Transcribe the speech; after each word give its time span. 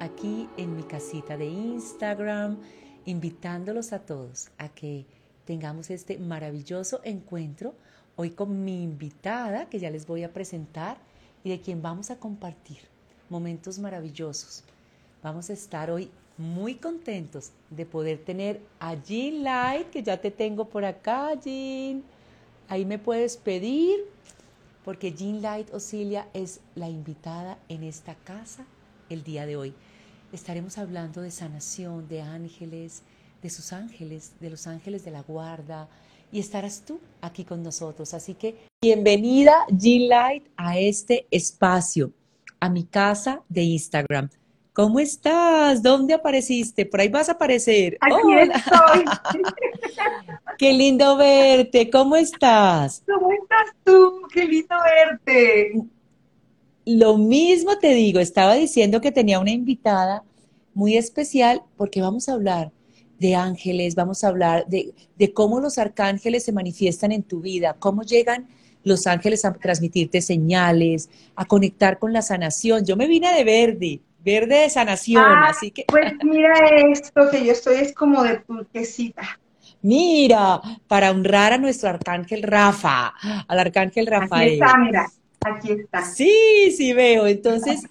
aquí 0.00 0.48
en 0.56 0.76
mi 0.76 0.82
casita 0.82 1.36
de 1.36 1.46
Instagram, 1.46 2.58
invitándolos 3.04 3.92
a 3.92 4.00
todos 4.00 4.50
a 4.58 4.68
que 4.68 5.06
tengamos 5.44 5.90
este 5.90 6.18
maravilloso 6.18 7.00
encuentro 7.04 7.74
hoy 8.16 8.30
con 8.30 8.64
mi 8.64 8.82
invitada 8.82 9.68
que 9.68 9.78
ya 9.78 9.90
les 9.90 10.06
voy 10.06 10.24
a 10.24 10.32
presentar 10.32 10.98
y 11.44 11.50
de 11.50 11.60
quien 11.60 11.80
vamos 11.80 12.10
a 12.10 12.16
compartir 12.16 12.78
momentos 13.30 13.78
maravillosos. 13.78 14.64
Vamos 15.22 15.50
a 15.50 15.52
estar 15.52 15.90
hoy 15.90 16.10
muy 16.36 16.76
contentos 16.76 17.52
de 17.70 17.84
poder 17.84 18.18
tener 18.18 18.60
a 18.78 18.94
Jean 18.94 19.42
Light, 19.42 19.90
que 19.90 20.02
ya 20.02 20.20
te 20.20 20.30
tengo 20.30 20.68
por 20.68 20.84
acá, 20.84 21.34
Jean. 21.34 22.02
Ahí 22.68 22.84
me 22.84 22.98
puedes 22.98 23.36
pedir, 23.36 24.00
porque 24.84 25.12
Jean 25.12 25.42
Light 25.42 25.72
Osilia 25.74 26.28
es 26.34 26.60
la 26.74 26.88
invitada 26.88 27.58
en 27.68 27.82
esta 27.82 28.14
casa 28.14 28.64
el 29.10 29.24
día 29.24 29.46
de 29.46 29.56
hoy. 29.56 29.74
Estaremos 30.30 30.76
hablando 30.76 31.22
de 31.22 31.30
sanación, 31.30 32.06
de 32.06 32.20
ángeles, 32.20 33.02
de 33.42 33.48
sus 33.48 33.72
ángeles, 33.72 34.32
de 34.40 34.50
los 34.50 34.66
ángeles 34.66 35.02
de 35.02 35.10
la 35.10 35.22
guarda, 35.22 35.88
y 36.30 36.38
estarás 36.38 36.82
tú 36.84 37.00
aquí 37.22 37.44
con 37.44 37.62
nosotros. 37.62 38.12
Así 38.12 38.34
que 38.34 38.54
bienvenida, 38.82 39.54
Jean 39.70 40.08
Light, 40.08 40.44
a 40.58 40.78
este 40.78 41.26
espacio, 41.30 42.12
a 42.60 42.68
mi 42.68 42.84
casa 42.84 43.40
de 43.48 43.62
Instagram. 43.62 44.28
¿Cómo 44.74 45.00
estás? 45.00 45.82
¿Dónde 45.82 46.12
apareciste? 46.12 46.84
Por 46.84 47.00
ahí 47.00 47.08
vas 47.08 47.30
a 47.30 47.32
aparecer. 47.32 47.96
Aquí 47.98 48.52
estoy. 48.52 49.04
Qué 50.58 50.72
lindo 50.74 51.16
verte. 51.16 51.88
¿Cómo 51.88 52.16
estás? 52.16 53.02
¿Cómo 53.06 53.32
estás 53.32 53.74
tú? 53.82 54.20
Qué 54.30 54.44
lindo 54.44 54.76
verte. 54.84 55.72
Lo 56.90 57.18
mismo 57.18 57.76
te 57.76 57.92
digo, 57.92 58.18
estaba 58.18 58.54
diciendo 58.54 59.02
que 59.02 59.12
tenía 59.12 59.40
una 59.40 59.50
invitada 59.50 60.22
muy 60.72 60.96
especial 60.96 61.60
porque 61.76 62.00
vamos 62.00 62.30
a 62.30 62.32
hablar 62.32 62.72
de 63.18 63.34
ángeles, 63.34 63.94
vamos 63.94 64.24
a 64.24 64.28
hablar 64.28 64.66
de, 64.68 64.94
de, 65.18 65.32
cómo 65.34 65.60
los 65.60 65.76
arcángeles 65.76 66.44
se 66.44 66.52
manifiestan 66.52 67.12
en 67.12 67.24
tu 67.24 67.40
vida, 67.40 67.76
cómo 67.78 68.04
llegan 68.04 68.48
los 68.84 69.06
ángeles 69.06 69.44
a 69.44 69.52
transmitirte 69.52 70.22
señales, 70.22 71.10
a 71.36 71.44
conectar 71.44 71.98
con 71.98 72.14
la 72.14 72.22
sanación. 72.22 72.86
Yo 72.86 72.96
me 72.96 73.06
vine 73.06 73.34
de 73.34 73.44
verde, 73.44 74.00
verde 74.24 74.60
de 74.60 74.70
sanación, 74.70 75.22
ah, 75.22 75.48
así 75.50 75.70
que... 75.70 75.84
Pues 75.88 76.14
mira 76.24 76.54
esto, 76.90 77.28
que 77.30 77.44
yo 77.44 77.52
estoy 77.52 77.80
es 77.80 77.92
como 77.92 78.22
de 78.22 78.38
turquesita. 78.38 79.38
Mira, 79.82 80.62
para 80.86 81.10
honrar 81.10 81.52
a 81.52 81.58
nuestro 81.58 81.90
arcángel 81.90 82.42
Rafa, 82.42 83.12
al 83.46 83.58
arcángel 83.58 84.06
Rafael. 84.06 84.62
Aquí 84.62 84.70
está, 84.70 84.78
mira. 84.78 85.06
Aquí 85.40 85.72
está. 85.72 86.04
Sí, 86.04 86.72
sí 86.76 86.92
veo. 86.92 87.26
Entonces, 87.26 87.82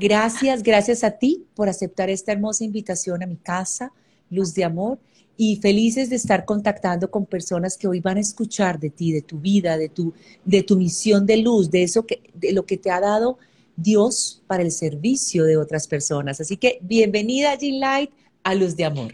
gracias, 0.00 0.62
gracias 0.62 1.04
a 1.04 1.12
ti 1.12 1.46
por 1.54 1.68
aceptar 1.68 2.10
esta 2.10 2.32
hermosa 2.32 2.64
invitación 2.64 3.22
a 3.22 3.26
mi 3.26 3.36
casa, 3.36 3.92
Luz 4.30 4.54
de 4.54 4.64
Amor, 4.64 4.98
y 5.36 5.56
felices 5.56 6.10
de 6.10 6.16
estar 6.16 6.44
contactando 6.44 7.10
con 7.10 7.24
personas 7.24 7.78
que 7.78 7.86
hoy 7.86 8.00
van 8.00 8.16
a 8.16 8.20
escuchar 8.20 8.80
de 8.80 8.90
ti, 8.90 9.12
de 9.12 9.22
tu 9.22 9.38
vida, 9.38 9.78
de 9.78 9.88
tu, 9.88 10.12
de 10.44 10.64
tu 10.64 10.76
misión 10.76 11.24
de 11.26 11.36
luz, 11.36 11.70
de 11.70 11.84
eso 11.84 12.04
que, 12.04 12.22
de 12.34 12.52
lo 12.52 12.66
que 12.66 12.76
te 12.76 12.90
ha 12.90 13.00
dado 13.00 13.38
Dios 13.76 14.42
para 14.48 14.64
el 14.64 14.72
servicio 14.72 15.44
de 15.44 15.56
otras 15.56 15.86
personas. 15.86 16.40
Así 16.40 16.56
que 16.56 16.80
bienvenida, 16.82 17.54
Jean 17.54 17.78
Light, 17.78 18.10
a 18.42 18.54
Luz 18.56 18.74
de 18.74 18.84
Amor. 18.84 19.12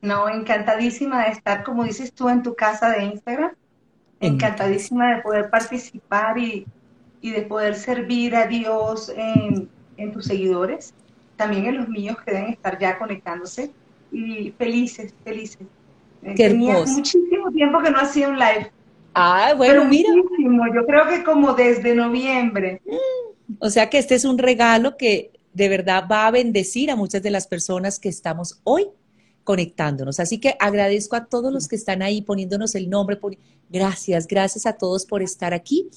No, 0.00 0.28
encantadísima 0.28 1.24
de 1.24 1.32
estar, 1.32 1.64
como 1.64 1.82
dices 1.82 2.12
tú, 2.12 2.28
en 2.28 2.44
tu 2.44 2.54
casa 2.54 2.90
de 2.90 3.06
Instagram. 3.06 3.50
Encantadísima 4.20 5.16
de 5.16 5.22
poder 5.22 5.50
participar 5.50 6.38
y, 6.38 6.64
y 7.26 7.32
de 7.32 7.42
poder 7.42 7.74
servir 7.74 8.36
a 8.36 8.46
Dios 8.46 9.12
en, 9.16 9.68
en, 9.96 10.12
tus 10.12 10.26
seguidores, 10.26 10.94
también 11.36 11.66
en 11.66 11.78
los 11.78 11.88
míos 11.88 12.16
que 12.24 12.32
deben 12.32 12.52
estar 12.52 12.78
ya 12.78 12.98
conectándose 12.98 13.72
y 14.12 14.52
felices, 14.56 15.12
felices. 15.24 15.66
Eh, 16.22 16.34
Qué 16.36 16.48
Tenía 16.48 16.74
hermoso. 16.74 16.92
muchísimo 16.92 17.50
tiempo 17.50 17.82
que 17.82 17.90
no 17.90 17.98
hacía 17.98 18.28
un 18.28 18.38
live. 18.38 18.70
Ah, 19.12 19.54
bueno, 19.56 19.72
Pero 19.72 19.84
mira. 19.86 20.12
Muchísimo. 20.14 20.64
Yo 20.72 20.86
creo 20.86 21.08
que 21.08 21.24
como 21.24 21.54
desde 21.54 21.96
noviembre. 21.96 22.80
O 23.58 23.70
sea 23.70 23.90
que 23.90 23.98
este 23.98 24.14
es 24.14 24.24
un 24.24 24.38
regalo 24.38 24.96
que 24.96 25.32
de 25.52 25.68
verdad 25.68 26.04
va 26.10 26.28
a 26.28 26.30
bendecir 26.30 26.92
a 26.92 26.96
muchas 26.96 27.22
de 27.24 27.30
las 27.30 27.48
personas 27.48 27.98
que 27.98 28.08
estamos 28.08 28.60
hoy 28.62 28.86
conectándonos. 29.42 30.20
Así 30.20 30.38
que 30.38 30.54
agradezco 30.60 31.16
a 31.16 31.24
todos 31.24 31.52
los 31.52 31.66
que 31.66 31.74
están 31.74 32.02
ahí 32.02 32.22
poniéndonos 32.22 32.76
el 32.76 32.88
nombre. 32.88 33.18
Gracias, 33.68 34.28
gracias 34.28 34.64
a 34.66 34.74
todos 34.74 35.06
por 35.06 35.22
estar 35.22 35.54
aquí. 35.54 35.88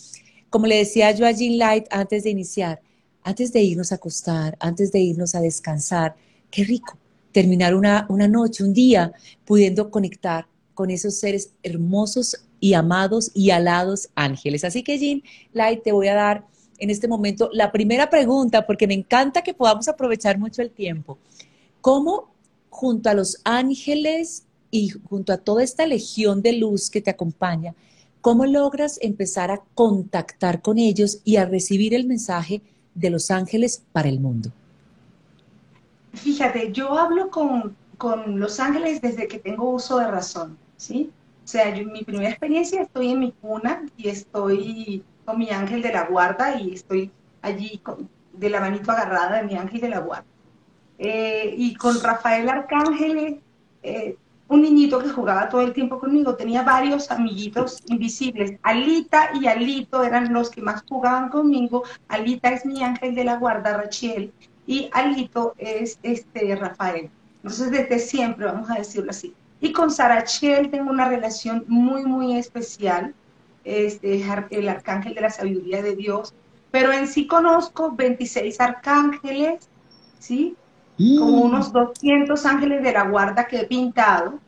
Como 0.49 0.67
le 0.67 0.77
decía 0.77 1.11
yo 1.11 1.25
a 1.25 1.31
Jean 1.31 1.57
Light 1.57 1.85
antes 1.91 2.23
de 2.23 2.31
iniciar, 2.31 2.81
antes 3.23 3.53
de 3.53 3.61
irnos 3.61 3.91
a 3.91 3.95
acostar, 3.95 4.57
antes 4.59 4.91
de 4.91 4.99
irnos 4.99 5.35
a 5.35 5.41
descansar, 5.41 6.15
qué 6.49 6.63
rico 6.63 6.97
terminar 7.31 7.75
una, 7.75 8.05
una 8.09 8.27
noche, 8.27 8.63
un 8.63 8.73
día, 8.73 9.13
pudiendo 9.45 9.91
conectar 9.91 10.47
con 10.73 10.89
esos 10.89 11.15
seres 11.19 11.51
hermosos 11.61 12.35
y 12.59 12.73
amados 12.73 13.31
y 13.33 13.51
alados 13.51 14.09
ángeles. 14.15 14.63
Así 14.63 14.83
que 14.83 14.97
Jean 14.97 15.21
Light, 15.53 15.83
te 15.83 15.91
voy 15.91 16.07
a 16.07 16.15
dar 16.15 16.45
en 16.79 16.89
este 16.89 17.07
momento 17.07 17.49
la 17.53 17.71
primera 17.71 18.09
pregunta, 18.09 18.65
porque 18.65 18.87
me 18.87 18.93
encanta 18.93 19.43
que 19.43 19.53
podamos 19.53 19.87
aprovechar 19.87 20.39
mucho 20.39 20.61
el 20.61 20.71
tiempo. 20.71 21.17
¿Cómo 21.81 22.33
junto 22.69 23.09
a 23.09 23.13
los 23.13 23.39
ángeles 23.43 24.45
y 24.71 24.89
junto 24.89 25.33
a 25.33 25.37
toda 25.37 25.63
esta 25.63 25.85
legión 25.85 26.41
de 26.41 26.53
luz 26.53 26.89
que 26.89 27.01
te 27.01 27.09
acompaña, 27.09 27.75
cómo 28.21 28.45
logras 28.45 28.99
empezar 29.01 29.51
a 29.51 29.61
contactar 29.75 30.61
con 30.61 30.77
ellos 30.77 31.21
y 31.23 31.37
a 31.37 31.45
recibir 31.45 31.93
el 31.93 32.05
mensaje 32.05 32.61
de 32.95 33.09
los 33.09 33.31
ángeles 33.31 33.83
para 33.91 34.09
el 34.09 34.19
mundo? 34.19 34.51
Fíjate, 36.13 36.71
yo 36.71 36.97
hablo 36.97 37.29
con, 37.29 37.75
con 37.97 38.39
los 38.39 38.59
ángeles 38.59 39.01
desde 39.01 39.27
que 39.27 39.39
tengo 39.39 39.69
uso 39.69 39.99
de 39.99 40.07
razón, 40.07 40.57
¿sí? 40.77 41.11
O 41.43 41.47
sea, 41.47 41.73
yo, 41.73 41.87
mi 41.87 42.03
primera 42.03 42.29
experiencia 42.29 42.81
estoy 42.81 43.09
en 43.09 43.19
mi 43.19 43.31
cuna 43.31 43.83
y 43.97 44.09
estoy 44.09 45.03
con 45.25 45.39
mi 45.39 45.49
ángel 45.49 45.81
de 45.81 45.93
la 45.93 46.05
guarda 46.05 46.59
y 46.59 46.73
estoy 46.73 47.11
allí 47.41 47.79
con, 47.79 48.09
de 48.33 48.49
la 48.49 48.59
manito 48.59 48.91
agarrada 48.91 49.37
de 49.37 49.43
mi 49.43 49.55
ángel 49.55 49.81
de 49.81 49.89
la 49.89 49.99
guarda. 49.99 50.25
Eh, 50.97 51.53
y 51.57 51.75
con 51.75 52.01
Rafael 52.01 52.49
Arcángel, 52.49 53.41
eh, 53.83 54.17
un 54.49 54.63
niñito 54.63 54.99
que 54.99 55.09
jugaba 55.09 55.47
todo 55.47 55.61
el 55.61 55.73
tiempo 55.73 55.99
conmigo, 55.99 56.35
tenía 56.35 56.63
varios 56.63 57.11
amiguitos 57.11 57.83
invisibles. 57.87 58.59
Alita 58.63 59.29
y 59.39 59.45
Alito 59.45 60.03
eran 60.03 60.33
los 60.33 60.49
que 60.49 60.61
más 60.61 60.83
jugaban 60.89 61.29
conmigo. 61.29 61.83
Alita 62.07 62.49
es 62.49 62.65
mi 62.65 62.83
ángel 62.83 63.13
de 63.13 63.23
la 63.23 63.37
guarda, 63.37 63.77
Rachel, 63.77 64.33
y 64.65 64.89
Alito 64.91 65.53
es 65.57 65.99
este 66.01 66.55
Rafael. 66.55 67.11
Entonces, 67.37 67.71
desde 67.71 67.99
siempre, 67.99 68.45
vamos 68.45 68.69
a 68.71 68.75
decirlo 68.75 69.11
así. 69.11 69.33
Y 69.61 69.71
con 69.71 69.91
Sarachel 69.91 70.71
tengo 70.71 70.89
una 70.89 71.07
relación 71.07 71.63
muy, 71.67 72.03
muy 72.03 72.35
especial. 72.35 73.13
Este, 73.63 74.23
el 74.49 74.69
arcángel 74.69 75.13
de 75.13 75.21
la 75.21 75.29
sabiduría 75.29 75.83
de 75.83 75.95
Dios. 75.95 76.33
Pero 76.71 76.91
en 76.91 77.07
sí 77.07 77.27
conozco 77.27 77.91
26 77.91 78.59
arcángeles, 78.59 79.69
¿sí? 80.17 80.55
Como 81.17 81.41
unos 81.41 81.71
200 81.71 82.45
ángeles 82.45 82.83
de 82.83 82.91
la 82.91 83.03
guarda 83.03 83.47
que 83.47 83.61
he 83.61 83.65
pintado. 83.65 84.39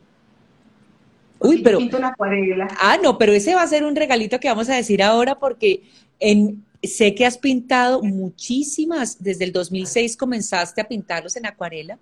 Uy, 1.38 1.62
pero. 1.62 1.78
Pinto 1.78 1.96
en 1.96 2.04
acuarela. 2.04 2.68
Ah, 2.78 2.98
no, 3.02 3.16
pero 3.18 3.32
ese 3.32 3.54
va 3.54 3.62
a 3.62 3.66
ser 3.66 3.84
un 3.84 3.96
regalito 3.96 4.38
que 4.38 4.48
vamos 4.48 4.68
a 4.68 4.76
decir 4.76 5.02
ahora 5.02 5.38
porque 5.38 5.82
en, 6.20 6.62
sé 6.82 7.14
que 7.14 7.24
has 7.24 7.38
pintado 7.38 8.02
muchísimas, 8.02 9.22
desde 9.22 9.44
el 9.44 9.52
2006 9.52 10.16
comenzaste 10.16 10.80
a 10.80 10.88
pintarlos 10.88 11.36
en 11.36 11.46
acuarela, 11.46 11.98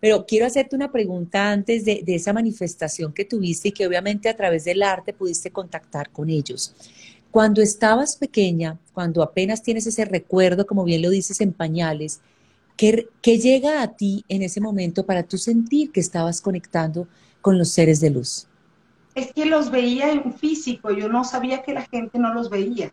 pero 0.00 0.24
quiero 0.26 0.46
hacerte 0.46 0.74
una 0.74 0.90
pregunta 0.90 1.50
antes 1.50 1.84
de, 1.84 2.02
de 2.04 2.14
esa 2.14 2.32
manifestación 2.32 3.12
que 3.12 3.26
tuviste 3.26 3.68
y 3.68 3.72
que 3.72 3.86
obviamente 3.86 4.28
a 4.28 4.36
través 4.36 4.64
del 4.64 4.82
arte 4.82 5.12
pudiste 5.12 5.50
contactar 5.50 6.10
con 6.10 6.30
ellos. 6.30 6.74
Cuando 7.30 7.62
estabas 7.62 8.16
pequeña, 8.16 8.78
cuando 8.92 9.22
apenas 9.22 9.62
tienes 9.62 9.86
ese 9.86 10.04
recuerdo, 10.04 10.66
como 10.66 10.84
bien 10.84 11.02
lo 11.02 11.10
dices, 11.10 11.40
en 11.40 11.52
pañales, 11.52 12.20
¿Qué, 12.80 13.10
¿Qué, 13.20 13.36
llega 13.36 13.82
a 13.82 13.88
ti 13.88 14.24
en 14.26 14.40
ese 14.40 14.58
momento 14.58 15.04
para 15.04 15.22
tú 15.22 15.36
sentir 15.36 15.92
que 15.92 16.00
estabas 16.00 16.40
conectando 16.40 17.06
con 17.42 17.58
los 17.58 17.68
seres 17.68 18.00
de 18.00 18.08
luz? 18.08 18.48
Es 19.14 19.34
que 19.34 19.44
los 19.44 19.70
veía 19.70 20.10
en 20.10 20.32
físico, 20.32 20.90
yo 20.90 21.10
no 21.10 21.22
sabía 21.22 21.62
que 21.62 21.74
la 21.74 21.82
gente 21.82 22.18
no 22.18 22.32
los 22.32 22.48
veía. 22.48 22.90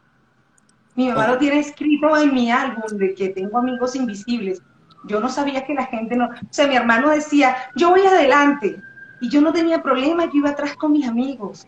Mi 0.97 1.07
mamá 1.07 1.27
oh. 1.29 1.31
lo 1.31 1.37
tiene 1.37 1.59
escrito 1.59 2.17
en 2.17 2.33
mi 2.33 2.51
álbum 2.51 2.97
de 2.97 3.15
que 3.15 3.29
tengo 3.29 3.59
amigos 3.59 3.95
invisibles. 3.95 4.61
Yo 5.07 5.21
no 5.21 5.29
sabía 5.29 5.65
que 5.65 5.73
la 5.73 5.85
gente 5.85 6.17
no... 6.17 6.25
O 6.25 6.31
sea, 6.49 6.67
mi 6.67 6.75
hermano 6.75 7.09
decía, 7.11 7.55
yo 7.77 7.91
voy 7.91 8.01
adelante. 8.01 8.81
Y 9.21 9.29
yo 9.29 9.39
no 9.39 9.53
tenía 9.53 9.81
problema, 9.81 10.25
yo 10.25 10.31
iba 10.33 10.49
atrás 10.49 10.75
con 10.75 10.91
mis 10.91 11.07
amigos. 11.07 11.65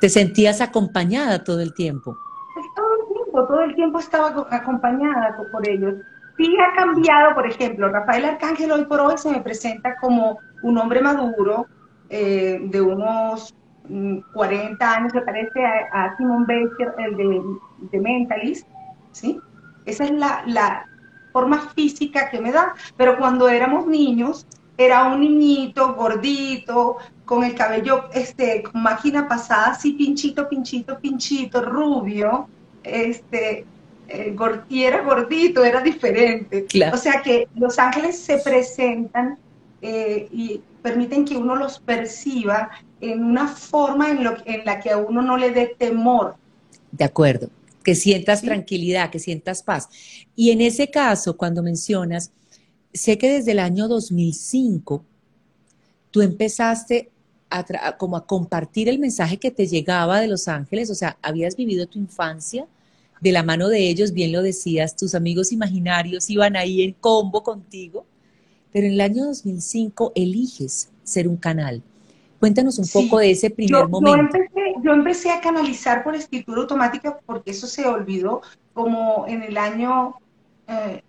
¿Te 0.00 0.08
sentías 0.08 0.60
acompañada 0.60 1.42
todo 1.42 1.62
el 1.62 1.74
tiempo? 1.74 2.16
Pues 2.54 2.66
todo 2.76 2.94
el 2.94 3.12
tiempo, 3.12 3.44
todo 3.48 3.60
el 3.62 3.74
tiempo 3.74 3.98
estaba 3.98 4.46
acompañada 4.52 5.36
por 5.50 5.68
ellos 5.68 5.94
sí 6.36 6.56
ha 6.58 6.74
cambiado, 6.74 7.34
por 7.34 7.46
ejemplo, 7.46 7.88
Rafael 7.88 8.24
Arcángel 8.24 8.72
hoy 8.72 8.84
por 8.84 9.00
hoy 9.00 9.18
se 9.18 9.30
me 9.30 9.40
presenta 9.40 9.96
como 9.96 10.38
un 10.62 10.78
hombre 10.78 11.00
maduro, 11.00 11.66
eh, 12.08 12.60
de 12.62 12.80
unos 12.80 13.54
40 14.34 14.84
mm, 14.84 14.88
años, 14.88 15.12
se 15.12 15.22
parece 15.22 15.64
a, 15.64 16.04
a 16.04 16.16
Simon 16.16 16.46
Baker, 16.46 16.94
el 16.98 17.16
de, 17.16 17.42
de, 17.90 18.00
Mentalist, 18.00 18.68
¿sí? 19.12 19.40
Esa 19.86 20.04
es 20.04 20.10
la, 20.12 20.42
la, 20.46 20.86
forma 21.32 21.70
física 21.74 22.28
que 22.30 22.40
me 22.40 22.52
da. 22.52 22.74
Pero 22.96 23.16
cuando 23.18 23.48
éramos 23.48 23.86
niños, 23.86 24.46
era 24.76 25.04
un 25.04 25.20
niñito 25.20 25.94
gordito, 25.94 26.98
con 27.24 27.44
el 27.44 27.54
cabello, 27.54 28.10
este, 28.12 28.62
con 28.62 28.82
máquina 28.82 29.26
pasada, 29.26 29.70
así 29.70 29.92
pinchito, 29.92 30.48
pinchito, 30.48 30.98
pinchito, 30.98 31.62
rubio, 31.62 32.48
este, 32.82 33.64
eh, 34.08 34.36
era 34.70 35.02
gordito, 35.02 35.64
era 35.64 35.80
diferente. 35.80 36.66
O 36.92 36.96
sea 36.96 37.22
que 37.22 37.48
los 37.54 37.78
ángeles 37.78 38.18
se 38.18 38.38
presentan 38.38 39.38
eh, 39.80 40.28
y 40.30 40.60
permiten 40.82 41.24
que 41.24 41.36
uno 41.36 41.56
los 41.56 41.78
perciba 41.78 42.70
en 43.00 43.24
una 43.24 43.48
forma 43.48 44.10
en, 44.10 44.24
lo, 44.24 44.36
en 44.44 44.64
la 44.64 44.80
que 44.80 44.90
a 44.90 44.98
uno 44.98 45.22
no 45.22 45.36
le 45.36 45.50
dé 45.50 45.74
temor. 45.78 46.36
De 46.90 47.04
acuerdo, 47.04 47.48
que 47.82 47.94
sientas 47.94 48.42
tranquilidad, 48.42 49.10
que 49.10 49.18
sientas 49.18 49.62
paz. 49.62 49.88
Y 50.36 50.50
en 50.50 50.60
ese 50.60 50.90
caso, 50.90 51.36
cuando 51.36 51.62
mencionas, 51.62 52.32
sé 52.92 53.18
que 53.18 53.30
desde 53.30 53.52
el 53.52 53.58
año 53.58 53.88
2005 53.88 55.04
tú 56.10 56.20
empezaste 56.20 57.10
a 57.48 57.96
como 57.98 58.16
a 58.16 58.26
compartir 58.26 58.88
el 58.88 58.98
mensaje 58.98 59.36
que 59.36 59.50
te 59.50 59.66
llegaba 59.66 60.20
de 60.20 60.28
Los 60.28 60.48
Ángeles, 60.48 60.90
o 60.90 60.94
sea, 60.94 61.18
habías 61.20 61.54
vivido 61.54 61.86
tu 61.86 61.98
infancia 61.98 62.66
de 63.22 63.30
la 63.30 63.44
mano 63.44 63.68
de 63.68 63.88
ellos, 63.88 64.12
bien 64.12 64.32
lo 64.32 64.42
decías, 64.42 64.96
tus 64.96 65.14
amigos 65.14 65.52
imaginarios 65.52 66.28
iban 66.28 66.56
ahí 66.56 66.82
en 66.82 66.92
combo 66.94 67.44
contigo, 67.44 68.04
pero 68.72 68.88
en 68.88 68.94
el 68.94 69.00
año 69.00 69.26
2005 69.26 70.12
eliges 70.16 70.90
ser 71.04 71.28
un 71.28 71.36
canal. 71.36 71.82
Cuéntanos 72.40 72.80
un 72.80 72.88
poco 72.88 73.20
de 73.20 73.30
ese 73.30 73.48
primer 73.50 73.88
momento. 73.88 74.36
Yo 74.82 74.92
empecé, 74.92 75.30
a 75.30 75.40
canalizar 75.40 76.02
por 76.02 76.16
escritura 76.16 76.62
automática 76.62 77.20
porque 77.24 77.52
eso 77.52 77.68
se 77.68 77.86
olvidó 77.86 78.42
como 78.74 79.26
en 79.28 79.44
el 79.44 79.56
año, 79.56 80.16
eh, 80.66 81.04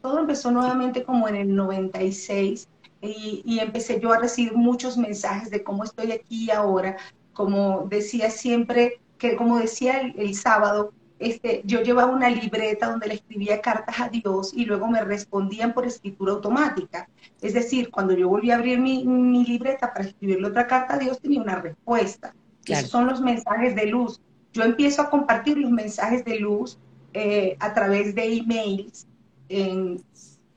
todo 0.00 0.18
empezó 0.18 0.50
nuevamente 0.50 1.04
como 1.04 1.28
en 1.28 1.36
el 1.36 1.54
96 1.54 2.66
y, 3.00 3.42
y, 3.44 3.60
empecé 3.60 4.00
yo 4.00 4.12
a 4.12 4.18
recibir 4.18 4.54
muchos 4.54 4.98
mensajes 4.98 5.50
de 5.50 5.62
cómo 5.62 5.84
estoy 5.84 6.10
aquí 6.10 6.50
ahora. 6.50 6.96
Como 7.32 7.86
decía 7.88 8.28
siempre, 8.28 9.00
que 9.18 9.36
como 9.36 9.60
decía 9.60 10.00
el 10.00 10.34
sábado, 10.34 10.92
este, 11.22 11.62
yo 11.64 11.82
llevaba 11.82 12.12
una 12.12 12.28
libreta 12.28 12.90
donde 12.90 13.06
le 13.06 13.14
escribía 13.14 13.60
cartas 13.60 14.00
a 14.00 14.08
Dios 14.08 14.52
y 14.54 14.64
luego 14.64 14.88
me 14.88 15.02
respondían 15.04 15.72
por 15.72 15.86
escritura 15.86 16.32
automática. 16.32 17.08
Es 17.40 17.54
decir, 17.54 17.90
cuando 17.90 18.12
yo 18.14 18.28
volví 18.28 18.50
a 18.50 18.56
abrir 18.56 18.80
mi, 18.80 19.04
libreta 19.44 19.92
para 19.92 20.06
escribirle 20.06 20.48
otra 20.48 20.66
carta 20.66 20.94
a 20.94 20.98
Dios, 20.98 21.20
tenía 21.20 21.40
una 21.40 21.56
respuesta. 21.56 22.34
Esos 22.66 22.90
son 22.90 23.06
los 23.06 23.20
mensajes 23.20 23.74
de 23.76 23.86
luz. 23.86 24.20
Yo 24.52 24.64
empiezo 24.64 25.02
a 25.02 25.10
compartir 25.10 25.58
los 25.58 25.70
mensajes 25.70 26.24
de 26.24 26.40
luz 26.40 26.78
eh, 27.12 27.56
a 27.60 27.72
través 27.72 28.14
de 28.14 28.38
emails 28.38 29.06
en 29.48 30.02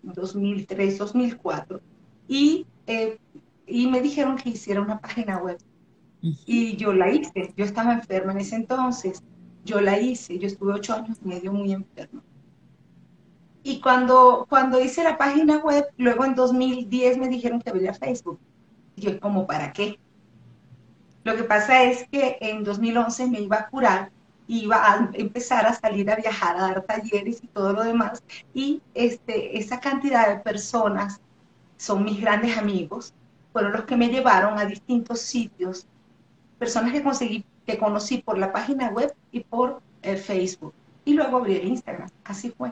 2003, 0.01 0.97
2004 0.97 1.79
y, 2.27 2.65
eh, 2.87 3.17
y 3.67 3.87
me 3.87 4.01
dijeron 4.01 4.35
que 4.35 4.49
hiciera 4.49 4.81
una 4.81 4.99
página 4.99 5.37
web. 5.37 5.57
Y 6.21 6.75
yo 6.77 6.91
la 6.91 7.11
hice. 7.11 7.53
Yo 7.55 7.65
estaba 7.65 7.93
enferma 7.93 8.31
en 8.31 8.39
ese 8.39 8.55
entonces 8.55 9.21
yo 9.65 9.81
la 9.81 9.99
hice, 9.99 10.37
yo 10.39 10.47
estuve 10.47 10.73
ocho 10.73 10.93
años 10.93 11.17
y 11.23 11.27
medio 11.27 11.51
muy 11.51 11.73
enfermo. 11.73 12.21
Y 13.63 13.81
cuando, 13.81 14.45
cuando 14.47 14.79
hice 14.79 15.03
la 15.03 15.17
página 15.17 15.57
web, 15.57 15.87
luego 15.97 16.23
en 16.23 16.35
2010 16.35 17.17
me 17.17 17.27
dijeron 17.27 17.59
que 17.59 17.71
abriera 17.71 17.95
Facebook. 17.95 18.39
Yo, 18.95 19.19
como, 19.19 19.47
¿para 19.47 19.73
qué? 19.73 19.99
Lo 21.23 21.35
que 21.35 21.43
pasa 21.43 21.83
es 21.83 22.07
que 22.09 22.37
en 22.41 22.63
2011 22.63 23.27
me 23.27 23.41
iba 23.41 23.57
a 23.57 23.67
curar, 23.67 24.11
iba 24.47 24.77
a 24.77 25.09
empezar 25.13 25.65
a 25.65 25.73
salir 25.73 26.11
a 26.11 26.15
viajar, 26.15 26.55
a 26.55 26.61
dar 26.61 26.83
talleres 26.83 27.43
y 27.43 27.47
todo 27.47 27.73
lo 27.73 27.83
demás. 27.83 28.23
Y 28.53 28.83
este, 28.93 29.57
esa 29.57 29.79
cantidad 29.79 30.29
de 30.29 30.43
personas 30.43 31.19
son 31.77 32.05
mis 32.05 32.21
grandes 32.21 32.55
amigos, 32.59 33.15
fueron 33.51 33.73
los 33.73 33.85
que 33.85 33.97
me 33.97 34.09
llevaron 34.09 34.59
a 34.59 34.65
distintos 34.65 35.21
sitios, 35.21 35.87
personas 36.59 36.91
que 36.91 37.01
conseguí 37.01 37.43
que 37.65 37.77
conocí 37.77 38.19
por 38.19 38.37
la 38.37 38.51
página 38.51 38.89
web 38.89 39.13
y 39.31 39.41
por 39.41 39.81
el 40.01 40.17
Facebook. 40.17 40.73
Y 41.03 41.13
luego 41.13 41.37
abrí 41.37 41.55
el 41.55 41.67
Instagram. 41.67 42.09
Así 42.23 42.49
fue. 42.49 42.71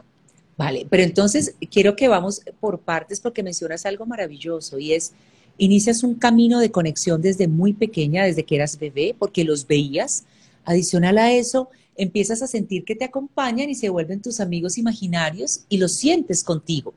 Vale, 0.57 0.85
pero 0.89 1.03
entonces 1.03 1.55
quiero 1.71 1.95
que 1.95 2.07
vamos 2.07 2.41
por 2.59 2.79
partes 2.79 3.19
porque 3.19 3.43
mencionas 3.43 3.85
algo 3.85 4.05
maravilloso 4.05 4.77
y 4.77 4.93
es, 4.93 5.13
inicias 5.57 6.03
un 6.03 6.15
camino 6.15 6.59
de 6.59 6.71
conexión 6.71 7.21
desde 7.21 7.47
muy 7.47 7.73
pequeña, 7.73 8.23
desde 8.23 8.43
que 8.43 8.55
eras 8.55 8.77
bebé, 8.77 9.15
porque 9.17 9.43
los 9.43 9.65
veías. 9.65 10.25
Adicional 10.65 11.17
a 11.17 11.31
eso, 11.31 11.69
empiezas 11.95 12.41
a 12.41 12.47
sentir 12.47 12.85
que 12.85 12.95
te 12.95 13.05
acompañan 13.05 13.69
y 13.69 13.75
se 13.75 13.89
vuelven 13.89 14.21
tus 14.21 14.39
amigos 14.39 14.77
imaginarios 14.77 15.65
y 15.69 15.77
los 15.77 15.93
sientes 15.93 16.43
contigo. 16.43 16.93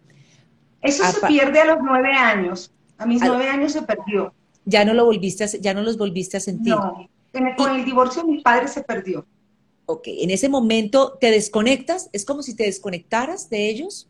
Eso 0.83 1.05
se 1.05 1.27
pierde 1.27 1.61
a 1.61 1.65
los 1.65 1.79
nueve 1.83 2.13
años. 2.13 2.71
A 2.99 3.07
mis 3.07 3.21
nueve 3.21 3.49
años 3.49 3.73
se 3.73 3.83
perdió. 3.83 4.33
Ya 4.65 4.85
no 4.85 4.95
lo 4.95 5.05
volviste 5.05 5.45
a, 5.45 5.47
ya 5.47 5.75
no 5.75 5.83
los 5.83 5.97
volviste 5.97 6.37
a 6.37 6.41
sentir. 6.41 6.75
No, 6.75 7.09
con 7.57 7.75
el 7.75 7.85
divorcio 7.85 8.25
mi 8.25 8.41
padre 8.41 8.69
se 8.69 8.83
perdió. 8.83 9.27
Ok, 9.87 10.09
en 10.09 10.31
ese 10.31 10.49
momento 10.49 11.17
te 11.21 11.31
desconectas, 11.31 12.11
es 12.13 12.25
como 12.25 12.43
si 12.43 12.57
te 12.57 12.65
desconectaras 12.65 13.49
de 13.49 13.69
ellos. 13.69 14.09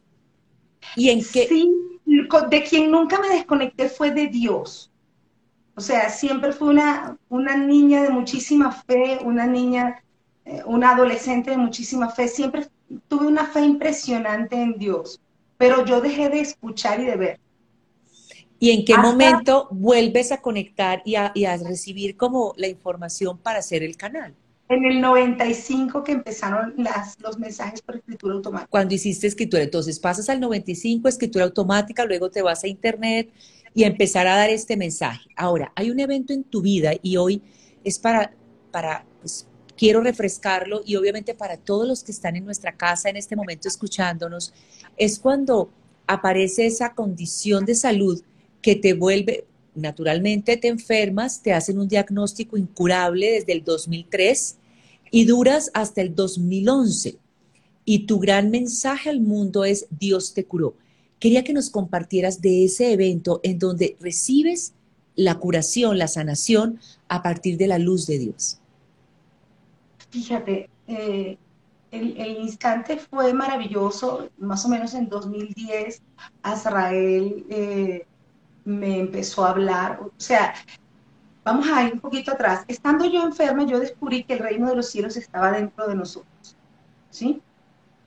¿Y 0.96 1.10
en 1.10 1.18
qué? 1.18 1.46
Sí, 1.48 1.70
de 2.06 2.62
quien 2.62 2.90
nunca 2.90 3.20
me 3.20 3.28
desconecté 3.28 3.88
fue 3.88 4.10
de 4.10 4.28
Dios. 4.28 4.90
O 5.74 5.80
sea, 5.80 6.08
siempre 6.08 6.52
fue 6.52 6.68
una, 6.68 7.18
una 7.28 7.56
niña 7.56 8.02
de 8.02 8.08
muchísima 8.08 8.72
fe, 8.72 9.18
una 9.22 9.46
niña, 9.46 10.02
eh, 10.46 10.62
una 10.64 10.92
adolescente 10.92 11.50
de 11.50 11.58
muchísima 11.58 12.08
fe. 12.08 12.28
Siempre 12.28 12.66
tuve 13.08 13.26
una 13.26 13.44
fe 13.46 13.60
impresionante 13.60 14.56
en 14.56 14.78
Dios, 14.78 15.20
pero 15.58 15.84
yo 15.84 16.00
dejé 16.00 16.30
de 16.30 16.40
escuchar 16.40 17.00
y 17.00 17.04
de 17.04 17.16
ver. 17.16 17.40
¿Y 18.58 18.70
en 18.70 18.84
qué 18.84 18.96
momento 18.96 19.68
vuelves 19.70 20.32
a 20.32 20.40
conectar 20.40 21.02
y 21.04 21.14
a, 21.14 21.56
recibir 21.58 22.16
como 22.16 22.54
la 22.56 22.68
información 22.68 23.38
para 23.38 23.58
hacer 23.58 23.82
el 23.82 23.96
canal? 23.96 24.34
En 24.68 24.84
el 24.84 25.00
95 25.00 26.02
que 26.02 26.12
empezaron 26.12 26.74
las, 26.76 27.20
los 27.20 27.38
mensajes 27.38 27.82
por 27.82 27.96
escritura 27.96 28.34
automática. 28.34 28.68
Cuando 28.68 28.94
hiciste 28.94 29.26
escritura, 29.26 29.62
entonces 29.62 30.00
pasas 30.00 30.28
al 30.28 30.40
95, 30.40 31.06
escritura 31.08 31.44
automática, 31.44 32.04
luego 32.04 32.30
te 32.30 32.42
vas 32.42 32.64
a 32.64 32.68
internet 32.68 33.30
y 33.74 33.84
empezar 33.84 34.26
a 34.26 34.36
dar 34.36 34.50
este 34.50 34.76
mensaje. 34.76 35.28
Ahora, 35.36 35.70
hay 35.76 35.90
un 35.90 36.00
evento 36.00 36.32
en 36.32 36.42
tu 36.42 36.62
vida 36.62 36.92
y 37.02 37.16
hoy 37.16 37.42
es 37.84 37.98
para, 37.98 38.32
para 38.72 39.04
pues, 39.20 39.46
quiero 39.76 40.00
refrescarlo 40.00 40.80
y 40.84 40.96
obviamente 40.96 41.34
para 41.34 41.56
todos 41.56 41.86
los 41.86 42.02
que 42.02 42.10
están 42.10 42.36
en 42.36 42.44
nuestra 42.44 42.72
casa 42.72 43.10
en 43.10 43.16
este 43.16 43.36
momento 43.36 43.68
escuchándonos, 43.68 44.52
es 44.96 45.18
cuando 45.18 45.70
aparece 46.06 46.66
esa 46.66 46.94
condición 46.94 47.64
de 47.66 47.74
salud 47.74 48.22
que 48.62 48.76
te 48.76 48.94
vuelve, 48.94 49.44
naturalmente 49.74 50.56
te 50.56 50.68
enfermas, 50.68 51.42
te 51.42 51.52
hacen 51.52 51.78
un 51.78 51.88
diagnóstico 51.88 52.56
incurable 52.56 53.32
desde 53.32 53.52
el 53.52 53.64
2003 53.64 54.56
y 55.10 55.24
duras 55.24 55.70
hasta 55.74 56.00
el 56.00 56.14
2011. 56.14 57.18
Y 57.84 58.06
tu 58.06 58.18
gran 58.18 58.50
mensaje 58.50 59.10
al 59.10 59.20
mundo 59.20 59.64
es 59.64 59.86
Dios 59.90 60.34
te 60.34 60.44
curó. 60.44 60.74
Quería 61.18 61.44
que 61.44 61.52
nos 61.52 61.70
compartieras 61.70 62.40
de 62.40 62.64
ese 62.64 62.92
evento 62.92 63.40
en 63.42 63.58
donde 63.58 63.96
recibes 64.00 64.74
la 65.14 65.36
curación, 65.36 65.98
la 65.98 66.08
sanación 66.08 66.78
a 67.08 67.22
partir 67.22 67.56
de 67.56 67.66
la 67.66 67.78
luz 67.78 68.06
de 68.06 68.18
Dios. 68.18 68.58
Fíjate, 70.10 70.68
eh, 70.86 71.38
el, 71.90 72.38
instante 72.38 72.98
fue 72.98 73.32
maravilloso, 73.32 74.28
más 74.38 74.64
o 74.64 74.68
menos 74.68 74.94
en 74.94 75.08
2010, 75.08 76.02
Azrael 76.42 77.46
eh, 77.48 78.06
me 78.66 78.98
empezó 78.98 79.46
a 79.46 79.50
hablar, 79.50 80.00
o 80.02 80.10
sea, 80.18 80.52
vamos 81.44 81.68
a 81.68 81.84
ir 81.84 81.94
un 81.94 82.00
poquito 82.00 82.32
atrás. 82.32 82.64
Estando 82.68 83.04
yo 83.06 83.22
enferma, 83.22 83.64
yo 83.64 83.78
descubrí 83.78 84.24
que 84.24 84.34
el 84.34 84.40
reino 84.40 84.68
de 84.68 84.76
los 84.76 84.90
cielos 84.90 85.16
estaba 85.16 85.52
dentro 85.52 85.86
de 85.86 85.94
nosotros, 85.94 86.56
¿sí? 87.08 87.40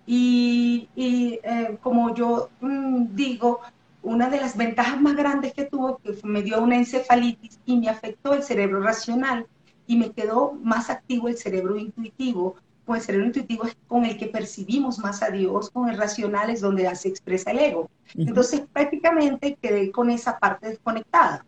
Y, 0.06 0.90
eh, 0.96 1.78
como 1.82 2.14
yo 2.14 2.50
mm, 2.60 3.16
digo, 3.16 3.62
una 4.04 4.30
de 4.30 4.42
las 4.42 4.58
ventajas 4.58 5.00
más 5.00 5.16
grandes 5.16 5.54
que 5.54 5.66
tuvo, 5.66 5.98
que 5.98 6.18
me 6.24 6.42
dio 6.42 6.62
una 6.62 6.76
encefalitis 6.76 7.60
y 7.66 7.78
me 7.78 7.90
afectó 7.90 8.34
el 8.34 8.44
cerebro 8.44 8.82
racional 8.82 9.48
y 9.88 9.96
me 9.96 10.12
quedó 10.12 10.54
más 10.62 10.90
activo 10.90 11.30
el 11.30 11.38
cerebro 11.38 11.78
intuitivo, 11.78 12.56
con 12.90 12.96
el 12.96 13.04
cerebro 13.04 13.28
intuitivo 13.28 13.66
es 13.66 13.78
con 13.88 14.04
el 14.04 14.18
que 14.18 14.26
percibimos 14.26 14.98
más 14.98 15.22
a 15.22 15.30
Dios, 15.30 15.70
con 15.70 15.90
el 15.90 15.96
racional 15.96 16.50
es 16.50 16.60
donde 16.60 16.96
se 16.96 17.10
expresa 17.10 17.52
el 17.52 17.60
ego. 17.60 17.88
Entonces 18.16 18.64
prácticamente 18.74 19.60
quedé 19.62 19.92
con 19.92 20.10
esa 20.10 20.40
parte 20.40 20.70
desconectada. 20.70 21.46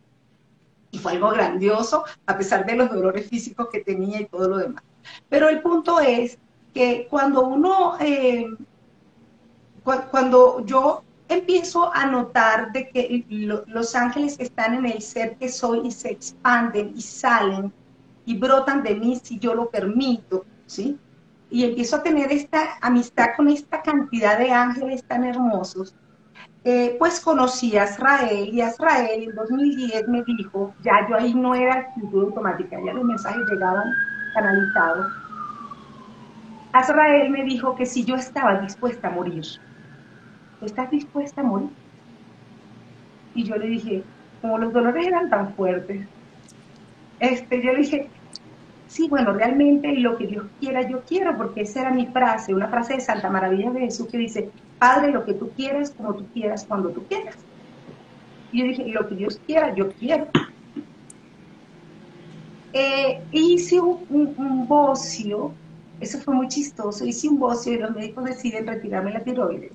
Y 0.92 1.00
fue 1.00 1.14
algo 1.14 1.32
grandioso, 1.32 2.04
a 2.28 2.38
pesar 2.38 2.64
de 2.68 2.76
los 2.76 2.92
dolores 2.92 3.28
físicos 3.28 3.70
que 3.72 3.80
tenía 3.80 4.22
y 4.22 4.26
todo 4.26 4.50
lo 4.50 4.58
demás. 4.60 4.84
Pero 5.30 5.50
el 5.50 5.64
punto 5.64 6.00
es 6.00 6.38
que 6.76 7.08
cuando 7.10 7.48
uno, 7.48 7.98
eh, 8.00 8.46
cuando 9.84 10.64
yo 10.64 11.02
empiezo 11.28 11.92
a 11.92 12.06
notar 12.06 12.72
de 12.72 12.88
que 12.90 13.26
los 13.66 13.96
ángeles 13.96 14.36
están 14.40 14.76
en 14.76 14.86
el 14.86 15.02
ser 15.02 15.38
que 15.38 15.50
soy 15.50 15.88
y 15.88 15.92
se 15.92 16.12
expanden 16.12 16.94
y 16.96 17.02
salen 17.02 17.74
y 18.28 18.38
brotan 18.38 18.84
de 18.84 18.94
mí 18.94 19.20
si 19.24 19.40
yo 19.40 19.56
lo 19.56 19.72
permito, 19.72 20.46
¿sí? 20.68 21.00
Y 21.52 21.66
empiezo 21.66 21.98
a 21.98 22.04
tener 22.04 22.32
esta 22.32 22.78
amistad 22.82 23.32
con 23.36 23.50
esta 23.50 23.82
cantidad 23.82 24.40
de 24.40 24.52
ángeles 24.52 25.04
tan 25.04 25.26
hermosos, 25.26 25.94
eh, 26.64 26.96
pues 26.98 27.20
conocí 27.20 27.78
a 27.78 27.84
Israel 27.84 28.50
y 28.54 28.62
Israel 28.62 29.24
en 29.24 29.36
2010 29.36 30.08
me 30.08 30.24
dijo, 30.24 30.74
ya 30.82 31.06
yo 31.10 31.18
ahí 31.18 31.34
no 31.34 31.54
era 31.54 31.74
actitud 31.76 32.24
automática, 32.24 32.78
ya 32.86 32.94
los 32.94 33.04
mensajes 33.04 33.42
llegaban 33.52 33.84
canalizados. 34.34 35.08
Azrael 36.72 37.30
me 37.30 37.44
dijo 37.44 37.76
que 37.76 37.86
si 37.86 38.06
yo 38.06 38.16
estaba 38.16 38.62
dispuesta 38.62 39.10
a 39.10 39.12
morir, 39.12 39.44
¿estás 40.62 40.90
dispuesta 40.90 41.42
a 41.42 41.44
morir? 41.44 41.70
Y 43.36 43.44
yo 43.44 43.58
le 43.58 43.68
dije, 43.68 44.04
como 44.42 44.58
los 44.58 44.72
dolores 44.72 45.06
eran 45.06 45.30
tan 45.30 45.54
fuertes, 45.56 46.08
este, 47.20 47.62
yo 47.62 47.74
le 47.74 47.80
dije, 47.80 48.10
sí, 48.92 49.08
bueno, 49.08 49.32
realmente 49.32 49.96
lo 49.98 50.18
que 50.18 50.28
Dios 50.28 50.46
quiera, 50.60 50.88
yo 50.88 51.02
quiero, 51.08 51.38
porque 51.38 51.62
esa 51.62 51.82
era 51.82 51.92
mi 51.92 52.08
frase, 52.08 52.54
una 52.54 52.68
frase 52.68 52.96
de 52.96 53.00
Santa 53.00 53.30
Maravilla 53.30 53.72
de 53.72 53.80
Jesús 53.82 54.08
que 54.08 54.18
dice, 54.18 54.50
Padre, 54.80 55.12
lo 55.12 55.24
que 55.24 55.34
tú 55.34 55.50
quieras, 55.56 55.92
como 55.92 56.14
tú 56.14 56.26
quieras, 56.34 56.66
cuando 56.68 56.90
tú 56.90 57.06
quieras. 57.08 57.38
Y 58.52 58.60
yo 58.60 58.66
dije, 58.66 58.86
lo 58.88 59.08
que 59.08 59.16
Dios 59.16 59.40
quiera, 59.46 59.74
yo 59.74 59.92
quiero. 59.94 60.28
Eh, 62.74 63.22
hice 63.32 63.80
un, 63.80 64.66
bocio, 64.68 65.54
eso 66.02 66.20
fue 66.20 66.34
muy 66.34 66.50
chistoso, 66.50 67.06
hice 67.06 67.30
un 67.30 67.40
bocio 67.40 67.74
y 67.74 67.78
los 67.78 67.96
médicos 67.96 68.26
deciden 68.26 68.68
retirarme 68.68 69.12
la 69.12 69.22
tiroides. 69.22 69.72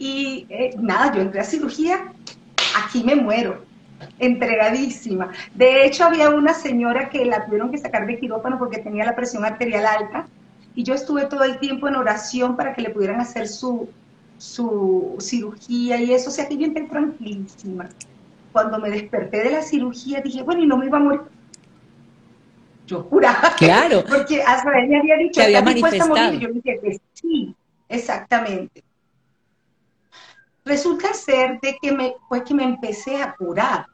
Y 0.00 0.46
eh, 0.48 0.74
nada, 0.80 1.14
yo 1.14 1.20
entré 1.20 1.40
a 1.40 1.44
cirugía, 1.44 2.12
aquí 2.76 3.04
me 3.04 3.14
muero, 3.14 3.64
entregadísima. 4.18 5.30
De 5.54 5.84
hecho, 5.84 6.04
había 6.04 6.30
una 6.30 6.54
señora 6.54 7.08
que 7.10 7.24
la 7.24 7.44
tuvieron 7.44 7.70
que 7.70 7.78
sacar 7.78 8.06
de 8.06 8.18
quirófano 8.18 8.58
porque 8.58 8.78
tenía 8.78 9.04
la 9.04 9.16
presión 9.16 9.44
arterial 9.44 9.86
alta 9.86 10.26
y 10.74 10.84
yo 10.84 10.94
estuve 10.94 11.26
todo 11.26 11.44
el 11.44 11.58
tiempo 11.58 11.88
en 11.88 11.96
oración 11.96 12.56
para 12.56 12.72
que 12.74 12.82
le 12.82 12.90
pudieran 12.90 13.20
hacer 13.20 13.48
su, 13.48 13.88
su 14.38 15.16
cirugía 15.20 16.00
y 16.00 16.12
eso, 16.12 16.30
o 16.30 16.32
sea 16.32 16.48
que 16.48 16.56
yo 16.56 16.66
entré 16.66 16.84
tranquilísima. 16.84 17.88
Cuando 18.52 18.78
me 18.78 18.90
desperté 18.90 19.42
de 19.42 19.50
la 19.50 19.62
cirugía 19.62 20.20
dije, 20.20 20.42
bueno, 20.42 20.62
y 20.62 20.66
no 20.66 20.76
me 20.76 20.86
iba 20.86 20.98
a 20.98 21.00
morir. 21.00 21.20
Yo 22.86 23.02
juraba. 23.04 23.54
Claro. 23.56 24.04
porque 24.08 24.42
hasta 24.42 24.70
me 24.70 24.98
había 24.98 25.16
dicho, 25.16 25.40
que 25.40 25.42
había 25.42 25.62
manifestado. 25.62 26.14
A 26.14 26.24
morir? 26.24 26.40
Yo 26.40 26.48
dije 26.48 26.80
que 26.82 27.00
sí, 27.14 27.54
exactamente. 27.88 28.82
Resulta 30.64 31.12
ser 31.12 31.60
de 31.60 31.76
que 31.80 31.92
me, 31.92 32.14
pues 32.28 32.42
que 32.42 32.54
me 32.54 32.64
empecé 32.64 33.20
a 33.20 33.34
curar. 33.34 33.86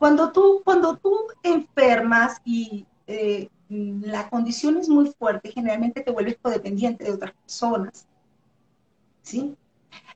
Cuando 0.00 0.32
tú, 0.32 0.62
cuando 0.64 0.96
tú 0.96 1.14
enfermas 1.42 2.40
y 2.42 2.86
eh, 3.06 3.50
la 3.68 4.30
condición 4.30 4.78
es 4.78 4.88
muy 4.88 5.12
fuerte, 5.18 5.52
generalmente 5.52 6.00
te 6.00 6.10
vuelves 6.10 6.38
codependiente 6.40 7.04
de 7.04 7.12
otras 7.12 7.32
personas. 7.32 8.06
¿Sí? 9.20 9.54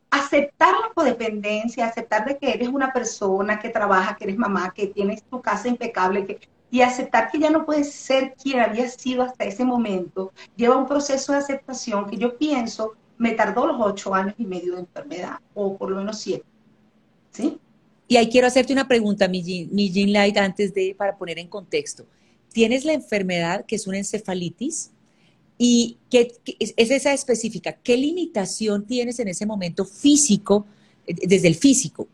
Aceptar 0.08 0.72
la 0.80 0.94
codependencia, 0.94 1.84
aceptar 1.84 2.24
de 2.24 2.38
que 2.38 2.54
eres 2.54 2.68
una 2.68 2.94
persona 2.94 3.58
que 3.58 3.68
trabaja, 3.68 4.16
que 4.16 4.24
eres 4.24 4.38
mamá, 4.38 4.72
que 4.72 4.86
tienes 4.86 5.22
tu 5.22 5.42
casa 5.42 5.68
impecable, 5.68 6.24
que, 6.24 6.40
y 6.70 6.80
aceptar 6.80 7.30
que 7.30 7.38
ya 7.38 7.50
no 7.50 7.66
puedes 7.66 7.92
ser 7.92 8.34
quien 8.42 8.60
había 8.60 8.88
sido 8.88 9.22
hasta 9.22 9.44
ese 9.44 9.66
momento, 9.66 10.32
lleva 10.56 10.78
un 10.78 10.86
proceso 10.86 11.32
de 11.32 11.38
aceptación 11.40 12.08
que 12.08 12.16
yo 12.16 12.38
pienso 12.38 12.94
me 13.18 13.32
tardó 13.32 13.66
los 13.66 13.76
ocho 13.78 14.14
años 14.14 14.34
y 14.38 14.46
medio 14.46 14.76
de 14.76 14.80
enfermedad, 14.80 15.40
o 15.52 15.76
por 15.76 15.90
lo 15.90 15.96
menos 15.96 16.18
siete. 16.20 16.46
¿Sí? 17.32 17.60
Y 18.14 18.16
ahí 18.16 18.28
quiero 18.28 18.46
hacerte 18.46 18.72
una 18.72 18.86
pregunta, 18.86 19.26
mi 19.26 19.42
Jean, 19.42 20.12
Light, 20.12 20.36
antes 20.36 20.72
de, 20.72 20.94
para 20.96 21.18
poner 21.18 21.36
en 21.40 21.48
contexto. 21.48 22.06
Tienes 22.52 22.84
la 22.84 22.92
enfermedad 22.92 23.64
que 23.66 23.74
es 23.74 23.88
una 23.88 23.98
encefalitis 23.98 24.92
y 25.58 25.98
¿qué, 26.08 26.32
es 26.60 26.90
esa 26.92 27.12
específica. 27.12 27.72
¿Qué 27.72 27.96
limitación 27.96 28.86
tienes 28.86 29.18
en 29.18 29.26
ese 29.26 29.46
momento 29.46 29.84
físico, 29.84 30.64
eh, 31.08 31.26
desde 31.26 31.48
el 31.48 31.56
físico? 31.56 32.06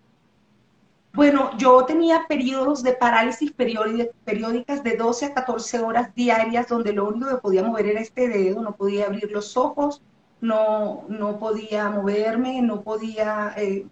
Bueno, 1.12 1.50
yo 1.58 1.84
tenía 1.84 2.24
periodos 2.26 2.82
de 2.82 2.94
parálisis 2.94 3.52
periódicas 3.52 4.82
de 4.82 4.96
12 4.96 5.26
a 5.26 5.34
14 5.34 5.80
horas 5.80 6.14
diarias, 6.14 6.66
donde 6.66 6.94
lo 6.94 7.08
único 7.08 7.28
que 7.28 7.42
podía 7.42 7.62
mover 7.62 7.88
era 7.88 8.00
este 8.00 8.26
dedo, 8.26 8.62
no 8.62 8.74
podía 8.74 9.04
abrir 9.04 9.30
los 9.30 9.54
ojos, 9.58 10.00
no, 10.40 11.04
no 11.10 11.38
podía 11.38 11.90
moverme, 11.90 12.62
no 12.62 12.80
podía 12.80 13.52
eh, 13.58 13.84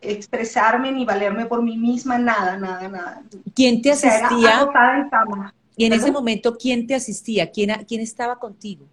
expresarme 0.00 0.92
ni 0.92 1.04
valerme 1.04 1.46
por 1.46 1.62
mí 1.62 1.76
misma, 1.76 2.18
nada, 2.18 2.56
nada, 2.56 2.88
nada. 2.88 3.22
¿Quién 3.54 3.82
te 3.82 3.92
asistía? 3.92 4.68
Y 5.76 5.84
en 5.84 5.92
ese 5.92 6.10
momento, 6.10 6.56
¿quién 6.56 6.86
te 6.86 6.94
asistía? 6.94 7.50
¿Quién, 7.50 7.70
¿Quién 7.86 8.00
estaba 8.00 8.38
contigo? 8.38 8.86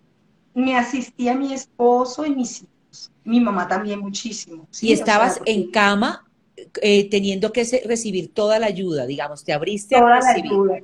Me 0.53 0.75
asistía 0.75 1.33
mi 1.33 1.53
esposo 1.53 2.25
y 2.25 2.35
mis 2.35 2.63
hijos. 2.63 3.11
Mi 3.23 3.39
mamá 3.39 3.67
también 3.67 3.99
muchísimo. 3.99 4.67
¿Y 4.81 4.93
estabas 4.93 5.39
en 5.45 5.69
cama 5.69 6.27
eh, 6.81 7.09
teniendo 7.09 7.51
que 7.51 7.63
recibir 7.85 8.33
toda 8.33 8.57
la 8.57 8.65
ayuda, 8.65 9.05
digamos, 9.05 9.43
te 9.43 9.53
abriste 9.53 9.95
toda 9.95 10.19
la 10.19 10.29
ayuda, 10.29 10.79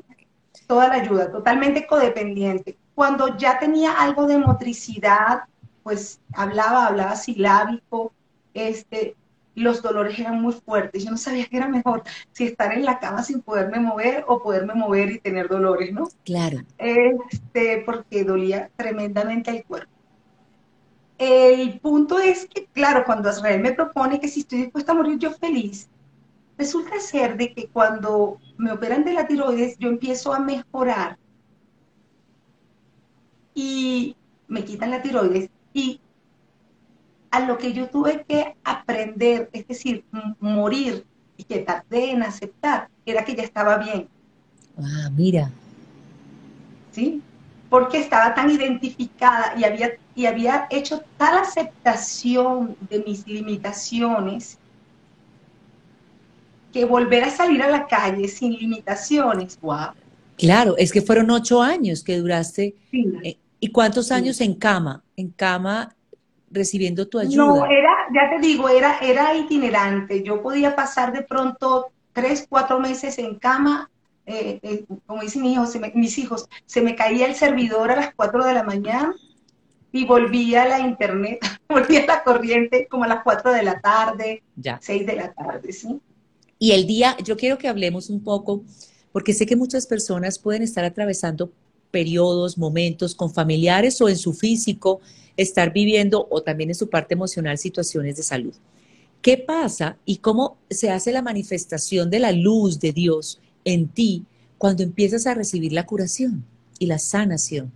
toda 0.68 0.88
la 0.88 0.94
ayuda, 0.96 1.32
totalmente 1.32 1.88
codependiente. 1.88 2.78
Cuando 2.94 3.38
ya 3.38 3.58
tenía 3.58 3.94
algo 3.94 4.28
de 4.28 4.38
motricidad, 4.38 5.46
pues 5.82 6.20
hablaba, 6.34 6.88
hablaba 6.88 7.16
silábico, 7.16 8.14
este, 8.54 9.16
los 9.56 9.82
dolores 9.82 10.18
eran 10.20 10.42
muy 10.42 10.54
fuertes. 10.54 11.04
Yo 11.04 11.12
no 11.12 11.18
sabía 11.18 11.46
qué 11.46 11.58
era 11.58 11.68
mejor, 11.68 12.04
si 12.32 12.46
estar 12.46 12.74
en 12.74 12.86
la 12.86 13.00
cama 13.00 13.24
sin 13.24 13.42
poderme 13.42 13.80
mover 13.80 14.26
o 14.28 14.42
poderme 14.42 14.74
mover 14.74 15.12
y 15.12 15.20
tener 15.20 15.48
dolores, 15.48 15.94
¿no? 15.94 16.10
Claro. 16.26 16.62
Este, 16.78 17.84
porque 17.86 18.24
dolía 18.24 18.70
tremendamente 18.76 19.52
el 19.52 19.64
cuerpo. 19.64 19.92
El 21.18 21.80
punto 21.80 22.20
es 22.20 22.48
que, 22.48 22.66
claro, 22.66 23.04
cuando 23.06 23.30
Israel 23.30 23.62
me 23.62 23.74
propone 23.74 24.20
que 24.20 24.28
si 24.28 24.42
estoy 24.42 24.64
dispuesta 24.64 24.92
a 24.92 24.96
morir 24.96 25.20
yo 25.20 25.32
feliz, 25.32 25.88
resulta 26.58 27.00
ser 27.00 27.38
de 27.38 27.54
que 27.54 27.68
cuando 27.68 28.40
me 28.58 28.72
operan 28.72 29.04
de 29.04 29.14
la 29.14 29.28
tiroides 29.28 29.78
yo 29.78 29.90
empiezo 29.90 30.34
a 30.34 30.40
mejorar 30.40 31.18
y 33.54 34.16
me 34.48 34.66
quitan 34.66 34.92
la 34.92 35.02
tiroides 35.02 35.50
y 35.74 36.00
a 37.34 37.40
lo 37.40 37.58
que 37.58 37.74
yo 37.74 37.90
tuve 37.90 38.24
que 38.28 38.56
aprender, 38.64 39.50
es 39.54 39.68
decir, 39.68 40.06
morir 40.40 41.04
y 41.36 41.44
que 41.44 41.60
tardé 41.60 42.12
en 42.12 42.22
aceptar, 42.22 42.90
era 43.08 43.26
que 43.26 43.36
ya 43.36 43.42
estaba 43.42 43.78
bien. 43.78 44.08
Ah, 44.78 45.10
mira. 45.12 45.50
¿Sí? 46.92 47.24
Porque 47.72 47.98
estaba 47.98 48.36
tan 48.36 48.52
identificada 48.52 49.56
y 49.58 49.64
había, 49.64 49.94
y 50.14 50.28
había 50.28 50.68
hecho 50.70 51.02
tal 51.18 51.40
aceptación 51.40 52.78
de 52.88 53.00
mis 53.00 53.26
limitaciones 53.26 54.60
que 56.72 56.86
volver 56.86 57.24
a 57.24 57.32
salir 57.32 57.64
a 57.64 57.70
la 57.72 57.88
calle 57.88 58.28
sin 58.28 58.54
limitaciones, 58.54 59.58
wow. 59.60 59.88
Claro, 60.38 60.78
es 60.78 60.92
que 60.92 61.02
fueron 61.02 61.32
ocho 61.32 61.64
años 61.64 62.04
que 62.04 62.20
duraste. 62.20 62.76
Eh, 62.92 63.38
¿Y 63.60 63.70
cuántos 63.70 64.12
años 64.12 64.40
en 64.40 64.54
cama? 64.54 65.04
En 65.16 65.30
cama 65.30 65.96
recibiendo 66.54 67.08
tu 67.08 67.20
ayuda. 67.20 67.46
No, 67.46 67.66
era, 67.66 67.92
ya 68.14 68.30
te 68.30 68.40
digo, 68.40 68.70
era, 68.70 69.00
era 69.00 69.36
itinerante. 69.36 70.24
Yo 70.24 70.42
podía 70.42 70.76
pasar 70.76 71.12
de 71.12 71.24
pronto 71.24 71.88
tres, 72.14 72.46
cuatro 72.48 72.80
meses 72.80 73.18
en 73.18 73.36
cama. 73.36 73.90
Eh, 74.26 74.60
eh, 74.62 74.86
como 75.06 75.22
dicen 75.22 75.42
mis 75.42 75.54
hijos, 75.54 75.78
mis 75.96 76.18
hijos, 76.18 76.50
se 76.66 76.82
me 76.82 76.96
caía 76.96 77.26
el 77.26 77.36
servidor 77.36 77.92
a 77.92 77.96
las 77.98 78.16
cuatro 78.16 78.46
de 78.46 78.54
la 78.54 78.64
mañana 78.64 79.14
y 79.92 80.06
volvía 80.06 80.64
a 80.64 80.68
la 80.68 80.80
internet, 80.80 81.40
volvía 81.70 82.04
a 82.04 82.06
la 82.08 82.24
corriente 82.24 82.88
como 82.90 83.04
a 83.04 83.08
las 83.08 83.24
cuatro 83.24 83.52
de 83.52 83.64
la 83.64 83.80
tarde, 83.82 84.44
ya. 84.56 84.80
seis 84.82 85.06
de 85.06 85.16
la 85.16 85.34
tarde, 85.34 85.74
¿sí? 85.74 86.00
Y 86.58 86.72
el 86.72 86.88
día, 86.88 87.18
yo 87.24 87.36
quiero 87.36 87.58
que 87.58 87.68
hablemos 87.68 88.10
un 88.10 88.24
poco, 88.24 88.64
porque 89.12 89.34
sé 89.34 89.46
que 89.46 89.56
muchas 89.56 89.86
personas 89.86 90.40
pueden 90.40 90.62
estar 90.62 90.86
atravesando 90.86 91.52
periodos, 91.92 92.58
momentos 92.58 93.14
con 93.14 93.32
familiares 93.32 94.02
o 94.02 94.10
en 94.10 94.18
su 94.18 94.34
físico, 94.34 95.00
estar 95.38 95.74
viviendo 95.74 96.28
o 96.30 96.42
también 96.42 96.70
en 96.70 96.76
su 96.76 96.90
parte 96.90 97.14
emocional 97.14 97.58
situaciones 97.58 98.16
de 98.16 98.24
salud. 98.24 98.54
¿Qué 99.22 99.38
pasa 99.38 99.98
y 100.06 100.18
cómo 100.18 100.58
se 100.70 100.92
hace 100.92 101.12
la 101.12 101.22
manifestación 101.22 102.10
de 102.10 102.20
la 102.20 102.32
luz 102.32 102.80
de 102.80 102.92
Dios 102.92 103.42
en 103.64 103.88
ti 103.88 104.26
cuando 104.58 104.84
empiezas 104.84 105.28
a 105.28 105.34
recibir 105.34 105.72
la 105.72 105.86
curación 105.86 106.44
y 106.78 106.88
la 106.88 107.00
sanación? 107.00 107.72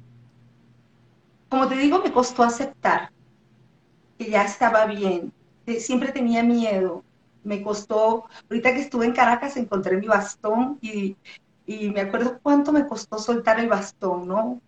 Como 1.50 1.68
te 1.68 1.78
digo, 1.78 2.02
me 2.04 2.12
costó 2.12 2.44
aceptar 2.44 3.12
que 4.18 4.30
ya 4.30 4.44
estaba 4.44 4.86
bien. 4.86 5.32
Siempre 5.80 6.12
tenía 6.12 6.44
miedo. 6.44 7.04
Me 7.44 7.62
costó, 7.62 8.26
ahorita 8.50 8.74
que 8.74 8.82
estuve 8.82 9.06
en 9.06 9.14
Caracas 9.14 9.56
encontré 9.56 9.98
mi 9.98 10.08
bastón 10.08 10.78
y 10.82 11.16
y 11.68 11.90
me 11.90 12.00
acuerdo 12.00 12.40
cuánto 12.42 12.72
me 12.72 12.88
costó 12.88 13.20
soltar 13.20 13.60
el 13.60 13.68
bastón, 13.68 14.26
¿no? 14.26 14.62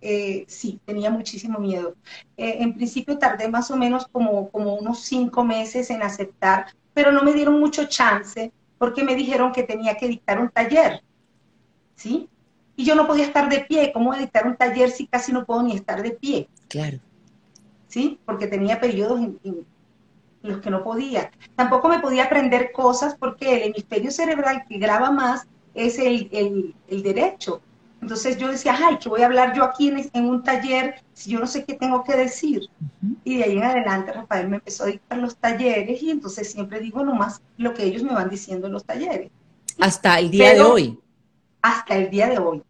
Eh, 0.00 0.44
sí, 0.48 0.80
tenía 0.84 1.10
muchísimo 1.10 1.58
miedo. 1.58 1.94
Eh, 2.36 2.56
en 2.60 2.74
principio 2.74 3.18
tardé 3.18 3.48
más 3.48 3.70
o 3.70 3.76
menos 3.76 4.06
como, 4.08 4.50
como 4.50 4.74
unos 4.74 5.00
cinco 5.00 5.44
meses 5.44 5.90
en 5.90 6.02
aceptar, 6.02 6.66
pero 6.94 7.12
no 7.12 7.22
me 7.22 7.32
dieron 7.32 7.60
mucho 7.60 7.86
chance 7.86 8.52
porque 8.78 9.04
me 9.04 9.14
dijeron 9.14 9.52
que 9.52 9.62
tenía 9.62 9.94
que 9.96 10.08
dictar 10.08 10.40
un 10.40 10.48
taller, 10.48 11.02
¿sí? 11.96 12.30
y 12.80 12.84
yo 12.84 12.94
no 12.94 13.06
podía 13.06 13.26
estar 13.26 13.50
de 13.50 13.60
pie. 13.60 13.92
¿Cómo 13.92 14.14
editar 14.14 14.46
un 14.46 14.56
taller 14.56 14.90
si 14.90 15.06
casi 15.06 15.32
no 15.32 15.44
puedo 15.44 15.62
ni 15.62 15.74
estar 15.74 16.02
de 16.02 16.12
pie? 16.12 16.48
Claro. 16.68 16.98
¿Sí? 17.88 18.18
Porque 18.24 18.46
tenía 18.46 18.80
periodos 18.80 19.20
en, 19.20 19.66
los 20.42 20.60
que 20.60 20.70
no 20.70 20.82
podía. 20.82 21.30
Tampoco 21.56 21.90
me 21.90 21.98
podía 21.98 22.24
aprender 22.24 22.72
cosas 22.72 23.14
porque 23.18 23.54
el 23.54 23.62
hemisferio 23.64 24.10
cerebral 24.10 24.64
que 24.66 24.78
graba 24.78 25.10
más 25.10 25.46
es 25.74 25.98
el, 25.98 26.74
derecho. 26.88 27.60
Entonces 28.02 28.38
yo 28.38 28.48
decía, 28.48 28.76
ay, 28.80 28.98
¿qué 28.98 29.08
voy 29.08 29.22
a 29.22 29.26
hablar 29.26 29.54
yo 29.54 29.62
aquí 29.62 29.92
en, 30.12 30.24
un 30.24 30.42
taller 30.42 31.02
si 31.12 31.30
yo 31.30 31.38
no 31.38 31.46
sé 31.46 31.64
qué 31.64 31.74
tengo 31.74 32.02
que 32.02 32.16
decir? 32.16 32.62
Y 33.24 33.38
de 33.38 33.44
ahí 33.44 33.58
en 33.58 33.64
adelante 33.64 34.12
Rafael 34.12 34.48
me 34.48 34.56
empezó 34.56 34.84
a 34.84 34.86
dictar 34.86 35.18
los 35.18 35.36
talleres 35.36 36.02
y 36.02 36.10
entonces 36.10 36.50
siempre 36.50 36.80
digo 36.80 37.04
nomás 37.04 37.42
lo 37.58 37.74
que 37.74 37.84
ellos 37.84 38.02
me 38.02 38.14
van 38.14 38.30
diciendo 38.30 38.66
en 38.66 38.72
los 38.72 38.84
talleres. 38.84 39.30
Hasta 39.78 40.18
el 40.18 40.30
día 40.30 40.54
de 40.54 40.62
hoy. 40.62 40.98
Hasta 41.60 41.96
el 41.96 42.10
día 42.10 42.28
de 42.28 42.38
hoy. 42.38 42.62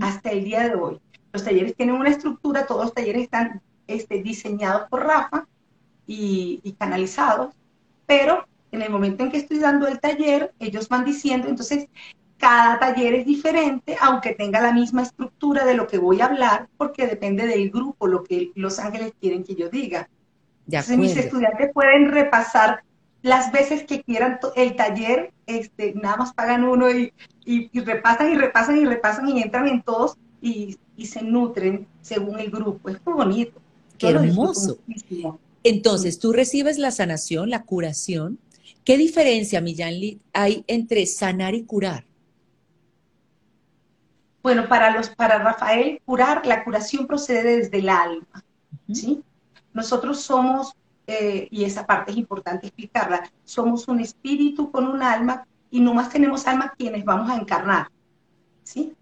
Hasta 0.00 0.30
el 0.30 0.44
día 0.44 0.68
de 0.68 0.74
hoy. 0.74 1.00
Los 1.32 1.44
talleres 1.44 1.76
tienen 1.76 1.94
una 1.94 2.08
estructura, 2.08 2.66
todos 2.66 2.86
los 2.86 2.94
talleres 2.94 3.24
están 3.24 3.60
este, 3.86 4.22
diseñados 4.22 4.88
por 4.88 5.04
Rafa 5.04 5.46
y, 6.06 6.74
canalizados, 6.78 7.54
pero 8.06 8.46
en 8.72 8.82
el 8.82 8.90
momento 8.90 9.22
en 9.22 9.30
que 9.30 9.36
estoy 9.36 9.58
dando 9.58 9.86
el 9.86 10.00
taller, 10.00 10.54
ellos 10.58 10.88
van 10.88 11.04
diciendo, 11.04 11.48
entonces 11.48 11.88
cada 12.38 12.78
taller 12.78 13.14
es 13.14 13.26
diferente, 13.26 13.96
aunque 14.00 14.34
tenga 14.34 14.60
la 14.60 14.72
misma 14.72 15.02
estructura 15.02 15.64
de 15.64 15.74
lo 15.74 15.86
que 15.86 15.98
voy 15.98 16.20
a 16.20 16.26
hablar, 16.26 16.68
porque 16.76 17.06
depende 17.06 17.46
del 17.46 17.70
grupo, 17.70 18.06
lo 18.06 18.22
que 18.22 18.52
los 18.54 18.78
ángeles 18.78 19.12
quieren 19.20 19.44
que 19.44 19.56
yo 19.56 19.68
diga. 19.68 20.08
Entonces 20.66 20.98
mis 20.98 21.16
estudiantes 21.16 21.72
pueden 21.72 22.10
repasar 22.10 22.82
las 23.22 23.50
veces 23.50 23.82
que 23.84 24.02
quieran 24.02 24.38
el 24.54 24.76
taller, 24.76 25.32
este, 25.46 25.94
nada 25.94 26.16
más 26.16 26.32
pagan 26.34 26.64
uno 26.64 26.88
y, 26.90 27.12
repasan 27.74 28.32
y 28.32 28.36
repasan 28.36 28.78
y 28.78 28.84
repasan 28.84 29.28
y 29.28 29.42
entran 29.42 29.66
en 29.66 29.82
todos 29.82 30.16
y, 30.40 30.78
se 31.04 31.22
nutren 31.22 31.86
según 32.02 32.40
el 32.40 32.50
grupo. 32.50 32.88
Es 32.88 32.98
muy 33.04 33.14
bonito. 33.14 33.60
Qué 33.98 34.08
hermoso. 34.08 34.78
Entonces, 35.62 36.18
tú 36.18 36.32
recibes 36.32 36.78
la 36.78 36.90
sanación, 36.90 37.50
la 37.50 37.62
curación. 37.62 38.38
¿Qué 38.84 38.96
diferencia, 38.96 39.60
Millanli, 39.60 40.20
hay 40.32 40.64
entre 40.66 41.06
sanar 41.06 41.54
y 41.54 41.62
curar? 41.62 42.07
Bueno, 44.48 44.66
para, 44.66 44.88
los, 44.88 45.10
para 45.10 45.40
Rafael, 45.40 46.00
curar, 46.06 46.46
la 46.46 46.64
curación 46.64 47.06
procede 47.06 47.58
desde 47.58 47.80
el 47.80 47.90
alma. 47.90 48.42
¿sí? 48.90 49.22
Nosotros 49.74 50.22
somos, 50.22 50.74
eh, 51.06 51.48
y 51.50 51.64
esa 51.64 51.84
parte 51.84 52.12
es 52.12 52.16
importante 52.16 52.68
explicarla, 52.68 53.30
somos 53.44 53.86
un 53.88 54.00
espíritu 54.00 54.70
con 54.70 54.86
un 54.86 55.02
alma 55.02 55.46
y 55.70 55.82
no 55.82 55.92
más 55.92 56.08
tenemos 56.08 56.46
alma 56.46 56.72
quienes 56.78 57.04
vamos 57.04 57.28
a 57.28 57.36
encarnar. 57.36 57.90
¿sí? 58.62 58.94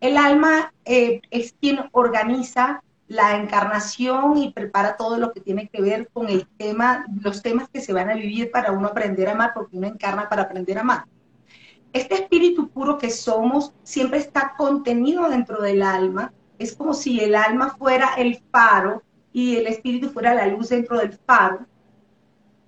El 0.00 0.16
alma 0.16 0.74
eh, 0.84 1.20
es 1.30 1.54
quien 1.60 1.78
organiza 1.92 2.82
la 3.06 3.36
encarnación 3.36 4.36
y 4.36 4.52
prepara 4.52 4.96
todo 4.96 5.16
lo 5.16 5.32
que 5.32 5.40
tiene 5.40 5.68
que 5.68 5.80
ver 5.80 6.08
con 6.12 6.28
el 6.28 6.44
tema, 6.58 7.06
los 7.22 7.40
temas 7.40 7.68
que 7.68 7.80
se 7.80 7.92
van 7.92 8.10
a 8.10 8.14
vivir 8.14 8.50
para 8.50 8.72
uno 8.72 8.88
aprender 8.88 9.28
a 9.28 9.32
amar, 9.34 9.52
porque 9.54 9.76
uno 9.76 9.86
encarna 9.86 10.28
para 10.28 10.42
aprender 10.42 10.76
a 10.76 10.80
amar. 10.80 11.04
Este 11.92 12.14
espíritu 12.14 12.68
puro 12.68 12.98
que 12.98 13.10
somos 13.10 13.72
siempre 13.82 14.18
está 14.18 14.54
contenido 14.56 15.28
dentro 15.28 15.62
del 15.62 15.82
alma. 15.82 16.32
Es 16.58 16.74
como 16.74 16.94
si 16.94 17.20
el 17.20 17.34
alma 17.34 17.76
fuera 17.78 18.14
el 18.16 18.42
faro 18.50 19.02
y 19.32 19.56
el 19.56 19.66
espíritu 19.66 20.10
fuera 20.10 20.34
la 20.34 20.46
luz 20.46 20.68
dentro 20.68 20.98
del 20.98 21.12
faro. 21.12 21.66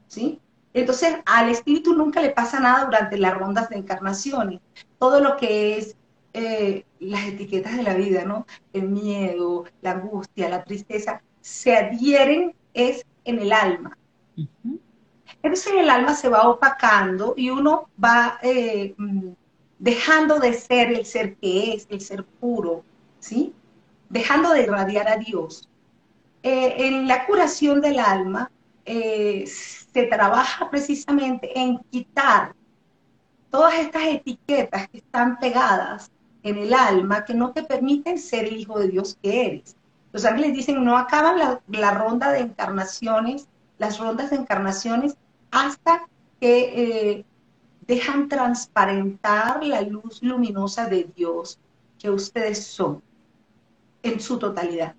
¿Sí? 0.06 0.40
Entonces, 0.72 1.16
al 1.26 1.48
espíritu 1.48 1.94
nunca 1.94 2.20
le 2.20 2.30
pasa 2.30 2.60
nada 2.60 2.84
durante 2.84 3.18
las 3.18 3.36
rondas 3.36 3.68
de 3.68 3.76
encarnaciones. 3.76 4.60
Todo 4.98 5.20
lo 5.20 5.36
que 5.36 5.78
es 5.78 5.96
eh, 6.32 6.84
las 7.00 7.26
etiquetas 7.26 7.76
de 7.76 7.82
la 7.82 7.94
vida, 7.94 8.24
¿no? 8.24 8.46
El 8.72 8.88
miedo, 8.88 9.64
la 9.82 9.92
angustia, 9.92 10.48
la 10.48 10.62
tristeza, 10.62 11.22
se 11.40 11.76
adhieren 11.76 12.54
es 12.72 13.04
en 13.24 13.40
el 13.40 13.52
alma. 13.52 13.96
Entonces 15.42 15.72
el 15.76 15.88
alma 15.88 16.14
se 16.14 16.28
va 16.28 16.48
opacando 16.48 17.34
y 17.36 17.50
uno 17.50 17.88
va 18.02 18.38
eh, 18.42 18.94
mm, 18.96 19.30
dejando 19.78 20.38
de 20.38 20.52
ser 20.52 20.92
el 20.92 21.06
ser 21.06 21.36
que 21.36 21.74
es, 21.74 21.86
el 21.90 22.00
ser 22.00 22.24
puro, 22.24 22.84
¿sí? 23.18 23.54
Dejando 24.08 24.50
de 24.52 24.62
irradiar 24.62 25.08
a 25.08 25.16
Dios. 25.16 25.68
Eh, 26.42 26.86
en 26.86 27.08
la 27.08 27.26
curación 27.26 27.80
del 27.80 27.98
alma 27.98 28.50
se 28.86 30.02
trabaja 30.10 30.68
precisamente 30.68 31.56
en 31.56 31.78
quitar 31.90 32.54
todas 33.50 33.74
estas 33.74 34.02
etiquetas 34.04 34.88
que 34.88 34.98
están 34.98 35.38
pegadas 35.38 36.10
en 36.42 36.56
el 36.56 36.72
alma 36.72 37.24
que 37.24 37.34
no 37.34 37.52
te 37.52 37.62
permiten 37.62 38.18
ser 38.18 38.46
el 38.46 38.56
hijo 38.56 38.78
de 38.78 38.88
Dios 38.88 39.18
que 39.22 39.46
eres. 39.46 39.76
Los 40.12 40.24
ángeles 40.24 40.54
dicen, 40.54 40.82
no 40.84 40.96
acaban 40.96 41.60
la, 41.68 41.90
ronda 41.92 42.32
de 42.32 42.40
encarnaciones, 42.40 43.48
las 43.78 43.98
rondas 43.98 44.30
de 44.30 44.36
encarnaciones, 44.36 45.16
hasta 45.50 46.08
que 46.40 47.18
eh, 47.18 47.24
dejan 47.86 48.28
transparentar 48.28 49.64
la 49.64 49.82
luz 49.82 50.22
luminosa 50.22 50.86
de 50.86 51.08
Dios 51.14 51.58
que 51.98 52.10
ustedes 52.10 52.64
son 52.64 53.02
en 54.02 54.20
su 54.20 54.38
totalidad. 54.38 54.94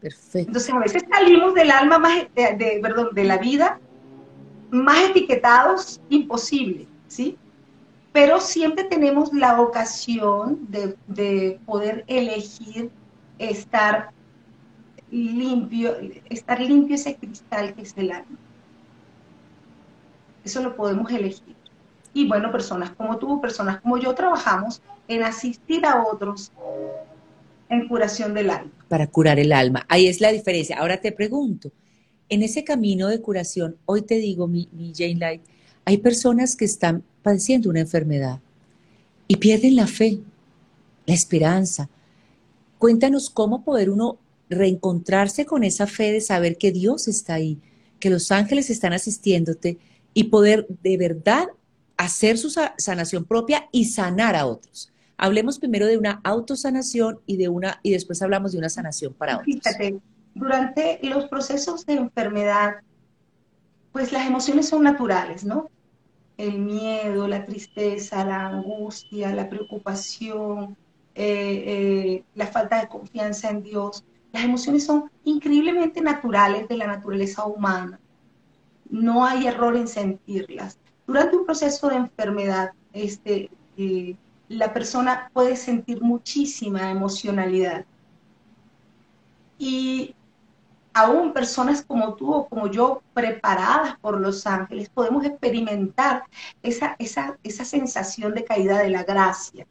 Perfecto. 0.00 0.48
Entonces 0.48 0.74
a 0.74 0.78
veces 0.78 1.04
salimos 1.10 1.54
del 1.54 1.70
alma 1.70 1.98
más, 1.98 2.26
de, 2.34 2.78
perdón, 2.82 3.10
de 3.12 3.24
la 3.24 3.38
vida 3.38 3.80
más 4.70 5.10
etiquetados 5.10 6.00
imposible, 6.08 6.88
¿sí? 7.06 7.38
pero 8.14 8.40
siempre 8.40 8.84
tenemos 8.84 9.32
la 9.32 9.60
ocasión 9.60 10.68
de, 10.68 11.58
poder 11.66 12.04
elegir 12.06 12.92
estar 13.40 14.10
limpio, 15.10 15.96
estar 16.30 16.60
limpio 16.60 16.94
ese 16.94 17.16
cristal 17.16 17.74
que 17.74 17.82
es 17.82 17.92
el 17.96 18.12
alma. 18.12 18.38
Eso 20.44 20.62
lo 20.62 20.76
podemos 20.76 21.10
elegir. 21.10 21.56
Y 22.12 22.28
bueno, 22.28 22.52
personas 22.52 22.90
como 22.90 23.18
tú, 23.18 23.40
personas 23.40 23.80
como 23.80 23.98
yo, 23.98 24.14
trabajamos 24.14 24.80
en 25.08 25.22
asistir 25.22 25.84
a 25.84 26.04
otros 26.04 26.52
en 27.68 27.88
curación 27.88 28.34
del 28.34 28.50
alma. 28.50 28.70
Para 28.88 29.06
curar 29.06 29.38
el 29.38 29.52
alma. 29.52 29.84
Ahí 29.88 30.06
es 30.06 30.20
la 30.20 30.30
diferencia. 30.30 30.78
Ahora 30.78 31.00
te 31.00 31.12
pregunto, 31.12 31.72
en 32.28 32.42
ese 32.42 32.64
camino 32.64 33.08
de 33.08 33.20
curación, 33.20 33.76
hoy 33.86 34.02
te 34.02 34.16
digo, 34.16 34.46
mi, 34.46 34.68
Jane 34.96 35.16
Light, 35.16 35.42
hay 35.84 35.98
personas 35.98 36.56
que 36.56 36.64
están 36.64 37.02
padeciendo 37.22 37.70
una 37.70 37.80
enfermedad 37.80 38.40
y 39.26 39.36
pierden 39.36 39.76
la 39.76 39.86
fe, 39.86 40.20
la 41.06 41.14
esperanza. 41.14 41.88
Cuéntanos 42.78 43.30
cómo 43.30 43.64
poder 43.64 43.90
uno 43.90 44.18
reencontrarse 44.48 45.46
con 45.46 45.64
esa 45.64 45.86
fe 45.86 46.12
de 46.12 46.20
saber 46.20 46.58
que 46.58 46.70
Dios 46.70 47.08
está 47.08 47.34
ahí, 47.34 47.58
que 47.98 48.10
los 48.10 48.30
ángeles 48.30 48.70
están 48.70 48.92
asistiéndote 48.92 49.78
y 50.14 50.24
poder 50.24 50.66
de 50.82 50.96
verdad 50.96 51.48
hacer 51.96 52.38
su 52.38 52.50
sanación 52.78 53.24
propia 53.24 53.68
y 53.72 53.86
sanar 53.86 54.36
a 54.36 54.46
otros. 54.46 54.92
Hablemos 55.16 55.58
primero 55.58 55.86
de 55.86 55.98
una 55.98 56.20
autosanación 56.24 57.20
y 57.26 57.36
de 57.36 57.48
una 57.48 57.78
y 57.82 57.92
después 57.92 58.20
hablamos 58.22 58.52
de 58.52 58.58
una 58.58 58.68
sanación 58.68 59.12
para 59.12 59.38
otros. 59.38 59.46
Fíjate, 59.46 59.98
durante 60.34 60.98
los 61.02 61.26
procesos 61.26 61.86
de 61.86 61.94
enfermedad, 61.94 62.76
pues 63.92 64.12
las 64.12 64.26
emociones 64.26 64.68
son 64.68 64.82
naturales, 64.82 65.44
¿no? 65.44 65.70
el 66.36 66.58
miedo, 66.58 67.28
la 67.28 67.44
tristeza, 67.44 68.24
la 68.24 68.46
angustia, 68.46 69.32
la 69.34 69.48
preocupación, 69.48 70.76
eh, 71.14 71.64
eh, 71.66 72.24
la 72.34 72.46
falta 72.46 72.80
de 72.80 72.88
confianza 72.88 73.50
en 73.50 73.62
Dios. 73.62 74.04
Las 74.32 74.44
emociones 74.44 74.84
son 74.84 75.10
increíblemente 75.24 76.00
naturales 76.00 76.66
de 76.68 76.76
la 76.76 76.86
naturaleza 76.86 77.46
humana. 77.46 78.00
No 78.90 79.24
hay 79.24 79.46
error 79.46 79.76
en 79.76 79.88
sentirlas. 79.88 80.78
Durante 81.06 81.36
un 81.36 81.44
proceso 81.44 81.88
de 81.88 81.96
enfermedad, 81.96 82.72
este, 82.92 83.50
eh, 83.76 84.16
la 84.48 84.72
persona 84.72 85.30
puede 85.32 85.56
sentir 85.56 86.00
muchísima 86.00 86.90
emocionalidad. 86.90 87.84
Y 89.58 90.14
aún 90.92 91.32
personas 91.32 91.82
como 91.82 92.14
tú 92.14 92.32
o 92.32 92.48
como 92.48 92.68
yo, 92.68 93.02
preparadas 93.12 93.98
por 93.98 94.20
los 94.20 94.46
ángeles, 94.46 94.88
podemos 94.88 95.24
experimentar 95.24 96.24
esa, 96.62 96.96
esa, 96.98 97.64
sensación 97.64 98.34
de 98.34 98.44
caída 98.44 98.78
de 98.78 98.90
la 98.90 99.02
gracia. 99.02 99.66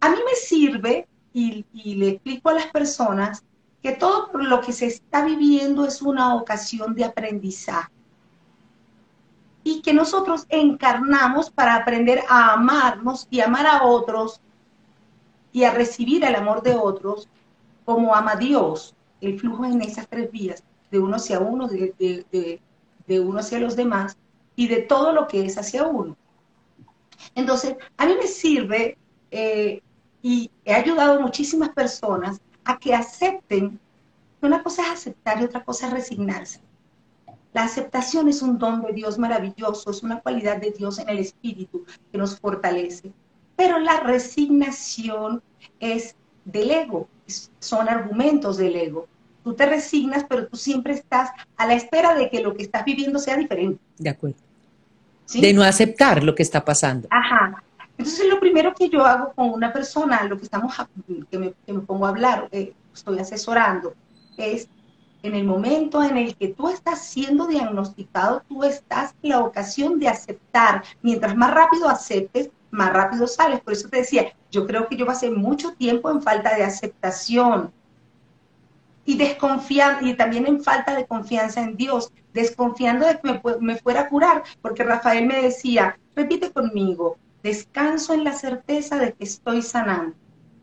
A 0.00 0.10
mí 0.10 0.16
me 0.24 0.34
sirve, 0.34 1.08
y 1.32 1.64
le 1.72 2.08
explico 2.08 2.48
a 2.48 2.54
las 2.54 2.66
personas, 2.66 3.44
que 3.82 3.92
todo 3.92 4.30
lo 4.34 4.60
que 4.60 4.72
se 4.72 4.86
está 4.86 5.24
viviendo 5.24 5.84
es 5.84 6.02
una 6.02 6.34
ocasión 6.34 6.94
de 6.94 7.04
aprendizaje. 7.04 7.90
Y 9.62 9.82
que 9.82 9.92
nosotros 9.92 10.46
encarnamos 10.48 11.50
para 11.50 11.74
aprender 11.74 12.22
a 12.28 12.54
amarnos 12.54 13.26
y 13.30 13.40
amar 13.40 13.66
a 13.66 13.84
otros 13.84 14.40
y 15.52 15.64
a 15.64 15.72
recibir 15.72 16.24
el 16.24 16.34
amor 16.34 16.62
de 16.62 16.74
otros 16.74 17.28
como 17.84 18.14
ama 18.14 18.36
Dios 18.36 18.94
el 19.20 19.38
flujo 19.38 19.64
en 19.64 19.80
esas 19.82 20.08
tres 20.08 20.30
vías, 20.30 20.62
de 20.90 20.98
uno 20.98 21.16
hacia 21.16 21.40
uno, 21.40 21.68
de, 21.68 22.60
uno 23.08 23.38
hacia 23.38 23.58
los 23.58 23.76
demás 23.76 24.16
y 24.56 24.68
de 24.68 24.82
todo 24.82 25.12
lo 25.12 25.26
que 25.26 25.44
es 25.44 25.58
hacia 25.58 25.84
uno. 25.84 26.16
Entonces, 27.34 27.76
a 27.96 28.06
mí 28.06 28.14
me 28.14 28.26
sirve 28.26 28.96
eh, 29.30 29.82
y 30.22 30.50
he 30.64 30.74
ayudado 30.74 31.18
a 31.18 31.20
muchísimas 31.20 31.70
personas 31.70 32.40
a 32.68 32.78
que 32.78 32.94
acepten 32.94 33.80
una 34.42 34.62
cosa 34.62 34.82
es 34.82 34.90
aceptar 34.90 35.40
y 35.40 35.44
otra 35.44 35.64
cosa 35.64 35.86
es 35.86 35.92
resignarse. 35.94 36.60
La 37.54 37.64
aceptación 37.64 38.28
es 38.28 38.42
un 38.42 38.58
don 38.58 38.82
de 38.82 38.92
Dios 38.92 39.18
maravilloso, 39.18 39.90
es 39.90 40.02
una 40.02 40.20
cualidad 40.20 40.58
de 40.58 40.70
Dios 40.70 40.98
en 40.98 41.08
el 41.08 41.18
espíritu 41.18 41.84
que 42.12 42.18
nos 42.18 42.38
fortalece. 42.38 43.10
Pero 43.56 43.78
la 43.78 44.00
resignación 44.00 45.42
es 45.80 46.14
del 46.44 46.70
ego, 46.70 47.08
son 47.58 47.88
argumentos 47.88 48.58
del 48.58 48.76
ego. 48.76 49.08
Tú 49.42 49.54
te 49.54 49.64
resignas, 49.64 50.26
pero 50.28 50.46
tú 50.46 50.58
siempre 50.58 50.92
estás 50.92 51.30
a 51.56 51.66
la 51.66 51.74
espera 51.74 52.14
de 52.14 52.28
que 52.28 52.42
lo 52.42 52.54
que 52.54 52.62
estás 52.62 52.84
viviendo 52.84 53.18
sea 53.18 53.38
diferente. 53.38 53.80
De 53.96 54.10
acuerdo. 54.10 54.36
De 55.32 55.54
no 55.54 55.62
aceptar 55.62 56.22
lo 56.22 56.34
que 56.34 56.42
está 56.42 56.64
pasando. 56.66 57.08
Ajá. 57.10 57.62
Entonces, 57.98 58.28
lo 58.28 58.38
primero 58.38 58.72
que 58.74 58.88
yo 58.88 59.04
hago 59.04 59.32
con 59.34 59.50
una 59.50 59.72
persona, 59.72 60.22
lo 60.22 60.38
que 60.38 60.44
estamos, 60.44 60.72
que 61.30 61.38
me, 61.38 61.80
pongo 61.80 62.06
a 62.06 62.10
hablar, 62.10 62.48
que 62.48 62.72
estoy 62.94 63.18
asesorando, 63.18 63.92
es 64.36 64.68
en 65.24 65.34
el 65.34 65.44
momento 65.44 66.04
en 66.04 66.16
el 66.16 66.36
que 66.36 66.48
tú 66.48 66.68
estás 66.68 67.04
siendo 67.04 67.48
diagnosticado, 67.48 68.44
tú 68.48 68.62
estás 68.62 69.16
en 69.20 69.30
la 69.30 69.40
ocasión 69.40 69.98
de 69.98 70.08
aceptar. 70.08 70.84
Mientras 71.02 71.36
más 71.36 71.52
rápido 71.52 71.88
aceptes, 71.88 72.50
más 72.70 72.92
rápido 72.92 73.26
sales. 73.26 73.60
Por 73.60 73.72
eso 73.72 73.88
te 73.88 73.98
decía, 73.98 74.32
yo 74.52 74.64
creo 74.64 74.86
que 74.86 74.96
yo 74.96 75.04
pasé 75.04 75.28
mucho 75.28 75.72
tiempo 75.72 76.08
en 76.08 76.22
falta 76.22 76.54
de 76.54 76.62
aceptación 76.62 77.72
y 79.04 79.16
desconfiando, 79.16 80.06
y 80.06 80.14
también 80.14 80.46
en 80.46 80.62
falta 80.62 80.94
de 80.94 81.04
confianza 81.04 81.62
en 81.62 81.76
Dios, 81.76 82.12
desconfiando 82.32 83.06
de 83.06 83.18
que 83.18 83.32
me, 83.32 83.40
me 83.58 83.76
fuera 83.76 84.02
a 84.02 84.08
curar, 84.08 84.44
porque 84.62 84.84
Rafael 84.84 85.26
me 85.26 85.42
decía, 85.42 85.98
repite 86.14 86.52
conmigo, 86.52 87.16
descanso 87.48 88.14
en 88.14 88.24
la 88.24 88.32
certeza 88.32 88.96
de 88.98 89.12
que 89.12 89.24
estoy 89.24 89.62
sanando. 89.62 90.16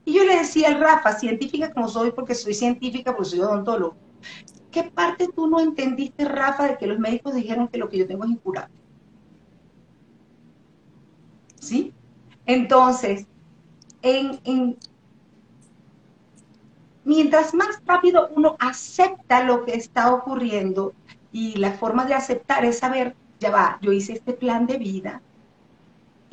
Y 0.05 0.13
yo 0.13 0.23
le 0.23 0.37
decía 0.37 0.67
al 0.69 0.79
Rafa, 0.79 1.17
científica 1.17 1.73
como 1.73 1.87
soy, 1.87 2.11
porque 2.11 2.35
soy 2.35 2.53
científica, 2.53 3.15
porque 3.15 3.31
soy 3.31 3.39
odontólogo, 3.39 3.95
¿qué 4.71 4.83
parte 4.83 5.29
tú 5.35 5.47
no 5.47 5.59
entendiste, 5.59 6.25
Rafa, 6.25 6.67
de 6.67 6.77
que 6.77 6.87
los 6.87 6.99
médicos 6.99 7.33
dijeron 7.33 7.67
que 7.67 7.77
lo 7.77 7.89
que 7.89 7.97
yo 7.97 8.07
tengo 8.07 8.23
es 8.23 8.31
incurable? 8.31 8.73
¿Sí? 11.59 11.93
Entonces, 12.45 13.25
en, 14.03 14.77
mientras 17.03 17.53
más 17.55 17.81
rápido 17.85 18.29
uno 18.35 18.55
acepta 18.59 19.43
lo 19.43 19.65
que 19.65 19.73
está 19.73 20.13
ocurriendo, 20.13 20.93
y 21.31 21.55
la 21.57 21.73
forma 21.73 22.05
de 22.05 22.13
aceptar 22.13 22.63
es 22.63 22.79
saber, 22.79 23.13
ya 23.41 23.51
va, 23.51 23.77
yo 23.81 23.91
hice 23.91 24.13
este 24.13 24.31
plan 24.31 24.65
de 24.67 24.77
vida, 24.77 25.21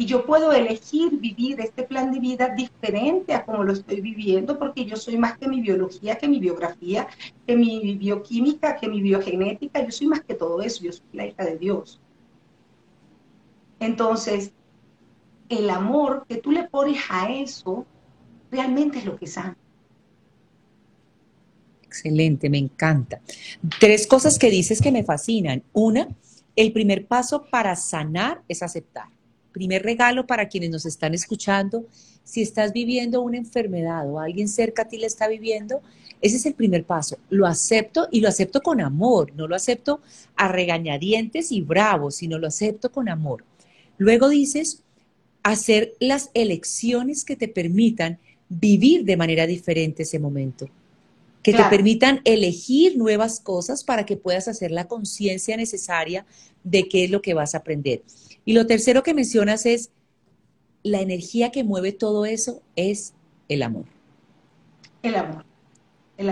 y 0.03 0.07
yo 0.07 0.27
puedo 0.27 0.51
elegir 0.51 1.21
vivir 1.21 1.61
este 1.61 1.85
plan 1.85 2.11
de 2.11 2.19
vida 2.19 2.49
diferente 2.49 3.35
a 3.35 3.45
como 3.45 3.62
lo 3.62 3.73
estoy 3.73 4.01
viviendo, 4.01 4.59
porque 4.59 4.85
yo 4.85 4.97
soy 4.97 5.17
más 5.17 5.38
que 5.38 5.47
mi 5.47 5.61
biología, 5.61 6.19
que 6.19 6.27
mi 6.27 6.41
biografía, 6.41 7.07
que 7.47 7.55
mi 7.55 7.95
bioquímica, 7.95 8.75
que 8.75 8.88
mi 8.88 9.01
biogenética, 9.01 9.85
yo 9.85 9.93
soy 9.93 10.09
más 10.09 10.23
que 10.23 10.35
todo 10.35 10.61
eso, 10.61 10.83
yo 10.83 10.93
soy 10.93 11.07
la 11.12 11.27
hija 11.27 11.45
de 11.45 11.57
Dios. 11.57 12.01
Entonces, 13.79 14.51
el 15.49 15.71
amor 15.71 16.27
que 16.29 16.38
tú 16.38 16.51
le 16.51 16.65
pones 16.65 16.99
a 17.09 17.31
eso 17.31 17.87
realmente 18.51 18.99
es 18.99 19.05
lo 19.05 19.17
que 19.17 19.29
sana. 19.29 19.57
Excelente, 21.85 22.51
me 22.51 22.59
encanta. 22.59 23.21
Tres 23.79 24.09
cosas 24.09 24.37
que 24.37 24.51
dices 24.51 24.83
que 24.83 24.91
me 24.91 25.05
fascinan. 25.05 25.62
Una, 25.73 26.09
el 26.57 26.73
primer 26.73 27.07
paso 27.07 27.45
para 27.49 27.77
sanar 27.77 28.43
es 28.49 28.65
aceptar 28.65 29.07
primer 29.53 29.83
regalo 29.83 30.27
para 30.27 30.49
quienes 30.49 30.71
nos 30.71 30.87
están 30.87 31.15
escuchando, 31.15 31.87
si 32.25 32.43
estás 32.43 32.73
viviendo 32.73 33.21
una 33.21 33.37
enfermedad 33.37 34.11
o 34.11 34.19
alguien 34.19 34.49
cerca 34.49 34.83
a 34.83 34.88
ti 34.88 34.99
la 34.99 35.07
está 35.07 35.29
viviendo, 35.29 35.81
ese 36.21 36.37
es 36.37 36.47
el 36.47 36.55
primer 36.55 36.85
paso. 36.85 37.19
Lo 37.31 37.47
acepto 37.47 38.09
y 38.11 38.21
lo 38.21 38.29
acepto 38.29 38.61
con 38.61 38.81
amor, 38.81 39.33
no 39.35 39.47
lo 39.49 39.57
acepto 39.57 40.01
a 40.37 40.49
regañadientes 40.49 41.53
y 41.53 41.61
bravo, 41.61 42.11
sino 42.11 42.38
lo 42.38 42.47
acepto 42.47 42.91
con 42.91 43.09
amor. 43.09 43.45
Luego 43.99 44.29
dices, 44.29 44.83
hacer 45.43 45.95
las 45.99 46.31
elecciones 46.35 47.25
que 47.25 47.37
te 47.37 47.49
permitan 47.49 48.19
vivir 48.49 49.05
de 49.05 49.17
manera 49.17 49.47
diferente 49.47 50.05
ese 50.05 50.19
momento, 50.19 50.69
que 51.43 51.53
te 51.53 51.65
permitan 51.65 52.21
elegir 52.25 52.97
nuevas 52.97 53.41
cosas 53.41 53.83
para 53.83 54.07
que 54.07 54.17
puedas 54.17 54.47
hacer 54.47 54.71
la 54.71 54.87
conciencia 54.87 55.57
necesaria 55.57 56.25
de 56.62 56.88
qué 56.88 57.05
es 57.05 57.11
lo 57.11 57.23
que 57.23 57.35
vas 57.35 57.55
a 57.55 57.59
aprender. 57.59 58.03
Y 58.44 58.55
lo 58.55 58.66
tercero 58.66 59.02
que 59.02 59.14
mencionas 59.14 59.66
es, 59.66 59.90
la 60.83 61.00
energía 61.00 61.50
que 61.50 61.64
mueve 61.64 61.92
todo 61.92 62.24
eso 62.24 62.61
es 62.76 63.14
el 63.48 63.62
amor. 63.62 63.85
El 65.02 65.14
amor. 65.16 65.44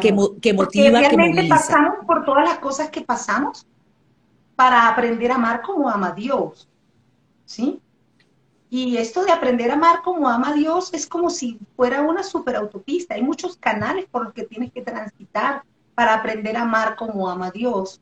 Que, 0.01 0.13
motiva, 0.53 1.01
realmente 1.01 1.49
pasamos 1.49 2.05
por 2.07 2.25
todas 2.25 2.49
las 2.49 2.59
cosas 2.59 2.91
que 2.91 3.01
pasamos 3.01 3.67
para 4.55 4.89
aprender 4.89 5.33
a 5.33 5.37
amar 5.37 5.63
como 5.63 5.89
ama 5.89 6.13
Dios. 6.13 6.69
¿Sí? 7.45 7.81
Y 8.69 8.99
esto 8.99 9.25
de 9.25 9.33
aprender 9.33 9.71
a 9.71 9.75
amar 9.75 10.03
como 10.03 10.29
ama 10.29 10.53
Dios 10.53 10.95
es 10.95 11.07
como 11.07 11.29
si 11.31 11.59
fuera 11.75 12.03
una 12.03 12.23
superautopista. 12.23 13.15
Hay 13.15 13.23
muchos 13.23 13.57
canales 13.57 14.07
por 14.09 14.25
los 14.25 14.33
que 14.33 14.45
tienes 14.45 14.71
que 14.73 14.83
transitar 14.83 15.65
para 15.95 16.15
aprender 16.15 16.57
a 16.57 16.63
amar 16.63 16.95
como 16.95 17.29
ama 17.29 17.51
Dios. 17.51 18.01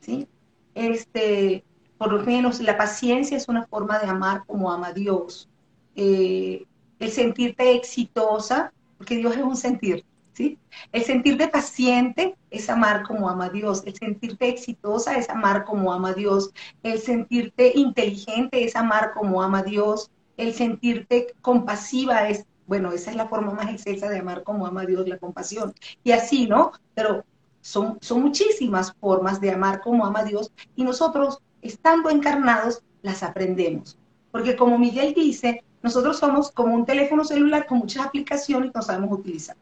¿Sí? 0.00 0.28
Este, 0.74 1.64
por 2.00 2.14
lo 2.14 2.24
menos 2.24 2.60
la 2.60 2.78
paciencia 2.78 3.36
es 3.36 3.46
una 3.46 3.66
forma 3.66 3.98
de 3.98 4.06
amar 4.06 4.44
como 4.46 4.72
ama 4.72 4.90
Dios. 4.90 5.50
Eh, 5.94 6.64
el 6.98 7.10
sentirte 7.10 7.74
exitosa, 7.74 8.72
porque 8.96 9.16
Dios 9.16 9.36
es 9.36 9.42
un 9.42 9.54
sentir, 9.54 10.06
¿sí? 10.32 10.58
El 10.92 11.02
sentirte 11.04 11.48
paciente 11.48 12.36
es 12.50 12.70
amar 12.70 13.02
como 13.02 13.28
ama 13.28 13.50
Dios. 13.50 13.82
El 13.84 13.94
sentirte 13.96 14.48
exitosa 14.48 15.18
es 15.18 15.28
amar 15.28 15.66
como 15.66 15.92
ama 15.92 16.14
Dios. 16.14 16.54
El 16.82 17.00
sentirte 17.00 17.72
inteligente 17.74 18.64
es 18.64 18.76
amar 18.76 19.12
como 19.12 19.42
ama 19.42 19.62
Dios. 19.62 20.10
El 20.38 20.54
sentirte 20.54 21.34
compasiva 21.42 22.30
es, 22.30 22.46
bueno, 22.66 22.92
esa 22.92 23.10
es 23.10 23.16
la 23.18 23.28
forma 23.28 23.52
más 23.52 23.68
excelsa 23.68 24.08
de 24.08 24.20
amar 24.20 24.42
como 24.42 24.66
ama 24.66 24.86
Dios, 24.86 25.06
la 25.06 25.18
compasión. 25.18 25.74
Y 26.02 26.12
así, 26.12 26.46
¿no? 26.46 26.72
Pero 26.94 27.26
son, 27.60 27.98
son 28.00 28.22
muchísimas 28.22 28.94
formas 28.94 29.38
de 29.38 29.50
amar 29.50 29.82
como 29.82 30.06
ama 30.06 30.24
Dios 30.24 30.50
y 30.76 30.82
nosotros 30.82 31.42
estando 31.62 32.10
encarnados, 32.10 32.82
las 33.02 33.22
aprendemos. 33.22 33.98
Porque 34.30 34.56
como 34.56 34.78
Miguel 34.78 35.14
dice, 35.14 35.64
nosotros 35.82 36.18
somos 36.18 36.50
como 36.50 36.74
un 36.74 36.84
teléfono 36.84 37.24
celular 37.24 37.66
con 37.66 37.78
muchas 37.78 38.06
aplicaciones 38.06 38.70
que 38.70 38.78
no 38.78 38.82
sabemos 38.82 39.18
utilizar. 39.18 39.56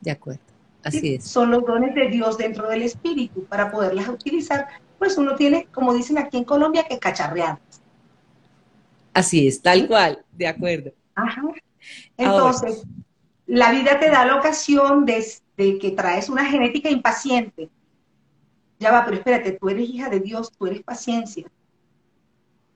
De 0.00 0.10
acuerdo, 0.10 0.42
así 0.82 1.14
es. 1.14 1.24
Son 1.24 1.50
los 1.50 1.64
dones 1.64 1.94
de 1.94 2.08
Dios 2.08 2.36
dentro 2.36 2.68
del 2.68 2.82
espíritu. 2.82 3.44
Para 3.44 3.70
poderlas 3.70 4.08
utilizar, 4.08 4.68
pues 4.98 5.16
uno 5.16 5.34
tiene, 5.34 5.66
como 5.72 5.94
dicen 5.94 6.18
aquí 6.18 6.36
en 6.36 6.44
Colombia, 6.44 6.84
que 6.84 6.98
cacharrearlas. 6.98 7.80
Así 9.12 9.46
es, 9.46 9.62
tal 9.62 9.86
cual, 9.86 10.24
de 10.32 10.46
acuerdo. 10.46 10.92
Ajá. 11.14 11.42
Entonces, 12.16 12.84
la 13.46 13.70
vida 13.70 13.98
te 14.00 14.10
da 14.10 14.26
la 14.26 14.36
ocasión 14.36 15.04
de 15.06 15.78
que 15.78 15.90
traes 15.92 16.28
una 16.28 16.44
genética 16.44 16.90
impaciente, 16.90 17.70
ya 18.78 18.90
va, 18.90 19.04
pero 19.04 19.16
espérate, 19.16 19.52
tú 19.52 19.68
eres 19.68 19.88
hija 19.88 20.10
de 20.10 20.20
Dios, 20.20 20.50
tú 20.56 20.66
eres 20.66 20.82
paciencia. 20.82 21.50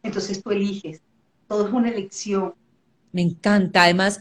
Entonces 0.03 0.43
tú 0.43 0.51
eliges. 0.51 1.01
Todo 1.49 1.67
es 1.67 1.73
una 1.73 1.89
elección. 1.89 2.55
Me 3.13 3.23
encanta. 3.23 3.85
Además, 3.85 4.21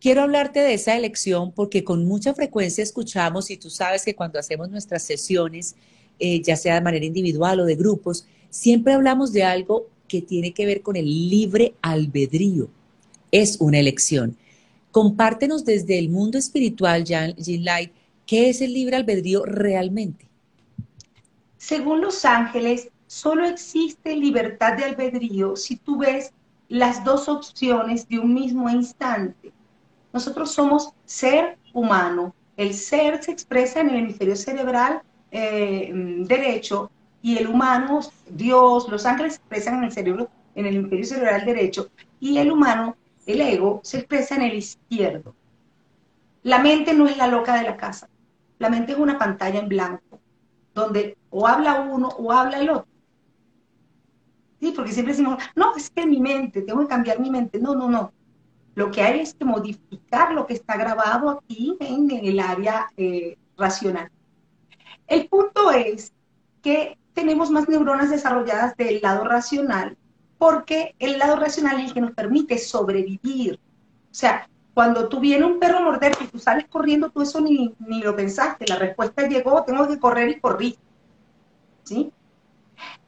quiero 0.00 0.22
hablarte 0.22 0.60
de 0.60 0.74
esa 0.74 0.96
elección 0.96 1.52
porque 1.52 1.84
con 1.84 2.06
mucha 2.06 2.34
frecuencia 2.34 2.82
escuchamos, 2.82 3.50
y 3.50 3.56
tú 3.56 3.70
sabes 3.70 4.04
que 4.04 4.14
cuando 4.14 4.38
hacemos 4.38 4.70
nuestras 4.70 5.02
sesiones, 5.02 5.76
eh, 6.18 6.40
ya 6.42 6.56
sea 6.56 6.74
de 6.74 6.80
manera 6.80 7.04
individual 7.04 7.60
o 7.60 7.64
de 7.64 7.76
grupos, 7.76 8.26
siempre 8.50 8.94
hablamos 8.94 9.32
de 9.32 9.44
algo 9.44 9.88
que 10.06 10.22
tiene 10.22 10.52
que 10.52 10.66
ver 10.66 10.82
con 10.82 10.96
el 10.96 11.28
libre 11.28 11.74
albedrío. 11.82 12.68
Es 13.30 13.58
una 13.60 13.78
elección. 13.78 14.36
Compártenos 14.90 15.64
desde 15.64 15.98
el 15.98 16.08
mundo 16.08 16.38
espiritual, 16.38 17.04
Jean 17.04 17.34
Light, 17.36 17.92
¿qué 18.26 18.48
es 18.48 18.62
el 18.62 18.72
libre 18.72 18.96
albedrío 18.96 19.44
realmente? 19.44 20.27
Según 21.58 22.00
los 22.00 22.24
ángeles, 22.24 22.88
solo 23.08 23.44
existe 23.44 24.14
libertad 24.14 24.76
de 24.76 24.84
albedrío 24.84 25.56
si 25.56 25.76
tú 25.76 25.98
ves 25.98 26.32
las 26.68 27.02
dos 27.02 27.28
opciones 27.28 28.08
de 28.08 28.20
un 28.20 28.32
mismo 28.32 28.70
instante. 28.70 29.52
Nosotros 30.12 30.52
somos 30.52 30.92
ser 31.04 31.58
humano. 31.74 32.32
El 32.56 32.74
ser 32.74 33.22
se 33.24 33.32
expresa 33.32 33.80
en 33.80 33.90
el 33.90 33.96
hemisferio 33.96 34.36
cerebral 34.36 35.02
eh, 35.32 35.90
derecho 35.92 36.92
y 37.22 37.38
el 37.38 37.48
humano, 37.48 38.00
Dios, 38.30 38.88
los 38.88 39.04
ángeles 39.04 39.34
se 39.34 39.38
expresan 39.40 39.78
en 39.78 39.84
el 39.84 39.92
cerebro, 39.92 40.30
en 40.54 40.66
el 40.66 40.76
hemisferio 40.76 41.04
cerebral 41.06 41.44
derecho 41.44 41.90
y 42.20 42.38
el 42.38 42.52
humano, 42.52 42.96
el 43.26 43.40
ego, 43.40 43.80
se 43.82 43.98
expresa 43.98 44.36
en 44.36 44.42
el 44.42 44.54
izquierdo. 44.54 45.34
La 46.44 46.60
mente 46.60 46.94
no 46.94 47.08
es 47.08 47.16
la 47.16 47.26
loca 47.26 47.56
de 47.56 47.64
la 47.64 47.76
casa. 47.76 48.08
La 48.60 48.70
mente 48.70 48.92
es 48.92 48.98
una 48.98 49.18
pantalla 49.18 49.58
en 49.58 49.68
blanco 49.68 50.20
donde 50.78 51.18
o 51.30 51.46
habla 51.46 51.80
uno 51.80 52.08
o 52.08 52.32
habla 52.32 52.58
el 52.58 52.70
otro. 52.70 52.88
Sí, 54.60 54.72
porque 54.74 54.92
siempre 54.92 55.12
decimos, 55.12 55.42
no, 55.54 55.76
es 55.76 55.90
que 55.90 56.06
mi 56.06 56.20
mente, 56.20 56.62
tengo 56.62 56.80
que 56.80 56.88
cambiar 56.88 57.20
mi 57.20 57.30
mente. 57.30 57.60
No, 57.60 57.74
no, 57.74 57.88
no. 57.88 58.12
Lo 58.74 58.90
que 58.90 59.02
hay 59.02 59.20
es 59.20 59.34
que 59.34 59.44
modificar 59.44 60.32
lo 60.32 60.46
que 60.46 60.54
está 60.54 60.76
grabado 60.76 61.30
aquí 61.30 61.76
en 61.80 62.10
el 62.10 62.40
área 62.40 62.88
eh, 62.96 63.36
racional. 63.56 64.10
El 65.06 65.28
punto 65.28 65.70
es 65.70 66.12
que 66.62 66.98
tenemos 67.12 67.50
más 67.50 67.68
neuronas 67.68 68.10
desarrolladas 68.10 68.76
del 68.76 69.00
lado 69.00 69.24
racional 69.24 69.96
porque 70.38 70.94
el 70.98 71.18
lado 71.18 71.36
racional 71.36 71.80
es 71.80 71.88
el 71.88 71.94
que 71.94 72.00
nos 72.00 72.12
permite 72.12 72.58
sobrevivir. 72.58 73.58
O 74.10 74.14
sea, 74.14 74.48
cuando 74.78 75.08
tú 75.08 75.18
viene 75.18 75.44
un 75.44 75.58
perro 75.58 75.78
a 75.78 75.80
morderte 75.80 76.22
y 76.22 76.28
tú 76.28 76.38
sales 76.38 76.66
corriendo, 76.68 77.10
tú 77.10 77.20
eso 77.20 77.40
ni, 77.40 77.74
ni 77.80 78.00
lo 78.00 78.14
pensaste. 78.14 78.64
La 78.68 78.76
respuesta 78.76 79.26
llegó, 79.26 79.64
tengo 79.64 79.88
que 79.88 79.98
correr 79.98 80.28
y 80.28 80.38
corrí. 80.38 80.78
¿Sí? 81.82 82.12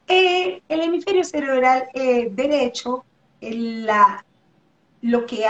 Eh, 0.08 0.62
el 0.68 0.80
hemisferio 0.80 1.22
cerebral 1.22 1.84
eh, 1.94 2.28
derecho, 2.32 3.04
la, 3.40 4.24
lo 5.00 5.26
que, 5.26 5.44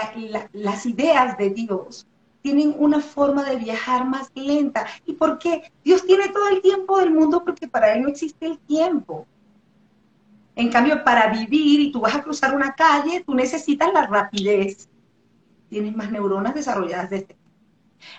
las 0.53 0.85
ideas 0.85 1.39
de 1.39 1.49
Dios 1.49 2.07
tienen 2.43 2.75
una 2.77 3.01
forma 3.01 3.43
de 3.45 3.57
viajar 3.57 4.07
más 4.07 4.31
lenta. 4.35 4.85
¿Y 5.07 5.15
por 5.15 5.39
qué? 5.39 5.73
Dios 5.83 6.05
tiene 6.05 6.29
todo 6.29 6.51
el 6.51 6.61
tiempo 6.61 6.99
del 6.99 7.13
mundo 7.13 7.43
porque 7.43 7.67
para 7.67 7.95
Él 7.95 8.03
no 8.03 8.11
existe 8.11 8.45
el 8.45 8.59
tiempo. 8.59 9.27
En 10.55 10.71
cambio, 10.71 11.03
para 11.03 11.29
vivir 11.29 11.81
y 11.81 11.91
tú 11.91 12.01
vas 12.01 12.15
a 12.15 12.23
cruzar 12.23 12.55
una 12.55 12.75
calle, 12.75 13.25
tú 13.25 13.35
necesitas 13.35 13.91
la 13.95 14.07
rapidez. 14.07 14.91
Tienes 15.71 15.97
más 15.97 16.13
neuronas 16.13 16.55
desarrolladas 16.55 17.09
de 17.09 17.17
este. 17.17 17.37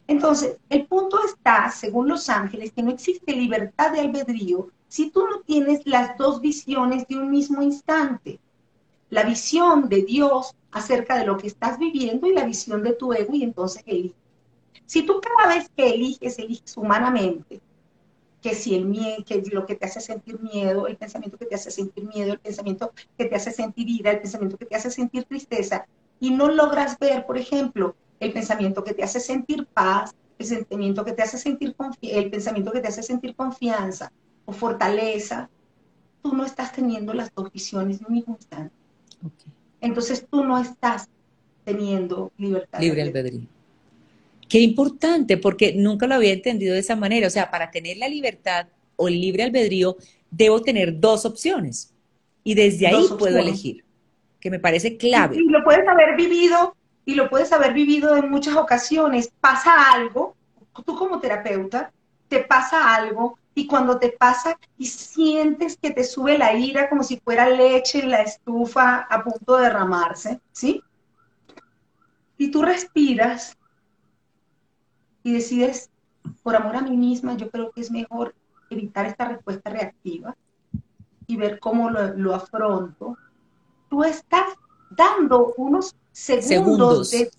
Entonces, 0.07 0.57
el 0.69 0.87
punto 0.87 1.23
está, 1.23 1.69
según 1.69 2.07
los 2.07 2.29
ángeles, 2.29 2.71
que 2.71 2.81
no 2.81 2.91
existe 2.91 3.33
libertad 3.33 3.91
de 3.91 3.99
albedrío 3.99 4.69
si 4.87 5.09
tú 5.09 5.25
no 5.25 5.41
tienes 5.41 5.85
las 5.85 6.17
dos 6.17 6.41
visiones 6.41 7.07
de 7.07 7.17
un 7.17 7.29
mismo 7.29 7.61
instante. 7.61 8.39
La 9.09 9.23
visión 9.23 9.89
de 9.89 10.03
Dios 10.03 10.55
acerca 10.71 11.17
de 11.17 11.25
lo 11.25 11.37
que 11.37 11.47
estás 11.47 11.77
viviendo 11.77 12.27
y 12.27 12.33
la 12.33 12.45
visión 12.45 12.83
de 12.83 12.93
tu 12.93 13.13
ego 13.13 13.33
y 13.35 13.43
entonces 13.43 13.83
eliges. 13.85 14.17
Si 14.85 15.03
tú 15.03 15.21
cada 15.21 15.53
vez 15.53 15.69
que 15.75 15.93
eliges, 15.93 16.39
eliges 16.39 16.75
humanamente, 16.75 17.61
que 18.41 18.55
si 18.55 18.75
el 18.75 18.85
miedo, 18.85 19.23
que 19.25 19.41
lo 19.51 19.65
que 19.65 19.75
te 19.75 19.85
hace 19.85 20.01
sentir 20.01 20.39
miedo, 20.41 20.87
el 20.87 20.97
pensamiento 20.97 21.37
que 21.37 21.45
te 21.45 21.55
hace 21.55 21.71
sentir 21.71 22.05
miedo, 22.05 22.33
el 22.33 22.39
pensamiento 22.39 22.91
que 23.17 23.25
te 23.25 23.35
hace 23.35 23.51
sentir 23.51 23.87
ira, 23.89 24.11
el 24.11 24.19
pensamiento 24.19 24.57
que 24.57 24.65
te 24.65 24.75
hace 24.75 24.89
sentir 24.89 25.25
tristeza, 25.25 25.85
y 26.21 26.29
no 26.29 26.49
logras 26.49 26.97
ver, 26.99 27.25
por 27.25 27.37
ejemplo, 27.37 27.95
el 28.19 28.31
pensamiento 28.31 28.83
que 28.83 28.93
te 28.93 29.03
hace 29.03 29.19
sentir 29.19 29.65
paz, 29.65 30.15
el 30.37 30.45
sentimiento 30.45 31.03
que 31.03 31.11
te 31.11 31.23
hace 31.23 31.37
sentir 31.37 31.75
el 32.03 32.29
pensamiento 32.29 32.71
que 32.71 32.79
te 32.79 32.87
hace 32.87 33.03
sentir 33.03 33.35
confianza 33.35 34.11
o 34.45 34.53
fortaleza, 34.53 35.49
tú 36.21 36.33
no 36.33 36.45
estás 36.45 36.71
teniendo 36.71 37.13
las 37.13 37.33
dos 37.35 37.51
visiones 37.51 37.99
en 38.01 38.13
mismo 38.13 38.37
instante. 38.39 38.73
Entonces 39.81 40.25
tú 40.29 40.43
no 40.43 40.59
estás 40.59 41.09
teniendo 41.65 42.31
libertad. 42.37 42.79
Libre 42.79 43.01
albedrío. 43.01 43.47
Qué 44.47 44.59
importante, 44.59 45.37
porque 45.37 45.73
nunca 45.73 46.05
lo 46.05 46.15
había 46.15 46.33
entendido 46.33 46.75
de 46.75 46.81
esa 46.81 46.95
manera. 46.95 47.25
O 47.25 47.31
sea, 47.31 47.49
para 47.49 47.71
tener 47.71 47.97
la 47.97 48.07
libertad 48.07 48.67
o 48.95 49.07
el 49.07 49.19
libre 49.19 49.41
albedrío, 49.43 49.97
debo 50.29 50.61
tener 50.61 50.99
dos 50.99 51.25
opciones. 51.25 51.93
Y 52.43 52.53
desde 52.53 52.87
ahí 52.87 53.05
puedo 53.17 53.39
elegir, 53.39 53.83
que 54.41 54.51
me 54.51 54.59
parece 54.59 54.97
clave. 54.97 55.37
Y, 55.37 55.47
lo 55.47 55.63
puedes 55.63 55.87
haber 55.87 56.17
vivido, 56.17 56.75
y 57.05 57.15
lo 57.15 57.29
puedes 57.29 57.53
haber 57.53 57.73
vivido 57.73 58.17
en 58.17 58.29
muchas 58.29 58.55
ocasiones. 58.55 59.31
Pasa 59.39 59.91
algo, 59.93 60.35
tú 60.85 60.95
como 60.95 61.19
terapeuta, 61.19 61.91
te 62.27 62.43
pasa 62.43 62.93
algo 62.93 63.37
y 63.53 63.67
cuando 63.67 63.99
te 63.99 64.09
pasa 64.09 64.57
y 64.77 64.85
sientes 64.85 65.77
que 65.77 65.91
te 65.91 66.03
sube 66.03 66.37
la 66.37 66.53
ira 66.53 66.89
como 66.89 67.03
si 67.03 67.19
fuera 67.19 67.49
leche 67.49 67.99
en 67.99 68.11
la 68.11 68.21
estufa 68.21 68.99
a 69.09 69.23
punto 69.23 69.57
de 69.57 69.63
derramarse, 69.63 70.39
¿sí? 70.51 70.81
Y 72.37 72.49
tú 72.49 72.61
respiras 72.61 73.57
y 75.23 75.33
decides, 75.33 75.91
por 76.41 76.55
amor 76.55 76.77
a 76.77 76.81
mí 76.81 76.95
misma, 76.97 77.35
yo 77.35 77.49
creo 77.51 77.71
que 77.71 77.81
es 77.81 77.91
mejor 77.91 78.33
evitar 78.69 79.05
esta 79.05 79.27
respuesta 79.27 79.69
reactiva 79.69 80.35
y 81.27 81.35
ver 81.35 81.59
cómo 81.59 81.89
lo, 81.89 82.33
afronto. 82.33 83.17
Tú 83.91 84.03
estás 84.03 84.45
dando 84.89 85.53
unos 85.57 85.95
segundos, 86.11 87.11
De, 87.11 87.29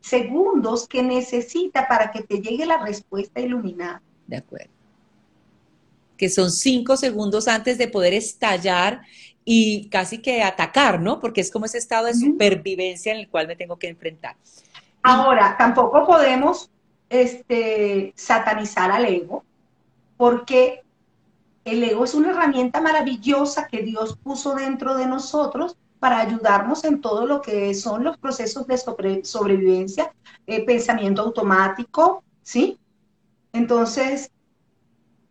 segundos 0.00 0.88
que 0.88 1.02
necesita 1.02 1.86
para 1.86 2.10
que 2.10 2.22
te 2.22 2.40
llegue 2.40 2.64
la 2.64 2.78
respuesta 2.78 3.40
iluminada. 3.40 4.00
De 4.26 4.38
acuerdo 4.38 4.70
que 6.22 6.28
son 6.28 6.52
cinco 6.52 6.96
segundos 6.96 7.48
antes 7.48 7.78
de 7.78 7.88
poder 7.88 8.14
estallar 8.14 9.00
y 9.44 9.88
casi 9.88 10.18
que 10.18 10.44
atacar, 10.44 11.00
¿no? 11.00 11.18
Porque 11.18 11.40
es 11.40 11.50
como 11.50 11.64
ese 11.64 11.78
estado 11.78 12.06
de 12.06 12.14
supervivencia 12.14 13.12
en 13.12 13.18
el 13.18 13.28
cual 13.28 13.48
me 13.48 13.56
tengo 13.56 13.76
que 13.76 13.88
enfrentar. 13.88 14.36
Ahora, 15.02 15.56
tampoco 15.58 16.06
podemos 16.06 16.70
este, 17.08 18.12
satanizar 18.14 18.92
al 18.92 19.04
ego, 19.06 19.44
porque 20.16 20.81
el 21.64 21.82
ego 21.84 22.04
es 22.04 22.14
una 22.14 22.30
herramienta 22.30 22.80
maravillosa 22.80 23.68
que 23.68 23.82
Dios 23.82 24.16
puso 24.22 24.54
dentro 24.54 24.94
de 24.96 25.06
nosotros 25.06 25.76
para 26.00 26.20
ayudarnos 26.20 26.84
en 26.84 27.00
todo 27.00 27.26
lo 27.26 27.40
que 27.40 27.74
son 27.74 28.02
los 28.02 28.16
procesos 28.18 28.66
de 28.66 28.78
sobrevivencia, 29.24 30.12
eh, 30.46 30.64
pensamiento 30.64 31.22
automático, 31.22 32.24
¿sí? 32.42 32.78
Entonces, 33.52 34.32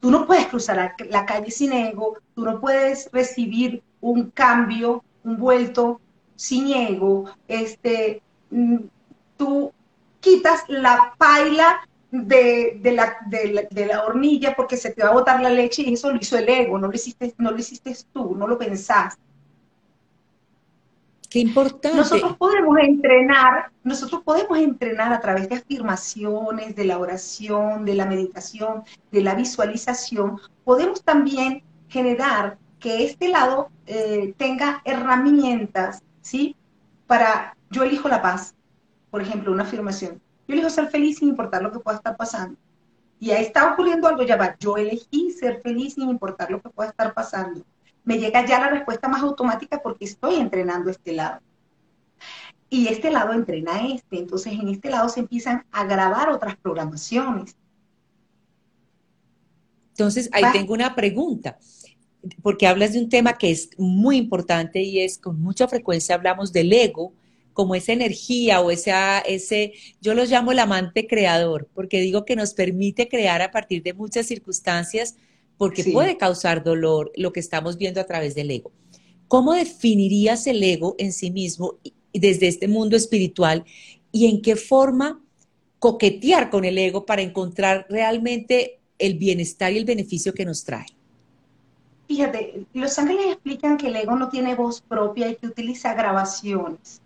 Tú 0.02 0.10
no 0.10 0.26
puedes 0.26 0.48
cruzar 0.48 0.96
la 1.10 1.26
calle 1.28 1.52
sin 1.52 1.74
ego, 1.74 2.18
tú 2.34 2.44
no 2.44 2.60
puedes 2.60 3.08
recibir 3.14 3.84
un 4.02 4.32
cambio, 4.32 5.04
un 5.24 5.38
vuelto 5.38 6.02
sin 6.36 6.74
ego. 6.74 7.26
Este, 7.48 8.24
mm, 8.50 8.78
tú 9.38 9.72
quitas 10.20 10.64
la 10.68 11.14
paila 11.20 11.88
de, 12.12 12.80
la, 12.94 13.18
de, 13.28 13.86
la, 13.86 14.04
hornilla 14.04 14.54
porque 14.56 14.76
se 14.76 14.92
te 14.92 15.02
va 15.02 15.10
a 15.10 15.14
botar 15.14 15.42
la 15.42 15.50
leche 15.50 15.82
y 15.82 15.94
eso 15.94 16.12
lo 16.12 16.18
hizo 16.18 16.38
el 16.38 16.50
ego, 16.50 16.78
no 16.78 16.88
lo 16.88 16.94
hiciste, 16.94 17.34
no 17.38 17.52
lo 17.52 17.58
hiciste 17.58 17.96
tú, 18.12 18.36
no 18.36 18.48
lo 18.48 18.58
pensaste. 18.58 19.22
Qué 21.30 21.40
importante. 21.40 21.96
Nosotros 21.96 22.36
podemos 22.36 22.78
entrenar, 22.80 23.72
nosotros 23.86 24.22
podemos 24.24 24.58
entrenar 24.58 25.14
a 25.14 25.22
través 25.22 25.48
de 25.48 25.56
afirmaciones, 25.56 26.76
de 26.76 26.84
la 26.84 26.98
oración, 26.98 27.86
de 27.86 27.96
la 27.96 28.06
meditación, 28.06 28.84
de 29.12 29.22
la 29.22 29.34
visualización. 29.34 30.42
Podemos 30.66 31.02
también 31.02 31.64
generar 31.88 32.58
que 32.82 33.06
este 33.06 33.30
lado 33.30 33.70
eh, 33.88 34.34
tenga 34.38 34.82
herramientas, 34.84 36.04
¿sí? 36.20 36.58
Para, 37.08 37.56
yo 37.70 37.84
elijo 37.84 38.10
la 38.10 38.22
paz, 38.22 38.54
por 39.10 39.22
ejemplo, 39.22 39.54
una 39.54 39.64
afirmación. 39.64 40.22
Yo 40.52 40.58
elijo 40.58 40.70
ser 40.70 40.90
feliz 40.90 41.20
sin 41.20 41.30
importar 41.30 41.64
lo 41.64 41.72
que 41.72 41.80
pueda 41.80 41.98
estar 41.98 42.18
pasando. 42.18 42.58
Y 43.20 43.32
ahí 43.32 43.46
está 43.46 43.72
ocurriendo 43.72 44.08
algo, 44.08 44.24
ya 44.24 44.36
va. 44.36 44.58
Yo 44.60 44.78
elegí 44.78 45.32
ser 45.32 45.62
feliz 45.62 45.94
sin 45.94 46.10
importar 46.10 46.52
lo 46.52 46.62
que 46.62 46.70
pueda 46.70 46.90
estar 46.90 47.14
pasando 47.14 47.64
me 48.04 48.18
llega 48.18 48.46
ya 48.46 48.60
la 48.60 48.70
respuesta 48.70 49.08
más 49.08 49.22
automática 49.22 49.82
porque 49.82 50.06
estoy 50.06 50.36
entrenando 50.36 50.90
este 50.90 51.14
lado. 51.14 51.42
Y 52.70 52.88
este 52.88 53.12
lado 53.12 53.34
entrena 53.34 53.88
este, 53.88 54.18
entonces 54.18 54.54
en 54.54 54.70
este 54.70 54.90
lado 54.90 55.10
se 55.10 55.20
empiezan 55.20 55.66
a 55.72 55.86
grabar 55.86 56.30
otras 56.30 56.56
programaciones. 56.56 57.56
Entonces, 59.90 60.30
ahí 60.32 60.44
tengo 60.54 60.74
una 60.74 60.96
pregunta, 60.96 61.60
porque 62.42 62.66
hablas 62.66 62.94
de 62.94 63.00
un 63.00 63.10
tema 63.10 63.34
que 63.34 63.52
es 63.52 63.70
muy 63.78 64.18
importante 64.18 64.82
y 64.82 65.02
es 65.02 65.18
con 65.18 65.40
mucha 65.40 65.68
frecuencia 65.68 66.16
hablamos 66.16 66.52
del 66.54 66.72
ego 66.72 67.14
como 67.54 67.76
esa 67.76 67.94
energía 67.94 68.62
o 68.62 68.72
esa, 68.72 69.20
ese, 69.20 69.74
yo 70.02 70.14
lo 70.14 70.26
llamo 70.26 70.52
el 70.52 70.60
amante 70.60 71.08
creador, 71.08 71.68
porque 71.74 72.00
digo 72.02 72.26
que 72.26 72.36
nos 72.36 72.54
permite 72.54 73.08
crear 73.08 73.42
a 73.42 73.52
partir 73.52 73.84
de 73.84 73.94
muchas 73.94 74.28
circunstancias 74.28 75.16
porque 75.58 75.84
puede 75.84 76.18
causar 76.18 76.64
dolor 76.64 77.12
lo 77.16 77.32
que 77.32 77.40
estamos 77.40 77.78
viendo 77.78 78.02
a 78.02 78.06
través 78.06 78.34
del 78.34 78.50
ego. 78.50 78.72
¿Cómo 79.28 79.54
definirías 79.54 80.48
el 80.48 80.64
ego 80.64 80.96
en 80.98 81.14
sí 81.14 81.30
mismo 81.30 81.76
desde 82.14 82.48
este 82.48 82.68
mundo 82.68 82.98
espiritual 82.98 83.64
y 84.12 84.26
en 84.26 84.42
qué 84.42 84.56
forma 84.56 85.22
coquetear 85.80 86.50
con 86.50 86.66
el 86.66 86.78
ego 86.78 87.06
para 87.06 87.22
encontrar 87.22 87.86
realmente 87.90 88.80
el 88.98 89.18
bienestar 89.18 89.72
y 89.72 89.78
el 89.78 89.86
beneficio 89.86 90.34
que 90.34 90.46
nos 90.46 90.64
trae? 90.64 90.88
Fíjate, 92.08 92.66
los 92.74 93.00
ángeles 93.00 93.28
explican 93.28 93.78
que 93.78 93.88
el 93.88 93.96
ego 93.96 94.16
no 94.16 94.30
tiene 94.30 94.54
voz 94.54 94.82
propia 94.82 95.30
y 95.30 95.36
que 95.36 95.48
utiliza 95.48 95.94
grabaciones. 95.94 97.01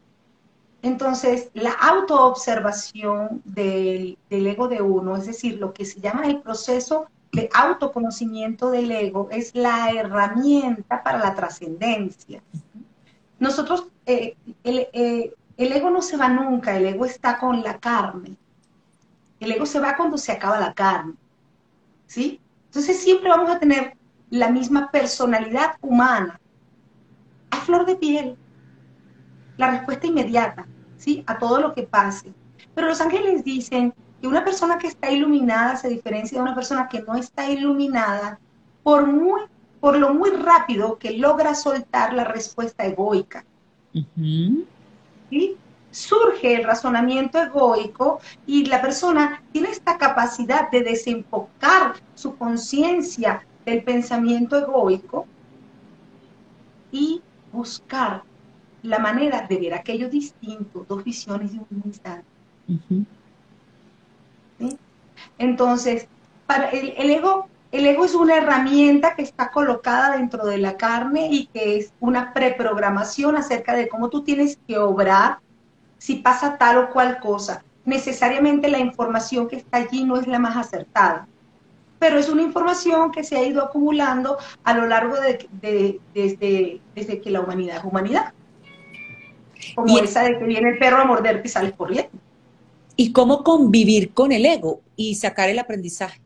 Entonces, 0.86 1.50
la 1.56 1.72
autoobservación 1.72 3.42
del, 3.44 4.20
del 4.30 4.46
ego 4.46 4.68
de 4.68 4.84
uno, 4.84 5.16
es 5.16 5.26
decir, 5.26 5.58
lo 5.58 5.74
que 5.74 5.84
se 5.84 6.00
llama 6.00 6.28
el 6.28 6.42
proceso 6.42 7.08
de 7.32 7.50
autoconocimiento 7.56 8.70
del 8.70 8.92
ego 8.92 9.28
es 9.32 9.56
la 9.56 9.90
herramienta 9.90 11.02
para 11.02 11.18
la 11.18 11.34
trascendencia. 11.34 12.44
Nosotros, 13.40 13.88
eh, 14.06 14.38
eh, 14.64 15.34
el, 15.58 15.72
ego 15.72 15.90
no 15.90 16.04
se 16.04 16.18
va 16.18 16.30
nunca, 16.30 16.78
el 16.78 16.86
ego 16.86 17.06
está 17.06 17.40
con 17.40 17.64
la 17.64 17.80
carne. 17.80 18.38
El 19.40 19.54
ego 19.54 19.66
se 19.66 19.80
va 19.80 19.98
cuando 19.98 20.20
se 20.20 20.34
acaba 20.34 20.60
la 20.60 20.76
carne. 20.76 21.16
¿Sí? 22.06 22.40
Entonces 22.68 23.00
siempre 23.00 23.30
vamos 23.30 23.50
a 23.50 23.58
tener 23.58 23.98
la 24.30 24.50
misma 24.50 24.92
personalidad 24.92 25.78
humana 25.82 26.40
a 27.50 27.58
flor 27.58 27.88
de 27.88 27.96
piel. 27.96 28.38
La 29.58 29.72
respuesta 29.72 30.06
inmediata. 30.06 30.68
¿Sí? 30.98 31.24
A 31.28 31.38
todo 31.38 31.60
lo 31.60 31.74
que 31.74 31.84
pase. 31.84 32.34
Pero 32.74 32.88
los 32.88 33.02
ángeles 33.02 33.44
dicen 33.44 33.94
que 34.22 34.28
una 34.28 34.44
persona 34.44 34.78
que 34.78 34.88
está 34.88 35.12
iluminada 35.12 35.76
se 35.76 35.90
diferencia 35.90 36.38
de 36.38 36.44
una 36.44 36.56
persona 36.56 36.88
que 36.88 37.02
no 37.02 37.16
está 37.16 37.50
iluminada 37.50 38.40
por, 38.84 39.08
muy, 39.08 39.42
por 39.80 39.98
lo 39.98 40.14
muy 40.14 40.32
rápido 40.32 40.98
que 40.98 41.18
logra 41.18 41.56
soltar 41.56 42.14
la 42.14 42.26
respuesta 42.26 42.86
egoica. 42.86 43.46
¿Sí? 45.30 45.58
Surge 45.92 46.56
el 46.56 46.66
razonamiento 46.66 47.42
egoico 47.42 48.20
y 48.46 48.66
la 48.66 48.82
persona 48.82 49.42
tiene 49.54 49.70
esta 49.70 49.98
capacidad 49.98 50.70
de 50.70 50.84
desenfocar 50.84 51.94
su 52.16 52.36
conciencia 52.36 53.46
del 53.66 53.82
pensamiento 53.84 54.58
egoico 54.58 55.26
y 56.92 57.22
buscar 57.52 58.24
la 58.86 59.00
manera 59.00 59.46
de 59.48 59.58
ver 59.58 59.74
aquello 59.74 60.10
distinto, 60.10 60.86
dos 60.88 61.04
visiones 61.04 61.52
de 61.52 61.60
un 61.60 61.82
instante. 61.86 62.26
Entonces, 65.38 66.08
para 66.46 66.70
el, 66.70 67.10
ego, 67.10 67.48
el 67.72 67.86
ego 67.86 68.06
es 68.06 68.16
una 68.16 68.38
herramienta 68.38 69.16
que 69.16 69.24
está 69.24 69.52
colocada 69.52 70.18
dentro 70.18 70.46
de 70.46 70.58
la 70.58 70.78
carne 70.78 71.30
y 71.32 71.48
que 71.48 71.78
es 71.78 71.94
una 72.00 72.34
preprogramación 72.34 73.36
acerca 73.36 73.76
de 73.76 73.88
cómo 73.88 74.10
tú 74.10 74.24
tienes 74.24 74.60
que 74.68 74.78
obrar 74.78 75.40
si 75.98 76.16
pasa 76.16 76.58
tal 76.58 76.78
o 76.78 76.90
cual 76.92 77.20
cosa. 77.20 77.64
Necesariamente 77.84 78.70
la 78.70 78.80
información 78.80 79.48
que 79.48 79.58
está 79.58 79.78
allí 79.78 80.04
no 80.04 80.18
es 80.18 80.28
la 80.28 80.40
más 80.40 80.58
acertada, 80.58 81.28
pero 82.00 82.18
es 82.18 82.30
una 82.30 82.42
información 82.42 83.12
que 83.12 83.24
se 83.24 83.38
ha 83.38 83.44
ido 83.44 83.64
acumulando 83.64 84.38
a 84.64 84.74
lo 84.74 84.88
largo 84.88 85.16
de, 85.20 85.48
desde, 86.14 86.82
desde 86.94 87.22
que 87.22 87.32
la 87.32 87.42
humanidad 87.42 87.78
es 87.78 87.84
humanidad. 87.84 88.34
Como 89.74 89.98
esa 90.00 90.24
de 90.24 90.38
que 90.38 90.46
viene 90.46 90.72
el 90.72 90.78
perro 90.78 90.98
a 90.98 91.06
morderte 91.06 91.48
y 91.48 91.52
sales 91.52 91.74
corriendo. 91.74 92.12
¿Y 92.96 93.12
cómo 93.12 93.44
convivir 93.44 94.14
con 94.14 94.32
el 94.32 94.46
ego 94.46 94.82
y 94.96 95.16
sacar 95.16 95.50
el 95.50 95.60
aprendizaje? 95.60 96.22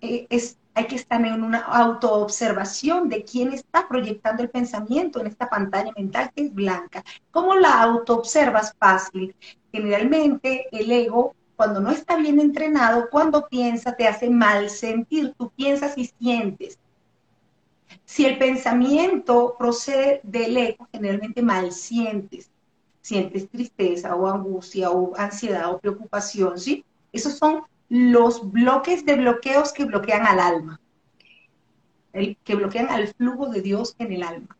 Eh, 0.00 0.26
es, 0.30 0.56
hay 0.74 0.86
que 0.86 0.96
estar 0.96 1.24
en 1.24 1.42
una 1.42 1.58
autoobservación 1.58 3.08
de 3.08 3.24
quién 3.24 3.52
está 3.52 3.86
proyectando 3.86 4.42
el 4.42 4.48
pensamiento 4.48 5.20
en 5.20 5.26
esta 5.26 5.48
pantalla 5.48 5.92
mental 5.96 6.30
que 6.34 6.44
es 6.44 6.54
blanca. 6.54 7.04
¿Cómo 7.30 7.54
la 7.56 7.82
autoobservas 7.82 8.74
fácil? 8.78 9.34
Generalmente 9.72 10.66
el 10.72 10.90
ego, 10.90 11.34
cuando 11.56 11.80
no 11.80 11.90
está 11.90 12.16
bien 12.16 12.40
entrenado, 12.40 13.08
cuando 13.10 13.46
piensa, 13.46 13.94
te 13.94 14.08
hace 14.08 14.30
mal 14.30 14.70
sentir. 14.70 15.34
Tú 15.36 15.50
piensas 15.50 15.98
y 15.98 16.06
sientes. 16.06 16.78
Si 18.10 18.26
el 18.26 18.38
pensamiento 18.38 19.54
procede 19.56 20.20
del 20.24 20.56
ego, 20.56 20.88
generalmente 20.90 21.42
mal 21.42 21.70
sientes 21.70 22.50
sientes 23.00 23.48
tristeza 23.48 24.16
o 24.16 24.26
angustia 24.26 24.90
o 24.90 25.16
ansiedad 25.16 25.72
o 25.72 25.78
preocupación, 25.78 26.58
¿sí? 26.58 26.84
Esos 27.12 27.38
son 27.38 27.62
los 27.88 28.50
bloques 28.50 29.04
de 29.04 29.14
bloqueos 29.14 29.72
que 29.72 29.84
bloquean 29.84 30.26
al 30.26 30.40
alma, 30.40 30.80
que 32.12 32.54
bloquean 32.56 32.88
al 32.88 33.14
flujo 33.14 33.46
de 33.46 33.62
Dios 33.62 33.94
en 34.00 34.12
el 34.12 34.24
alma. 34.24 34.58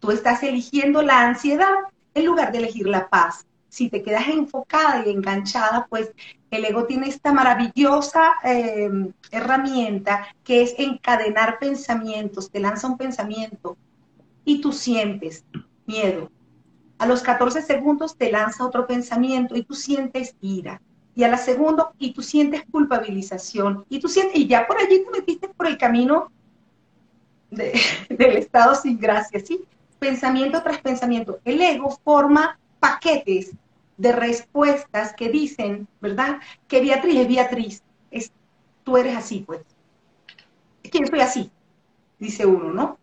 Tú 0.00 0.10
estás 0.10 0.42
eligiendo 0.42 1.02
la 1.02 1.20
ansiedad 1.20 1.72
en 2.14 2.26
lugar 2.26 2.50
de 2.50 2.58
elegir 2.58 2.88
la 2.88 3.08
paz. 3.08 3.46
Si 3.76 3.90
te 3.90 4.02
quedas 4.02 4.26
enfocada 4.28 5.06
y 5.06 5.10
enganchada, 5.10 5.86
pues 5.90 6.10
el 6.50 6.64
ego 6.64 6.86
tiene 6.86 7.08
esta 7.08 7.30
maravillosa 7.30 8.36
eh, 8.42 8.88
herramienta 9.30 10.28
que 10.44 10.62
es 10.62 10.74
encadenar 10.78 11.58
pensamientos, 11.58 12.50
te 12.50 12.58
lanza 12.58 12.86
un 12.86 12.96
pensamiento 12.96 13.76
y 14.46 14.62
tú 14.62 14.72
sientes 14.72 15.44
miedo, 15.84 16.30
a 16.96 17.04
los 17.04 17.20
14 17.20 17.60
segundos 17.60 18.16
te 18.16 18.32
lanza 18.32 18.64
otro 18.64 18.86
pensamiento 18.86 19.54
y 19.54 19.62
tú 19.62 19.74
sientes 19.74 20.34
ira. 20.40 20.80
Y 21.14 21.24
a 21.24 21.28
la 21.28 21.36
segunda, 21.36 21.90
y 21.98 22.14
tú 22.14 22.22
sientes 22.22 22.62
culpabilización. 22.70 23.84
Y 23.90 24.00
tú 24.00 24.08
sientes, 24.08 24.38
y 24.38 24.46
ya 24.46 24.66
por 24.66 24.78
allí 24.78 25.04
te 25.04 25.10
metiste 25.10 25.48
por 25.48 25.66
el 25.66 25.76
camino 25.76 26.32
del 27.50 28.36
estado 28.38 28.74
sin 28.74 28.98
gracia, 28.98 29.38
¿sí? 29.38 29.60
Pensamiento 29.98 30.62
tras 30.62 30.80
pensamiento. 30.80 31.40
El 31.44 31.60
ego 31.60 31.90
forma 32.02 32.58
paquetes 32.80 33.52
de 33.96 34.12
respuestas 34.12 35.14
que 35.14 35.28
dicen, 35.28 35.88
¿verdad? 36.00 36.38
Que 36.68 36.80
Beatriz 36.80 37.20
es 37.20 37.28
Beatriz. 37.28 37.82
Es, 38.10 38.32
tú 38.84 38.96
eres 38.96 39.16
así, 39.16 39.40
pues. 39.46 39.60
Es 40.82 40.90
que 40.90 41.00
yo 41.00 41.06
soy 41.06 41.20
así, 41.20 41.50
dice 42.18 42.46
uno, 42.46 42.72
¿no? 42.72 42.98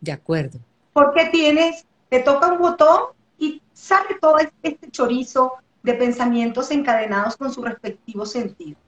De 0.00 0.12
acuerdo. 0.12 0.58
Porque 0.92 1.26
tienes, 1.26 1.84
te 2.08 2.20
toca 2.20 2.52
un 2.52 2.58
botón 2.58 3.12
y 3.38 3.60
sale 3.72 4.16
todo 4.20 4.38
este 4.38 4.90
chorizo 4.90 5.54
de 5.82 5.94
pensamientos 5.94 6.70
encadenados 6.70 7.36
con 7.36 7.52
su 7.52 7.62
respectivo 7.62 8.24
sentido. 8.26 8.78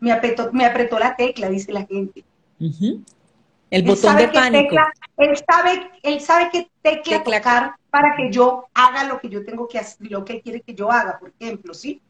Me 0.00 0.12
apretó, 0.12 0.52
me 0.52 0.66
apretó 0.66 0.98
la 0.98 1.16
tecla, 1.16 1.48
dice 1.48 1.72
la 1.72 1.86
gente. 1.86 2.24
El 3.70 3.82
botón 3.82 4.16
de 4.16 4.28
pánico. 4.28 4.76
él, 5.16 5.36
sabe, 5.48 5.90
él 6.02 6.20
sabe 6.20 6.50
qué 6.52 6.70
tecla, 6.82 7.22
tocar 7.22 7.76
para 7.96 8.14
que 8.14 8.30
yo 8.30 8.66
haga 8.74 9.04
lo 9.04 9.18
que 9.18 9.30
yo 9.30 9.42
tengo 9.42 9.66
que 9.66 9.78
hacer, 9.78 10.10
lo 10.10 10.22
que 10.22 10.42
quiere 10.42 10.60
que 10.60 10.74
yo 10.74 10.92
haga, 10.92 11.18
por 11.18 11.32
ejemplo, 11.40 11.72
¿sí? 11.72 12.02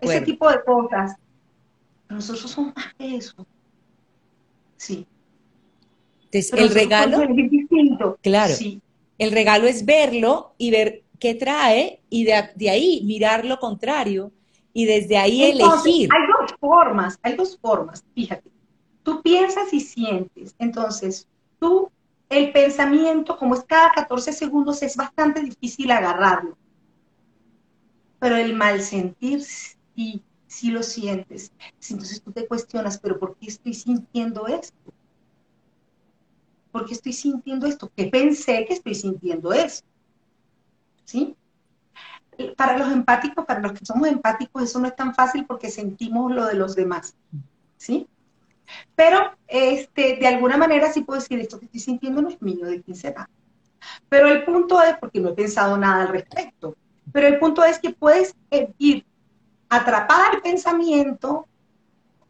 Ese 0.00 0.20
tipo 0.20 0.48
de 0.48 0.62
cosas. 0.62 1.16
Nosotros 2.08 2.48
somos 2.48 2.76
más 2.76 2.94
que 2.94 3.16
eso. 3.16 3.44
Sí. 4.76 5.04
Entonces, 6.26 6.52
el 6.52 6.70
regalo. 6.70 7.26
Distinto. 7.26 8.16
Claro. 8.22 8.54
Sí. 8.54 8.80
El 9.18 9.32
regalo 9.32 9.66
es 9.66 9.84
verlo 9.84 10.54
y 10.58 10.70
ver 10.70 11.02
qué 11.18 11.34
trae 11.34 12.00
y 12.08 12.22
de, 12.22 12.70
ahí 12.70 13.02
mirar 13.04 13.44
lo 13.44 13.58
contrario 13.58 14.30
y 14.72 14.84
desde 14.84 15.18
ahí 15.18 15.42
elegir. 15.42 16.08
Hay 16.12 16.26
dos 16.38 16.54
formas, 16.60 17.18
hay 17.20 17.34
dos 17.34 17.58
formas, 17.60 18.04
fíjate. 18.14 18.48
Tú 19.02 19.22
piensas 19.22 19.72
y 19.72 19.80
sientes. 19.80 20.54
Entonces, 20.60 21.26
tú, 21.58 21.90
el 22.28 22.52
pensamiento, 22.52 23.36
como 23.36 23.54
es 23.54 23.64
cada 23.64 23.92
14 23.92 24.32
segundos, 24.32 24.82
es 24.82 24.96
bastante 24.96 25.40
difícil 25.40 25.90
agarrarlo. 25.90 26.56
Pero 28.18 28.36
el 28.36 28.54
mal 28.54 28.80
sentir, 28.80 29.42
sí, 29.42 30.22
sí 30.46 30.70
lo 30.70 30.82
sientes. 30.82 31.52
Entonces 31.88 32.22
tú 32.22 32.32
te 32.32 32.46
cuestionas, 32.46 32.98
pero 32.98 33.18
¿por 33.18 33.36
qué 33.36 33.46
estoy 33.46 33.74
sintiendo 33.74 34.46
esto? 34.46 34.76
¿Por 36.72 36.86
qué 36.86 36.94
estoy 36.94 37.12
sintiendo 37.12 37.66
esto? 37.66 37.90
¿Qué 37.94 38.06
pensé 38.06 38.64
que 38.66 38.74
estoy 38.74 38.94
sintiendo 38.94 39.52
esto? 39.52 39.86
¿Sí? 41.04 41.36
Para 42.56 42.76
los 42.76 42.92
empáticos, 42.92 43.46
para 43.46 43.60
los 43.60 43.72
que 43.72 43.86
somos 43.86 44.08
empáticos, 44.08 44.64
eso 44.64 44.78
no 44.80 44.88
es 44.88 44.96
tan 44.96 45.14
fácil 45.14 45.46
porque 45.46 45.70
sentimos 45.70 46.32
lo 46.32 46.44
de 46.46 46.54
los 46.54 46.74
demás. 46.74 47.16
¿Sí? 47.76 48.08
Pero 48.94 49.32
este, 49.46 50.16
de 50.16 50.26
alguna 50.26 50.56
manera 50.56 50.92
sí 50.92 51.02
puedo 51.02 51.20
decir, 51.20 51.38
esto 51.38 51.58
que 51.58 51.66
estoy 51.66 51.80
sintiendo 51.80 52.22
no 52.22 52.28
es 52.28 52.40
mío, 52.40 52.66
¿de 52.66 52.82
quién 52.82 52.96
será? 52.96 53.28
Pero 54.08 54.28
el 54.28 54.44
punto 54.44 54.82
es, 54.82 54.96
porque 54.98 55.20
no 55.20 55.30
he 55.30 55.34
pensado 55.34 55.76
nada 55.76 56.02
al 56.02 56.08
respecto, 56.08 56.76
pero 57.12 57.28
el 57.28 57.38
punto 57.38 57.64
es 57.64 57.78
que 57.78 57.90
puedes 57.90 58.34
ir 58.78 59.04
atrapada 59.68 60.30
al 60.32 60.42
pensamiento 60.42 61.46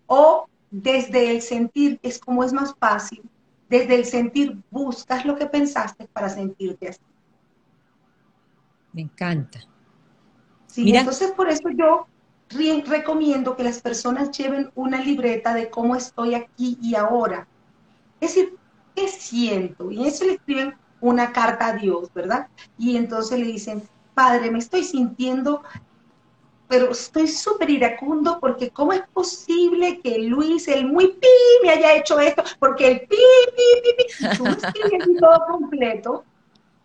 o 0.07 0.47
desde 0.71 1.31
el 1.31 1.43
sentir, 1.43 1.99
es 2.03 2.19
como 2.19 2.45
es 2.45 2.53
más 2.53 2.75
fácil, 2.79 3.23
desde 3.69 3.95
el 3.95 4.05
sentir 4.05 4.59
buscas 4.71 5.25
lo 5.25 5.37
que 5.37 5.47
pensaste 5.47 6.07
para 6.09 6.29
sentirte 6.29 6.89
así. 6.89 7.01
Me 8.93 9.03
encanta. 9.03 9.61
Sí, 10.67 10.95
entonces 10.95 11.33
por 11.33 11.49
eso 11.49 11.69
yo 11.71 12.07
recomiendo 12.49 13.57
que 13.57 13.65
las 13.65 13.81
personas 13.81 14.31
lleven 14.31 14.71
una 14.75 15.01
libreta 15.01 15.55
de 15.55 15.69
cómo 15.69 15.97
estoy 15.97 16.35
aquí 16.35 16.79
y 16.81 16.95
ahora. 16.95 17.47
Es 18.21 18.35
decir, 18.35 18.57
¿qué 18.95 19.09
siento? 19.09 19.91
Y 19.91 20.07
eso 20.07 20.25
le 20.25 20.35
escriben 20.35 20.75
una 21.01 21.33
carta 21.33 21.69
a 21.69 21.73
Dios, 21.75 22.11
¿verdad? 22.15 22.49
Y 22.79 22.97
entonces 22.97 23.39
le 23.39 23.47
dicen, 23.47 23.83
Padre, 24.15 24.51
me 24.51 24.59
estoy 24.59 24.85
sintiendo 24.85 25.63
pero 26.69 26.91
estoy 26.91 27.29
súper 27.29 27.71
iracundo 27.71 28.39
porque 28.41 28.71
¿cómo 28.71 28.93
es 28.93 29.03
posible 29.13 30.01
que 30.01 30.19
Luis, 30.19 30.67
el 30.69 30.87
muy 30.87 31.09
pi, 31.09 31.29
me 31.63 31.71
haya 31.71 31.95
hecho 31.95 32.19
esto? 32.19 32.43
Porque 32.59 32.89
el 32.89 33.01
pi, 33.01 33.17
pi, 33.57 33.63
pi, 33.83 34.05
pi, 34.05 34.37
tú 34.37 34.47
escribes 34.47 35.09
todo 35.21 35.47
completo, 35.49 36.25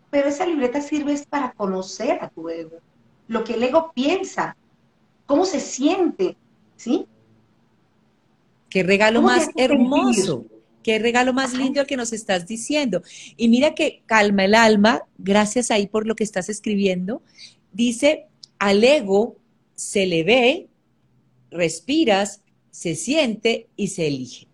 pero 0.10 0.28
esa 0.28 0.46
libreta 0.46 0.82
sirve 0.82 1.20
para 1.30 1.52
conocer 1.54 2.20
a 2.22 2.30
tu 2.30 2.50
ego, 2.50 2.78
lo 3.28 3.44
que 3.44 3.56
el 3.56 3.64
ego 3.64 3.92
piensa, 3.94 4.56
cómo 5.32 5.46
se 5.46 5.62
siente, 5.62 6.36
¿sí? 6.76 7.06
Qué 8.70 8.84
regalo 8.84 9.22
más 9.22 9.48
hermoso, 9.56 10.46
qué 10.84 11.00
regalo 11.00 11.32
más 11.32 11.54
lindo 11.54 11.80
el 11.80 11.88
que 11.88 11.96
nos 11.96 12.12
estás 12.12 12.46
diciendo. 12.46 13.02
Y 13.38 13.48
mira 13.48 13.74
que 13.74 14.04
calma 14.06 14.44
el 14.44 14.56
alma, 14.56 15.04
gracias 15.18 15.72
ahí 15.72 15.88
por 15.88 16.06
lo 16.06 16.18
que 16.18 16.26
estás 16.26 16.50
escribiendo, 16.50 17.22
dice 17.72 18.28
al 18.60 18.84
ego 18.84 19.38
se 19.74 20.06
le 20.06 20.26
ve, 20.26 20.68
respiras, 21.50 22.42
se 22.70 22.96
siente 22.96 23.70
y 23.78 23.88
se 23.88 24.08
elige. 24.08 24.50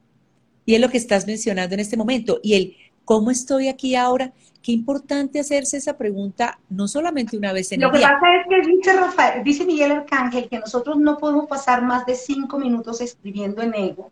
Y 0.67 0.75
es 0.75 0.79
lo 0.79 0.91
que 0.91 0.99
estás 0.99 1.25
mencionando 1.25 1.73
en 1.73 1.79
este 1.79 1.97
momento. 1.97 2.39
Y 2.43 2.53
el 2.53 2.75
¿cómo 3.03 3.31
estoy 3.31 3.67
aquí 3.67 3.95
ahora? 3.95 4.31
Qué 4.67 4.73
importante 4.73 5.39
hacerse 5.39 5.77
esa 5.77 5.97
pregunta 5.97 6.59
no 6.69 6.89
solamente 6.89 7.37
una 7.37 7.53
vez 7.53 7.71
en 7.71 7.79
Lo 7.79 7.87
el 7.87 7.93
que 7.93 7.97
día. 7.99 8.19
pasa 8.19 8.35
es 8.35 8.47
que 8.49 8.69
dice, 8.69 8.91
Rafael, 8.91 9.41
dice 9.41 9.65
Miguel 9.65 9.93
Arcángel 9.93 10.49
que 10.49 10.59
nosotros 10.59 10.97
no 10.97 11.17
podemos 11.17 11.47
pasar 11.47 11.83
más 11.83 12.05
de 12.05 12.15
cinco 12.15 12.59
minutos 12.59 12.99
escribiendo 12.99 13.61
en 13.61 13.73
ego, 13.73 14.11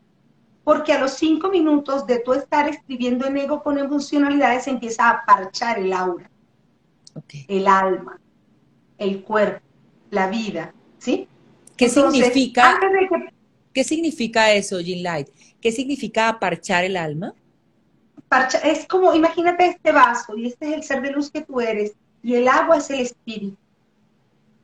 porque 0.63 0.93
a 0.93 1.01
los 1.01 1.11
cinco 1.11 1.49
minutos 1.49 2.07
de 2.07 2.19
tú 2.19 2.31
estar 2.31 2.69
escribiendo 2.69 3.27
en 3.27 3.35
ego 3.35 3.61
con 3.63 3.77
emocionalidades 3.77 4.67
empieza 4.67 5.09
a 5.09 5.25
parchar 5.25 5.77
el 5.77 5.91
aura, 5.91 6.31
Okay. 7.13 7.45
el 7.49 7.67
alma, 7.67 8.17
el 8.97 9.23
cuerpo, 9.23 9.59
la 10.09 10.29
vida, 10.29 10.73
¿sí? 10.99 11.27
¿Qué 11.75 11.87
Entonces, 11.87 12.27
significa, 12.27 12.79
que 12.79 13.33
qué 13.73 13.83
significa 13.83 14.53
eso, 14.53 14.79
Jean 14.79 15.03
Light? 15.03 15.27
¿Qué 15.59 15.73
significa 15.73 16.29
aparchar 16.29 16.85
el 16.85 16.95
alma? 16.95 17.33
Parcha- 18.29 18.59
es 18.59 18.87
como, 18.87 19.13
imagínate 19.13 19.65
este 19.67 19.91
vaso 19.91 20.35
y 20.37 20.47
este 20.47 20.67
es 20.69 20.73
el 20.73 20.83
ser 20.83 21.01
de 21.01 21.11
luz 21.11 21.29
que 21.31 21.41
tú 21.41 21.59
eres 21.61 21.93
y 22.23 22.35
el 22.35 22.47
agua 22.47 22.77
es 22.77 22.89
el 22.89 22.99
espíritu. 23.01 23.57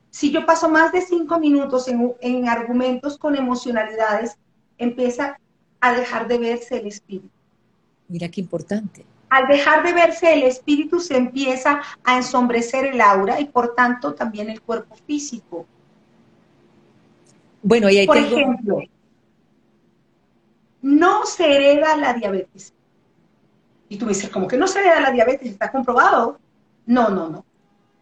Si 0.10 0.32
yo 0.32 0.46
paso 0.46 0.70
más 0.70 0.92
de 0.92 1.02
cinco 1.02 1.40
minutos 1.40 1.88
en, 1.88 2.14
en 2.20 2.50
argumentos 2.50 3.18
con 3.18 3.36
emocionalidades, 3.36 4.36
empieza 4.78 5.40
a 5.80 5.94
dejar 5.94 6.28
de 6.28 6.38
verse 6.38 6.78
el 6.78 6.88
espíritu. 6.88 7.30
Mira 8.08 8.30
qué 8.30 8.42
importante. 8.42 9.06
Al 9.30 9.48
dejar 9.48 9.84
de 9.84 9.94
verse 9.94 10.34
el 10.34 10.44
espíritu 10.44 11.00
se 11.00 11.16
empieza 11.16 11.82
a 12.04 12.18
ensombrecer 12.18 12.88
el 12.88 13.00
aura 13.00 13.40
y 13.40 13.46
por 13.46 13.74
tanto 13.76 14.14
también 14.14 14.50
el 14.50 14.62
cuerpo 14.62 14.96
físico. 15.08 15.66
Bueno, 17.64 17.90
y 17.90 18.00
ahí 18.00 18.08
Por 18.08 18.18
tengo, 18.18 18.36
ejemplo, 18.36 18.80
no 20.82 21.26
se 21.26 21.56
hereda 21.56 21.96
la 21.96 22.14
diabetes. 22.14 22.74
Y 23.92 23.98
tú 23.98 24.06
me 24.06 24.14
dices, 24.14 24.30
¿cómo 24.30 24.48
que 24.48 24.56
no 24.58 24.68
se 24.68 24.80
hereda 24.80 25.02
la 25.02 25.12
diabetes? 25.12 25.50
¿Está 25.52 25.70
comprobado? 25.70 26.40
No, 26.86 27.10
no, 27.10 27.28
no. 27.30 27.46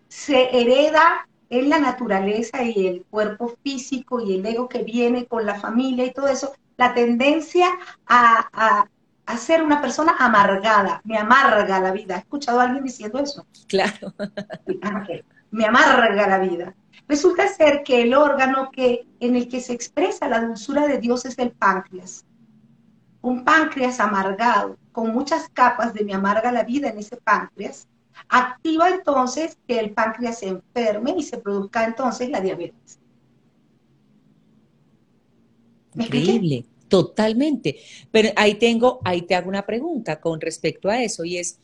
Se 0.08 0.56
hereda 0.60 1.28
en 1.50 1.68
la 1.70 1.80
naturaleza 1.80 2.64
y 2.64 2.86
el 2.86 3.06
cuerpo 3.10 3.56
físico 3.64 4.22
y 4.22 4.36
el 4.36 4.46
ego 4.46 4.70
que 4.70 4.84
viene 4.84 5.26
con 5.26 5.48
la 5.48 5.60
familia 5.60 6.06
y 6.06 6.14
todo 6.14 6.28
eso, 6.28 6.54
la 6.78 6.94
tendencia 6.94 7.68
a, 8.06 8.50
a, 8.54 8.88
a 9.26 9.38
ser 9.38 9.64
una 9.64 9.82
persona 9.82 10.16
amargada, 10.20 11.02
me 11.06 11.18
amarga 11.18 11.80
la 11.80 11.92
vida. 11.92 12.18
¿Has 12.18 12.22
escuchado 12.22 12.60
a 12.60 12.66
alguien 12.66 12.84
diciendo 12.84 13.18
eso? 13.20 13.48
claro, 13.68 14.14
Ah. 14.84 15.08
Me 15.52 15.66
amarga 15.66 16.28
la 16.28 16.38
vida. 16.38 16.76
Resulta 17.08 17.48
ser 17.48 17.82
que 17.84 18.04
el 18.04 18.14
órgano 18.14 18.70
que, 18.72 19.08
en 19.20 19.36
el 19.36 19.50
que 19.50 19.62
se 19.62 19.74
expresa 19.74 20.28
la 20.30 20.42
dulzura 20.42 20.88
de 20.88 21.00
Dios 21.00 21.26
es 21.26 21.40
el 21.40 21.52
páncreas. 21.52 22.26
Un 23.22 23.44
páncreas 23.44 24.00
amargado, 24.00 24.78
con 24.92 25.14
muchas 25.14 25.50
capas 25.50 25.94
de 25.94 26.04
me 26.04 26.14
amarga 26.14 26.52
la 26.52 26.64
vida 26.64 26.90
en 26.90 27.00
ese 27.00 27.18
páncreas, 27.18 27.88
activa 28.28 28.90
entonces 28.90 29.58
que 29.68 29.80
el 29.80 29.92
páncreas 29.92 30.40
se 30.40 30.48
enferme 30.48 31.16
y 31.18 31.24
se 31.24 31.38
produzca 31.38 31.86
entonces 31.86 32.30
la 32.30 32.42
diabetes. 32.42 33.00
¿Me 35.94 36.04
expliqué? 36.04 36.32
increíble, 36.32 36.66
totalmente. 36.88 37.78
Pero 38.12 38.30
ahí 38.36 38.56
tengo, 38.56 39.00
ahí 39.04 39.24
te 39.24 39.36
hago 39.36 39.50
una 39.50 39.66
pregunta 39.66 40.20
con 40.20 40.40
respecto 40.40 40.90
a 40.90 41.02
eso 41.02 41.26
y 41.26 41.38
es, 41.38 41.60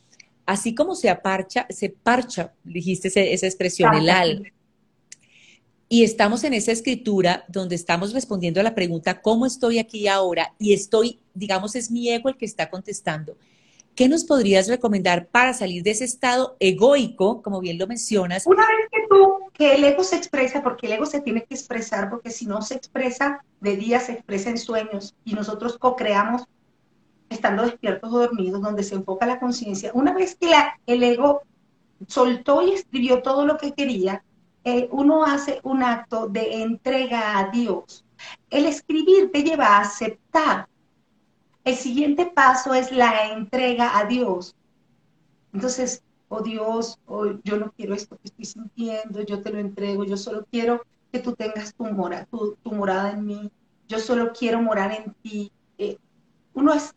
así 0.45 0.74
como 0.74 0.95
se 0.95 1.10
aparcha, 1.10 1.66
se 1.70 1.89
parcha, 1.89 2.53
dijiste 2.64 3.08
esa 3.08 3.45
expresión, 3.45 3.93
el 3.93 4.10
alma, 4.10 4.49
y 5.96 6.04
estamos 6.04 6.43
en 6.43 6.54
esa 6.54 6.74
escritura 6.74 7.46
donde 7.48 7.76
estamos 7.76 8.12
respondiendo 8.12 8.60
a 8.60 8.64
la 8.64 8.76
pregunta, 8.76 9.22
¿cómo 9.22 9.46
estoy 9.46 9.80
aquí 9.80 10.10
ahora? 10.10 10.54
Y 10.60 10.74
estoy, 10.74 11.22
digamos, 11.34 11.74
es 11.78 11.89
mi 11.89 12.10
ego 12.10 12.28
el 12.28 12.36
que 12.36 12.43
está 12.43 12.70
contestando. 12.70 13.38
¿Qué 13.96 14.10
nos 14.10 14.26
podrías 14.26 14.68
recomendar 14.68 15.28
para 15.28 15.54
salir 15.54 15.84
de 15.84 15.91
ese 15.91 16.04
estado 16.04 16.58
egoico, 16.60 17.41
como 17.41 17.62
bien 17.62 17.78
lo 17.78 17.88
mencionas? 17.88 18.46
Una 18.46 18.68
vez 18.68 18.89
que 18.91 19.08
tú, 19.10 19.36
que 19.54 19.76
el 19.76 19.86
ego 19.86 20.04
se 20.04 20.18
expresa, 20.18 20.62
porque 20.62 20.88
el 20.88 20.91
ego 20.91 21.06
se 21.06 21.22
tiene 21.22 21.46
que 21.46 21.56
expresar, 21.56 22.10
porque 22.10 22.30
si 22.30 22.46
no 22.46 22.62
se 22.62 22.74
expresa 22.74 23.46
de 23.62 23.78
día, 23.78 24.02
se 24.02 24.12
expresa 24.12 24.50
en 24.50 24.58
sueños, 24.58 25.16
y 25.24 25.34
nosotros 25.34 25.78
co-creamos 25.78 26.43
estando 27.30 27.64
despiertos 27.64 28.12
o 28.12 28.20
dormidos, 28.20 28.62
donde 28.62 28.84
se 28.84 28.96
enfoca 28.96 29.26
la 29.26 29.39
conciencia. 29.39 29.91
Una 29.93 30.14
vez 30.14 30.36
que 30.36 30.48
la- 30.48 30.78
el 30.88 31.02
ego 31.04 31.43
soltó 32.06 32.68
y 32.68 32.74
escribió 32.74 33.22
todo 33.22 33.46
lo 33.46 33.58
que 33.58 33.72
quería, 33.72 34.26
eh, 34.66 34.89
uno 34.91 35.24
hace 35.24 35.59
un 35.61 35.84
acto 35.84 36.28
de 36.28 36.63
entrega 36.63 37.38
a 37.38 37.49
Dios. 37.51 38.03
El 38.49 38.66
escribir 38.66 39.32
te 39.32 39.43
lleva 39.43 39.68
a 39.68 39.82
aceptar. 39.82 40.68
El 41.63 41.76
siguiente 41.76 42.26
paso 42.26 42.74
es 42.74 42.91
la 42.91 43.32
entrega 43.32 43.97
a 43.97 44.05
Dios. 44.05 44.55
Entonces, 45.53 46.03
oh 46.30 46.41
Dios, 46.41 46.99
oh, 47.05 47.28
yo 47.43 47.57
no 47.57 47.72
quiero 47.78 47.93
esto 47.93 48.18
que 48.18 48.26
estoy 48.26 48.45
sintiendo, 48.45 49.22
yo 49.22 49.43
te 49.43 49.51
lo 49.51 49.59
entrego, 49.59 50.03
yo 50.03 50.18
solo 50.18 50.47
quiero 50.49 50.82
que 51.11 51.20
tú 51.20 51.34
tengas 51.34 51.76
tu, 51.76 51.86
mora, 51.86 52.26
tu, 52.26 52.57
morada 52.63 53.11
en 53.11 53.24
mí, 53.24 53.51
yo 53.88 53.99
solo 53.99 54.34
quiero 54.34 54.61
morar 54.63 54.91
en 54.91 55.13
ti. 55.22 55.51
Eh, 55.78 55.97
uno 56.55 56.74
es, 56.74 56.95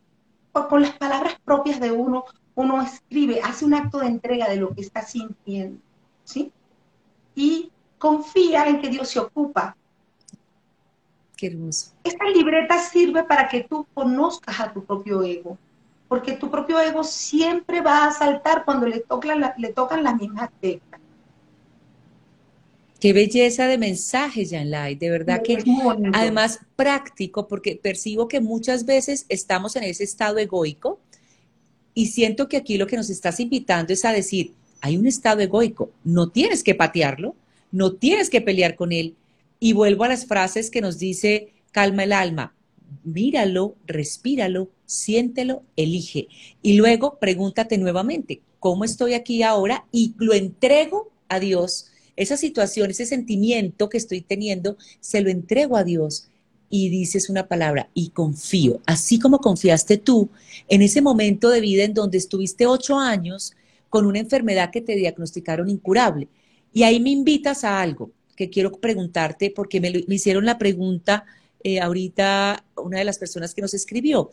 con 0.51 0.81
las 0.81 0.97
palabras 0.97 1.37
propias 1.45 1.79
de 1.79 1.91
uno, 1.91 2.25
uno 2.55 2.81
escribe, 2.81 3.41
hace 3.41 3.63
un 3.63 3.75
acto 3.75 3.99
de 3.99 4.07
entrega 4.07 4.49
de 4.49 4.55
lo 4.57 4.73
que 4.73 4.81
está 4.81 5.03
sintiendo, 5.03 5.79
¿sí? 6.23 6.51
Y 7.39 7.71
confía 7.97 8.67
en 8.67 8.81
que 8.81 8.89
Dios 8.89 9.07
se 9.07 9.19
ocupa. 9.19 9.77
Qué 11.37 11.47
hermoso. 11.47 11.91
Esta 12.03 12.25
libreta 12.25 12.77
sirve 12.83 13.23
para 13.23 13.47
que 13.47 13.63
tú 13.63 13.87
conozcas 13.93 14.59
a 14.59 14.73
tu 14.73 14.83
propio 14.83 15.23
ego, 15.23 15.57
porque 16.09 16.33
tu 16.33 16.51
propio 16.51 16.81
ego 16.81 17.01
siempre 17.01 17.79
va 17.79 18.07
a 18.07 18.11
saltar 18.11 18.65
cuando 18.65 18.87
le 18.87 18.99
tocan, 18.99 19.41
le 19.57 19.71
tocan 19.71 20.03
las 20.03 20.17
mismas 20.17 20.49
teclas. 20.59 20.99
Qué 22.99 23.13
belleza 23.13 23.67
de 23.67 23.77
mensaje, 23.77 24.45
Jan 24.45 24.69
Lai. 24.69 24.95
De 24.95 25.09
verdad 25.09 25.41
que 25.41 25.63
además 26.13 26.59
práctico, 26.75 27.47
porque 27.47 27.79
percibo 27.81 28.27
que 28.27 28.41
muchas 28.41 28.85
veces 28.85 29.25
estamos 29.29 29.77
en 29.77 29.83
ese 29.83 30.03
estado 30.03 30.39
egoico 30.39 30.99
y 31.93 32.07
siento 32.07 32.49
que 32.49 32.57
aquí 32.57 32.77
lo 32.77 32.85
que 32.85 32.97
nos 32.97 33.09
estás 33.09 33.39
invitando 33.39 33.93
es 33.93 34.03
a 34.03 34.11
decir, 34.11 34.55
hay 34.81 34.97
un 34.97 35.07
estado 35.07 35.41
egoico, 35.41 35.91
no 36.03 36.29
tienes 36.29 36.63
que 36.63 36.75
patearlo, 36.75 37.35
no 37.71 37.93
tienes 37.93 38.29
que 38.29 38.41
pelear 38.41 38.75
con 38.75 38.91
él. 38.91 39.15
Y 39.59 39.73
vuelvo 39.73 40.05
a 40.05 40.09
las 40.09 40.25
frases 40.25 40.71
que 40.71 40.81
nos 40.81 40.99
dice 40.99 41.53
calma 41.71 42.03
el 42.03 42.13
alma, 42.13 42.55
míralo, 43.03 43.75
respíralo, 43.85 44.69
siéntelo, 44.85 45.63
elige. 45.75 46.27
Y 46.61 46.73
luego 46.73 47.17
pregúntate 47.19 47.77
nuevamente, 47.77 48.41
¿cómo 48.59 48.83
estoy 48.83 49.13
aquí 49.13 49.43
ahora? 49.43 49.85
Y 49.91 50.13
lo 50.17 50.33
entrego 50.33 51.11
a 51.27 51.39
Dios. 51.39 51.91
Esa 52.15 52.37
situación, 52.37 52.89
ese 52.89 53.05
sentimiento 53.05 53.89
que 53.89 53.97
estoy 53.97 54.21
teniendo, 54.21 54.77
se 54.99 55.21
lo 55.21 55.29
entrego 55.29 55.77
a 55.77 55.83
Dios 55.83 56.29
y 56.69 56.89
dices 56.89 57.29
una 57.29 57.47
palabra 57.47 57.89
y 57.93 58.09
confío, 58.09 58.79
así 58.85 59.19
como 59.19 59.39
confiaste 59.39 59.97
tú 59.97 60.29
en 60.67 60.81
ese 60.81 61.01
momento 61.01 61.49
de 61.49 61.61
vida 61.61 61.83
en 61.83 61.93
donde 61.93 62.17
estuviste 62.17 62.67
ocho 62.67 62.97
años 62.99 63.55
con 63.89 64.05
una 64.05 64.19
enfermedad 64.19 64.71
que 64.71 64.81
te 64.81 64.95
diagnosticaron 64.95 65.69
incurable. 65.69 66.27
Y 66.73 66.83
ahí 66.83 66.99
me 66.99 67.09
invitas 67.09 67.63
a 67.63 67.81
algo 67.81 68.11
que 68.35 68.49
quiero 68.49 68.71
preguntarte 68.71 69.51
porque 69.51 69.81
me, 69.81 69.91
hicieron 70.07 70.45
la 70.45 70.57
pregunta 70.57 71.25
eh, 71.63 71.79
ahorita 71.81 72.63
una 72.77 72.99
de 72.99 73.03
las 73.03 73.17
personas 73.17 73.53
que 73.53 73.61
nos 73.61 73.73
escribió. 73.73 74.29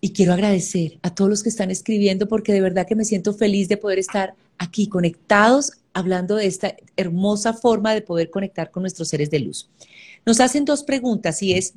Y 0.00 0.12
quiero 0.12 0.32
agradecer 0.32 0.98
a 1.02 1.14
todos 1.14 1.30
los 1.30 1.42
que 1.42 1.48
están 1.48 1.70
escribiendo 1.70 2.28
porque 2.28 2.52
de 2.52 2.60
verdad 2.60 2.86
que 2.86 2.94
me 2.94 3.04
siento 3.04 3.32
feliz 3.34 3.68
de 3.68 3.76
poder 3.76 3.98
estar 3.98 4.34
aquí 4.58 4.88
conectados 4.88 5.72
hablando 5.94 6.36
de 6.36 6.46
esta 6.46 6.76
hermosa 6.96 7.54
forma 7.54 7.94
de 7.94 8.02
poder 8.02 8.30
conectar 8.30 8.70
con 8.70 8.82
nuestros 8.82 9.08
seres 9.08 9.30
de 9.30 9.40
luz. 9.40 9.70
Nos 10.26 10.40
hacen 10.40 10.64
dos 10.64 10.82
preguntas 10.82 11.42
y 11.42 11.54
es, 11.54 11.74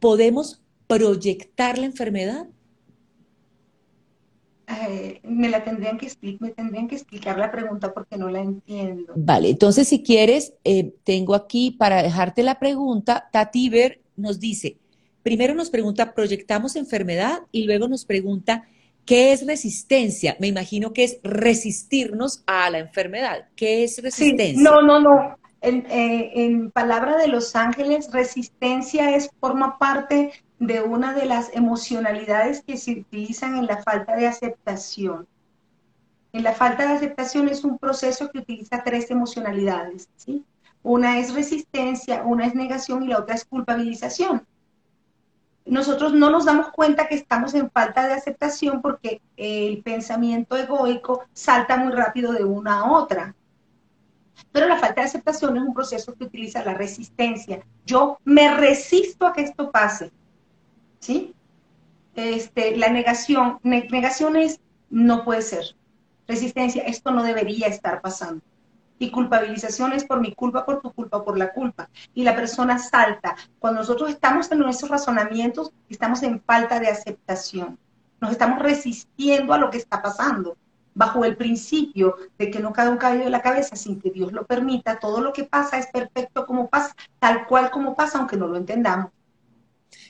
¿podemos 0.00 0.60
proyectar 0.86 1.78
la 1.78 1.86
enfermedad? 1.86 2.46
Eh, 4.88 5.20
me 5.24 5.48
la 5.48 5.64
tendrían 5.64 5.98
que 5.98 6.06
explicar, 6.06 6.48
me 6.48 6.54
tendrían 6.54 6.88
que 6.88 6.96
explicar 6.96 7.38
la 7.38 7.50
pregunta 7.50 7.92
porque 7.92 8.16
no 8.16 8.28
la 8.30 8.40
entiendo. 8.40 9.12
Vale, 9.16 9.50
entonces 9.50 9.88
si 9.88 10.02
quieres, 10.02 10.54
eh, 10.64 10.94
tengo 11.04 11.34
aquí 11.34 11.70
para 11.72 12.02
dejarte 12.02 12.42
la 12.42 12.58
pregunta, 12.58 13.28
Tati 13.32 13.68
Ver 13.68 14.00
nos 14.16 14.40
dice, 14.40 14.78
primero 15.22 15.54
nos 15.54 15.70
pregunta, 15.70 16.14
¿proyectamos 16.14 16.76
enfermedad? 16.76 17.40
Y 17.50 17.64
luego 17.64 17.88
nos 17.88 18.04
pregunta, 18.04 18.64
¿qué 19.04 19.32
es 19.32 19.46
resistencia? 19.46 20.36
Me 20.40 20.48
imagino 20.48 20.92
que 20.92 21.04
es 21.04 21.18
resistirnos 21.22 22.42
a 22.46 22.70
la 22.70 22.78
enfermedad. 22.78 23.48
¿Qué 23.56 23.84
es 23.84 23.96
Sí, 23.96 24.00
resistencia? 24.02 24.62
no, 24.62 24.82
no, 24.82 25.00
no. 25.00 25.38
En, 25.60 25.86
eh, 25.90 26.32
en 26.44 26.72
palabra 26.72 27.16
de 27.18 27.28
Los 27.28 27.54
Ángeles, 27.54 28.10
resistencia 28.12 29.14
es, 29.14 29.30
forma 29.38 29.78
parte 29.78 30.32
de 30.66 30.80
una 30.80 31.12
de 31.12 31.26
las 31.26 31.50
emocionalidades 31.54 32.62
que 32.62 32.76
se 32.76 33.00
utilizan 33.00 33.56
en 33.56 33.66
la 33.66 33.82
falta 33.82 34.14
de 34.14 34.28
aceptación. 34.28 35.26
En 36.32 36.44
la 36.44 36.52
falta 36.52 36.86
de 36.86 36.94
aceptación 36.94 37.48
es 37.48 37.64
un 37.64 37.78
proceso 37.78 38.30
que 38.30 38.38
utiliza 38.38 38.84
tres 38.84 39.10
emocionalidades, 39.10 40.08
¿sí? 40.14 40.44
Una 40.84 41.18
es 41.18 41.34
resistencia, 41.34 42.22
una 42.22 42.46
es 42.46 42.54
negación 42.54 43.02
y 43.02 43.08
la 43.08 43.18
otra 43.18 43.34
es 43.34 43.44
culpabilización. 43.44 44.46
nosotros 45.66 46.12
no 46.12 46.30
nos 46.30 46.44
damos 46.44 46.70
cuenta 46.70 47.08
que 47.08 47.16
estamos 47.16 47.54
en 47.54 47.68
falta 47.68 48.06
de 48.06 48.14
aceptación 48.14 48.80
porque 48.82 49.20
el 49.36 49.82
pensamiento 49.82 50.56
egoico 50.56 51.24
salta 51.32 51.76
muy 51.76 51.92
rápido 51.92 52.32
de 52.32 52.44
una 52.44 52.80
a 52.80 52.92
otra. 52.92 53.34
Pero 54.52 54.68
la 54.68 54.78
falta 54.78 55.00
de 55.00 55.08
aceptación 55.08 55.56
es 55.56 55.62
un 55.64 55.74
proceso 55.74 56.14
que 56.14 56.24
utiliza 56.24 56.64
la 56.64 56.74
resistencia. 56.74 57.64
Yo 57.84 58.18
me 58.24 58.54
resisto 58.54 59.26
a 59.26 59.32
que 59.32 59.42
esto 59.42 59.72
pase. 59.72 60.12
¿Sí? 61.02 61.34
Este, 62.14 62.76
la 62.76 62.88
negación, 62.88 63.58
negación 63.62 64.36
es 64.36 64.60
no 64.88 65.24
puede 65.24 65.42
ser. 65.42 65.64
Resistencia, 66.28 66.84
esto 66.84 67.10
no 67.10 67.24
debería 67.24 67.66
estar 67.66 68.00
pasando 68.00 68.40
y 69.02 69.10
culpabilización 69.10 69.92
es 69.92 70.04
por 70.04 70.20
mi 70.20 70.32
culpa, 70.32 70.64
por 70.64 70.80
tu 70.80 70.92
culpa, 70.92 71.24
por 71.24 71.36
la 71.36 71.52
culpa. 71.52 71.90
Y 72.14 72.22
la 72.22 72.36
persona 72.36 72.78
salta. 72.78 73.34
Cuando 73.58 73.80
nosotros 73.80 74.10
estamos 74.10 74.50
en 74.52 74.60
nuestros 74.60 74.90
razonamientos, 74.90 75.72
estamos 75.88 76.22
en 76.22 76.40
falta 76.40 76.78
de 76.78 76.88
aceptación. 76.88 77.78
Nos 78.20 78.30
estamos 78.30 78.60
resistiendo 78.60 79.52
a 79.52 79.58
lo 79.58 79.70
que 79.70 79.78
está 79.78 80.00
pasando. 80.00 80.56
Bajo 80.94 81.24
el 81.24 81.36
principio 81.36 82.16
de 82.38 82.50
que 82.50 82.60
no 82.60 82.72
cae 82.72 82.90
un 82.90 82.98
cabello 82.98 83.24
de 83.24 83.30
la 83.30 83.42
cabeza 83.42 83.74
sin 83.74 84.00
que 84.00 84.10
Dios 84.10 84.32
lo 84.32 84.46
permita, 84.46 85.00
todo 85.00 85.20
lo 85.20 85.32
que 85.32 85.44
pasa 85.44 85.78
es 85.78 85.86
perfecto 85.88 86.46
como 86.46 86.68
pasa, 86.68 86.94
tal 87.18 87.46
cual 87.46 87.70
como 87.70 87.96
pasa, 87.96 88.18
aunque 88.18 88.36
no 88.36 88.46
lo 88.46 88.56
entendamos. 88.56 89.10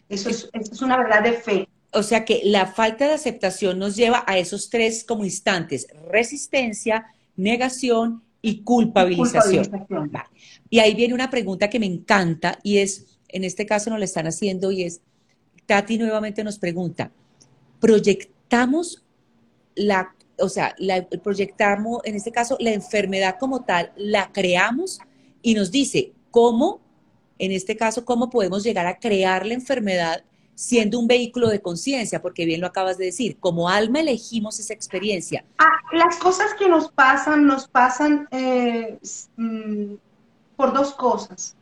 Eso 0.09 0.29
es, 0.31 0.49
eso 0.53 0.73
es 0.73 0.83
una 0.83 0.97
verdad 0.97 1.23
de 1.23 1.33
fe. 1.33 1.69
O 1.93 2.03
sea 2.03 2.25
que 2.25 2.41
la 2.45 2.67
falta 2.67 3.07
de 3.07 3.15
aceptación 3.15 3.79
nos 3.79 3.97
lleva 3.97 4.25
a 4.27 4.39
esos 4.39 4.71
tres 4.71 5.05
como 5.05 5.25
instantes, 5.25 5.87
resistencia, 6.11 7.07
negación 7.37 8.23
y 8.43 8.63
culpabilización. 8.63 9.71
Y 10.69 10.81
ahí 10.81 10.95
viene 10.95 11.15
una 11.15 11.31
pregunta 11.31 11.71
que 11.71 11.79
me 11.79 11.87
encanta 11.87 12.59
y 12.63 12.79
es, 12.79 13.19
en 13.29 13.45
este 13.45 13.65
caso 13.65 13.91
nos 13.91 13.99
la 14.01 14.05
están 14.05 14.27
haciendo 14.27 14.73
y 14.73 14.83
es, 14.83 15.01
Tati 15.67 15.97
nuevamente 15.97 16.43
nos 16.43 16.59
pregunta, 16.59 17.13
¿proyectamos 17.81 19.05
la, 19.75 20.15
o 20.39 20.49
sea, 20.49 20.75
la, 20.79 21.07
proyectamos, 21.07 22.03
en 22.05 22.17
este 22.17 22.33
caso, 22.33 22.57
la 22.61 22.73
enfermedad 22.73 23.37
como 23.39 23.65
tal, 23.65 23.93
la 23.97 24.33
creamos 24.33 24.99
y 25.41 25.55
nos 25.55 25.71
dice 25.71 26.13
cómo, 26.31 26.82
en 27.39 27.53
este 27.53 27.77
caso, 27.77 28.05
cómo 28.05 28.31
podemos 28.31 28.63
llegar 28.63 28.87
a 28.87 28.99
crear 28.99 29.47
la 29.47 29.55
enfermedad 29.55 30.25
siendo 30.55 30.99
un 30.99 31.07
vehículo 31.07 31.49
de 31.49 31.61
conciencia, 31.61 32.21
porque 32.23 32.45
bien 32.45 32.61
lo 32.61 32.67
acabas 32.67 32.99
de 32.99 33.07
decir, 33.07 33.39
como 33.39 33.69
alma 33.69 34.01
elegimos 34.01 34.61
esa 34.61 34.75
experiencia. 34.75 35.45
Ah, 35.59 35.73
las 35.93 36.17
cosas 36.17 36.55
que 36.59 36.69
nos 36.69 36.91
pasan, 36.91 37.47
nos 37.47 37.67
pasan 37.67 38.29
eh, 38.31 38.99
mm, 39.37 39.95
por 40.57 40.73
dos 40.73 40.95
cosas, 40.95 41.57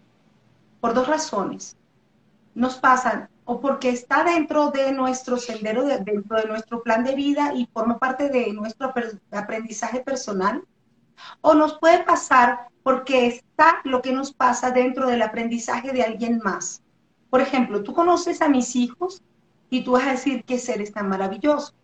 por 0.80 0.94
dos 0.94 1.06
razones. 1.06 1.76
Nos 2.54 2.76
pasan 2.76 3.28
o 3.44 3.60
porque 3.60 3.88
está 3.90 4.22
dentro 4.22 4.70
de 4.70 4.92
nuestro 4.92 5.36
sendero, 5.36 5.84
dentro 5.84 6.36
de 6.36 6.46
nuestro 6.46 6.82
plan 6.82 7.02
de 7.02 7.14
vida 7.14 7.52
y 7.54 7.66
forma 7.72 7.98
parte 7.98 8.28
de 8.28 8.52
nuestro 8.52 8.92
aprendizaje 9.32 10.00
personal, 10.00 10.62
o 11.40 11.54
nos 11.54 11.78
puede 11.78 12.02
pasar 12.04 12.68
porque 12.82 13.26
está 13.26 13.80
lo 13.84 14.02
que 14.02 14.12
nos 14.12 14.32
pasa 14.32 14.70
dentro 14.70 15.06
del 15.06 15.22
aprendizaje 15.22 15.92
de 15.92 16.02
alguien 16.02 16.40
más. 16.42 16.82
Por 17.28 17.40
ejemplo, 17.40 17.82
tú 17.82 17.92
conoces 17.94 18.42
a 18.42 18.48
mis 18.48 18.74
hijos 18.74 19.22
y 19.68 19.82
tú 19.84 19.92
vas 19.92 20.06
a 20.06 20.12
decir 20.12 20.44
qué 20.44 20.58
seres 20.58 20.92
tan 20.92 21.08
maravillosos, 21.08 21.74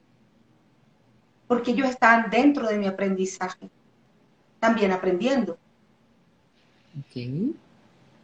porque 1.47 1.71
ellos 1.71 1.89
están 1.89 2.31
dentro 2.31 2.67
de 2.67 2.79
mi 2.79 2.87
aprendizaje, 2.87 3.71
también 4.59 4.91
aprendiendo. 4.93 5.57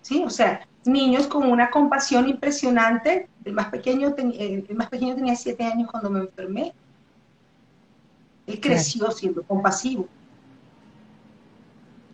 Sí, 0.01 0.25
o 0.25 0.31
sea, 0.31 0.67
niños 0.85 1.29
con 1.29 1.49
una 1.49 1.71
compasión 1.71 2.29
impresionante. 2.29 3.29
El 3.45 3.53
más 3.53 3.69
pequeño, 3.69 4.15
el 4.17 4.75
más 4.75 4.89
pequeño 4.89 5.15
tenía 5.15 5.37
siete 5.37 5.65
años 5.65 5.91
cuando 5.91 6.11
me 6.11 6.21
enfermé. 6.21 6.73
Él 8.47 8.61
creció 8.61 9.11
siendo 9.13 9.43
compasivo. 9.43 10.09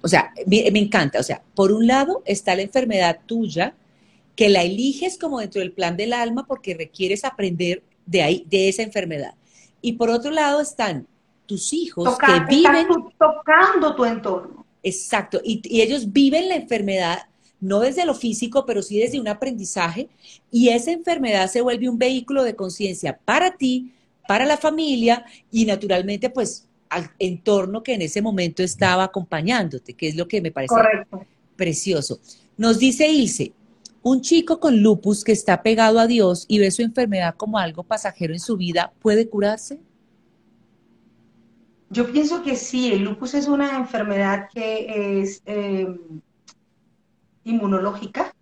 O 0.03 0.09
sea, 0.09 0.33
me, 0.47 0.71
me, 0.71 0.79
encanta. 0.79 1.21
O 1.21 1.23
sea, 1.23 1.43
por 1.55 1.73
un 1.73 1.87
lado 1.87 2.23
está 2.25 2.55
la 2.55 2.63
enfermedad 2.63 3.21
tuya, 3.27 3.75
que 4.37 4.49
la 4.49 4.63
eliges 4.63 5.19
como 5.19 5.41
dentro 5.41 5.61
del 5.61 5.73
plan 5.73 5.97
del 5.97 6.13
alma 6.13 6.47
porque 6.47 6.75
requieres 6.75 7.25
aprender 7.25 7.83
de 8.07 8.23
ahí, 8.23 8.47
de 8.49 8.69
esa 8.69 8.83
enfermedad. 8.83 9.35
Y 9.81 9.95
por 9.95 10.11
otro 10.11 10.31
lado 10.31 10.61
están 10.61 11.07
tus 11.47 11.73
hijos 11.73 12.17
que 12.19 12.55
viven 12.55 12.87
tocando 13.19 13.97
tu 13.97 14.05
entorno. 14.05 14.65
Exacto, 14.83 15.41
y, 15.43 15.61
y, 15.65 15.81
ellos 15.81 16.13
viven 16.13 16.49
la 16.49 16.55
enfermedad 16.55 17.23
no 17.61 17.81
desde 17.81 18.07
lo 18.07 18.15
físico, 18.15 18.65
pero 18.65 18.83
sí 18.83 18.99
desde 18.99 19.19
un 19.19 19.27
aprendizaje, 19.27 20.09
y 20.53 20.69
esa 20.69 20.93
enfermedad 20.93 21.51
se 21.51 21.61
vuelve 21.61 21.89
un 21.89 21.99
vehículo 21.99 22.45
de 22.45 22.55
conciencia 22.55 23.19
para 23.25 23.57
ti, 23.57 23.93
para 24.29 24.45
la 24.45 24.57
familia 24.57 25.25
y 25.51 25.65
naturalmente 25.65 26.31
pues 26.31 26.68
al 26.91 27.11
entorno 27.19 27.83
que 27.83 27.95
en 27.95 28.03
ese 28.03 28.23
momento 28.23 28.63
estaba 28.63 29.05
acompañándote, 29.05 29.95
que 29.95 30.09
es 30.09 30.17
lo 30.17 30.27
que 30.29 30.41
me 30.41 30.51
parece 30.51 30.75
precioso. 31.57 32.21
Nos 32.57 32.79
dice 32.79 33.09
Ilse, 33.09 33.53
un 34.03 34.21
chico 34.21 34.61
con 34.61 34.83
lupus 34.83 35.25
que 35.25 35.33
está 35.33 35.63
pegado 35.63 35.99
a 35.99 36.07
Dios 36.07 36.45
y 36.49 36.59
ve 36.59 36.71
su 36.71 36.83
enfermedad 36.83 37.35
como 37.37 37.59
algo 37.59 37.83
pasajero 37.83 38.33
en 38.33 38.41
su 38.41 38.57
vida, 38.57 38.93
¿puede 39.01 39.29
curarse? 39.29 39.81
Yo 41.91 42.11
pienso 42.13 42.43
que 42.43 42.57
sí, 42.57 42.93
el 42.93 43.03
lupus 43.03 43.35
es 43.35 43.49
una 43.49 43.77
enfermedad 43.77 44.49
que 44.53 45.21
es 45.23 45.43
em, 45.47 46.21
inmunológica, 47.45 48.35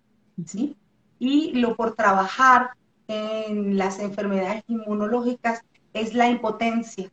¿sí? 0.45 0.75
Y 1.17 1.53
lo 1.53 1.75
por 1.75 1.95
trabajar 1.95 2.71
en 3.07 3.77
las 3.77 3.99
enfermedades 3.99 4.63
inmunológicas 4.67 5.61
es 5.93 6.13
la 6.13 6.29
impotencia. 6.29 7.09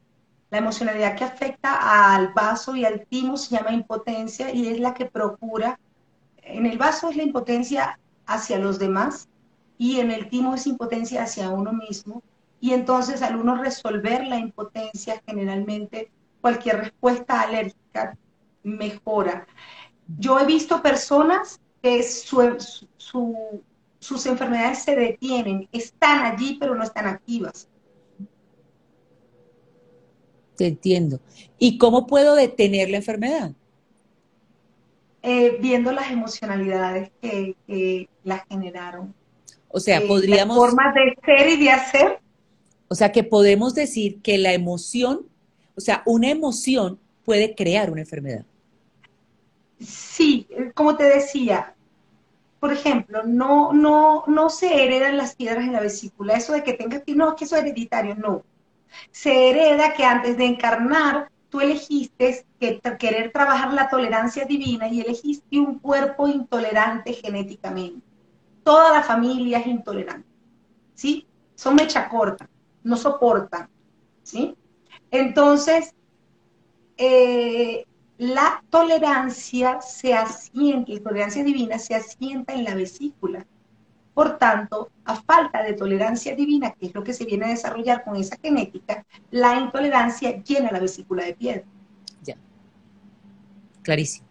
La 0.55 0.61
emocionalidad 0.61 1.17
que 1.17 1.25
afecta 1.25 2.15
al 2.15 2.33
vaso 2.33 2.77
y 2.77 2.85
al 2.85 3.05
timo 3.07 3.37
se 3.37 3.57
llama 3.57 3.73
impotencia 3.73 4.55
y 4.55 4.69
es 4.69 4.79
la 4.79 4.95
que 4.95 5.05
procura. 5.05 5.81
En 6.37 6.65
el 6.67 6.79
vaso 6.79 7.11
es 7.11 7.17
la 7.17 7.25
impotencia 7.25 7.99
hacia 8.25 8.61
los 8.61 8.79
demás 8.79 9.29
y 9.79 9.99
en 9.99 10.13
el 10.13 10.29
timo 10.29 10.55
es 10.55 10.69
impotencia 10.69 11.25
hacia 11.25 11.51
uno 11.51 11.73
mismo. 11.73 12.23
Y 12.61 12.73
entonces 12.73 13.21
al 13.21 13.35
uno 13.35 13.57
resolver 13.57 14.29
la 14.29 14.39
impotencia, 14.39 15.21
generalmente 15.27 16.13
cualquier 16.41 16.77
respuesta 16.77 17.41
alérgica 17.41 18.17
mejora. 18.63 19.49
Yo 20.07 20.39
he 20.39 20.47
visto 20.47 20.81
personas 20.81 21.61
que 21.83 22.01
sus 22.05 22.87
enfermedades 24.27 24.85
se 24.85 24.95
detienen, 24.95 25.69
están 25.73 26.25
allí 26.25 26.59
pero 26.61 26.77
no 26.77 26.85
están 26.85 27.09
activas. 27.09 27.69
Te 30.57 30.67
entiendo. 30.67 31.21
¿Y 31.59 31.79
cómo 31.79 32.07
puedo 32.07 32.35
detener 32.35 32.91
la 32.91 32.99
enfermedad? 32.99 33.53
Eh, 35.23 35.57
viendo 35.61 35.91
las 35.91 36.11
emocionalidades 36.11 37.11
que, 37.21 37.57
que 37.67 38.09
la 38.25 38.45
generaron. 38.49 39.15
O 39.69 39.81
sea, 39.81 39.99
eh, 39.99 40.07
podríamos... 40.07 40.57
formas 40.57 40.95
de 40.95 41.17
ser 41.25 41.49
y 41.49 41.57
de 41.65 41.71
hacer. 41.71 42.19
O 42.89 42.95
sea, 42.95 43.11
que 43.11 43.25
podemos 43.25 43.75
decir 43.75 44.21
que 44.21 44.39
la 44.39 44.53
emoción, 44.53 45.27
o 45.75 45.81
sea, 45.81 46.03
una 46.07 46.31
emoción 46.31 47.01
puede 47.25 47.55
crear 47.55 47.91
una 47.91 48.03
enfermedad. 48.03 48.45
Sí, 49.81 50.47
como 50.75 50.97
te 50.97 51.05
decía, 51.05 51.75
por 52.61 52.73
ejemplo, 52.73 53.23
no, 53.25 53.73
no, 53.73 54.25
no 54.27 54.51
se 54.51 54.85
heredan 54.85 55.17
las 55.17 55.35
piedras 55.35 55.65
en 55.65 55.73
la 55.73 55.81
vesícula. 55.81 56.35
Eso 56.35 56.53
de 56.53 56.63
que 56.63 56.75
tengas 56.75 57.03
que, 57.03 57.15
no, 57.15 57.31
es 57.31 57.35
que 57.35 57.45
eso 57.45 57.57
es 57.57 57.63
hereditario, 57.63 58.15
no. 58.15 58.45
Se 59.11 59.51
hereda 59.51 59.95
que 59.95 60.05
antes 60.05 60.37
de 60.37 60.47
encarnar 60.47 61.31
tú 61.49 61.61
elegiste 61.61 62.45
que, 62.59 62.81
querer 62.99 63.31
trabajar 63.31 63.73
la 63.73 63.89
tolerancia 63.89 64.45
divina 64.45 64.89
y 64.89 65.01
elegiste 65.01 65.61
un 65.61 65.79
cuerpo 65.79 66.27
intolerante 66.27 67.13
genéticamente. 67.13 68.05
Toda 68.65 68.93
la 68.93 69.03
familia 69.03 69.61
es 69.61 69.69
intolerante, 69.69 70.29
¿sí? 70.95 71.29
Son 71.55 71.77
mecha 71.77 72.09
corta, 72.09 72.49
no 72.83 72.97
soportan, 72.97 73.69
¿sí? 74.25 74.57
Entonces, 75.13 75.95
eh, 76.97 77.87
la 78.19 78.65
tolerancia 78.71 79.81
se 79.81 80.13
asienta, 80.13 80.93
la 80.93 81.01
tolerancia 81.01 81.45
divina 81.45 81.79
se 81.79 81.95
asienta 81.95 82.53
en 82.53 82.65
la 82.65 82.75
vesícula. 82.75 83.47
Por 84.15 84.39
tanto, 84.39 84.91
a 85.05 85.17
falta 85.17 85.63
de 85.63 85.73
tolerancia 85.73 86.35
divina, 86.37 86.73
que 86.73 86.87
es 86.87 86.95
lo 86.95 87.03
que 87.03 87.13
se 87.13 87.25
viene 87.25 87.47
a 87.47 87.49
desarrollar 87.49 88.05
con 88.05 88.17
esa 88.17 88.37
genética, 88.41 89.05
la 89.31 89.59
intolerancia 89.59 90.43
llena 90.43 90.71
la 90.71 90.81
vesícula 90.81 91.25
de 91.25 91.35
piedra. 91.35 91.65
Ya. 92.23 92.37
Clarísimo. 93.83 94.29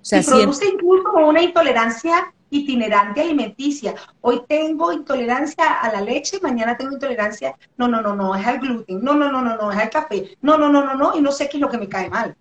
O 0.00 0.04
sea, 0.04 0.20
y 0.20 0.24
produce 0.24 0.66
incluso 0.66 1.12
una 1.14 1.42
intolerancia 1.42 2.32
itinerante 2.50 3.20
alimenticia. 3.20 3.94
Hoy 4.20 4.42
tengo 4.48 4.92
intolerancia 4.92 5.80
a 5.80 5.90
la 5.90 6.00
leche, 6.00 6.38
mañana 6.40 6.76
tengo 6.76 6.92
intolerancia, 6.92 7.56
no, 7.76 7.88
no, 7.88 8.00
no, 8.00 8.14
no, 8.14 8.34
es 8.34 8.46
al 8.46 8.60
gluten, 8.60 9.02
no, 9.02 9.14
no, 9.14 9.30
no, 9.30 9.42
no, 9.42 9.56
no, 9.56 9.72
es 9.72 9.78
al 9.78 9.90
café, 9.90 10.36
no, 10.40 10.56
no, 10.56 10.68
no, 10.68 10.84
no, 10.84 10.94
no, 10.94 11.16
y 11.16 11.20
no 11.20 11.32
sé 11.32 11.48
qué 11.48 11.56
es 11.56 11.60
lo 11.60 11.68
que 11.68 11.78
me 11.78 11.88
cae 11.88 12.08
mal. 12.08 12.36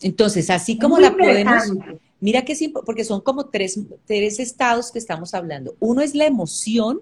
Entonces, 0.00 0.50
así 0.50 0.78
como 0.78 0.98
la 0.98 1.16
podemos, 1.16 1.72
Mira 2.20 2.44
que 2.44 2.52
es 2.52 2.64
porque 2.84 3.04
son 3.04 3.20
como 3.20 3.46
tres, 3.46 3.78
tres 4.06 4.40
estados 4.40 4.90
que 4.90 4.98
estamos 4.98 5.34
hablando. 5.34 5.76
Uno 5.78 6.00
es 6.02 6.14
la 6.14 6.26
emoción, 6.26 7.00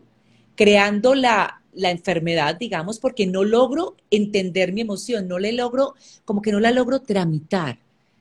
creando 0.55 1.15
la, 1.15 1.63
la 1.77 1.91
enfermedad, 1.91 2.57
digamos, 2.57 2.99
porque 2.99 3.27
no 3.27 3.45
logro 3.45 3.97
entender 4.11 4.73
mi 4.73 4.81
emoción, 4.81 5.29
no 5.29 5.39
le 5.39 5.53
logro, 5.53 5.95
como 6.25 6.43
que 6.43 6.53
no 6.53 6.61
la 6.61 6.71
logro 6.71 7.01
tramitar, 7.01 7.79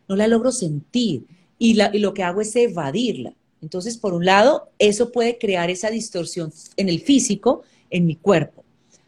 no 0.08 0.16
la 0.16 0.28
logro 0.28 0.52
sentir 0.52 1.26
y, 1.58 1.74
lo 1.74 2.14
que 2.14 2.24
hago 2.24 2.42
es 2.42 2.56
evadirla. 2.56 3.34
Entonces, 3.62 3.98
por 3.98 4.14
un 4.14 4.26
lado, 4.26 4.70
eso 4.78 5.12
puede 5.12 5.38
crear 5.38 5.70
esa 5.70 5.90
distorsión 5.90 6.54
en 6.76 6.90
el 6.90 7.00
físico, 7.00 7.64
en 7.90 8.06
mi 8.06 8.16
cuerpo. 8.16 8.64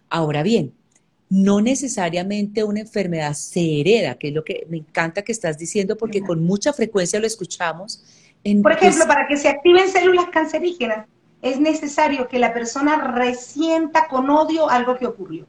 Ahora 0.10 0.42
bien, 0.44 0.74
no 1.30 1.60
necesariamente 1.62 2.64
una 2.64 2.80
enfermedad 2.80 3.34
se 3.34 3.82
hereda, 3.82 4.16
que 4.16 4.30
es 4.30 4.34
lo 4.34 4.44
que 4.44 4.66
me 4.70 4.78
encanta 4.78 5.24
que 5.24 5.32
estás 5.32 5.58
diciendo, 5.58 5.98
porque 5.98 6.22
con 6.22 6.44
mucha 6.44 6.72
frecuencia 6.72 7.20
lo 7.20 7.28
escuchamos. 7.28 8.04
Por 8.64 8.72
ejemplo, 8.72 9.06
para 9.08 9.28
que 9.28 9.36
se 9.36 9.50
activen 9.50 9.90
células 9.90 10.28
cancerígenas, 10.28 11.08
es 11.42 11.60
necesario 11.60 12.28
que 12.28 12.40
la 12.40 12.54
persona 12.54 13.12
resienta 13.14 14.08
con 14.08 14.30
odio 14.30 14.70
algo 14.70 14.98
que 14.98 15.06
ocurrió. 15.06 15.46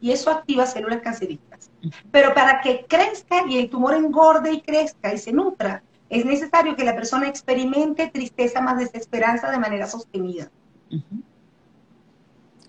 Y 0.00 0.10
eso 0.10 0.30
activa 0.30 0.66
células 0.66 1.00
cancerígenas. 1.00 1.70
Pero 2.10 2.34
para 2.34 2.60
que 2.60 2.86
crezca 2.88 3.44
y 3.48 3.58
el 3.58 3.68
tumor 3.68 3.94
engorde 3.94 4.52
y 4.52 4.60
crezca 4.62 5.12
y 5.12 5.18
se 5.18 5.32
nutra, 5.32 5.82
es 6.08 6.24
necesario 6.24 6.74
que 6.74 6.84
la 6.84 6.94
persona 6.94 7.28
experimente 7.28 8.08
tristeza 8.08 8.60
más 8.60 8.78
desesperanza 8.78 9.50
de 9.50 9.58
manera 9.58 9.86
sostenida. 9.86 10.50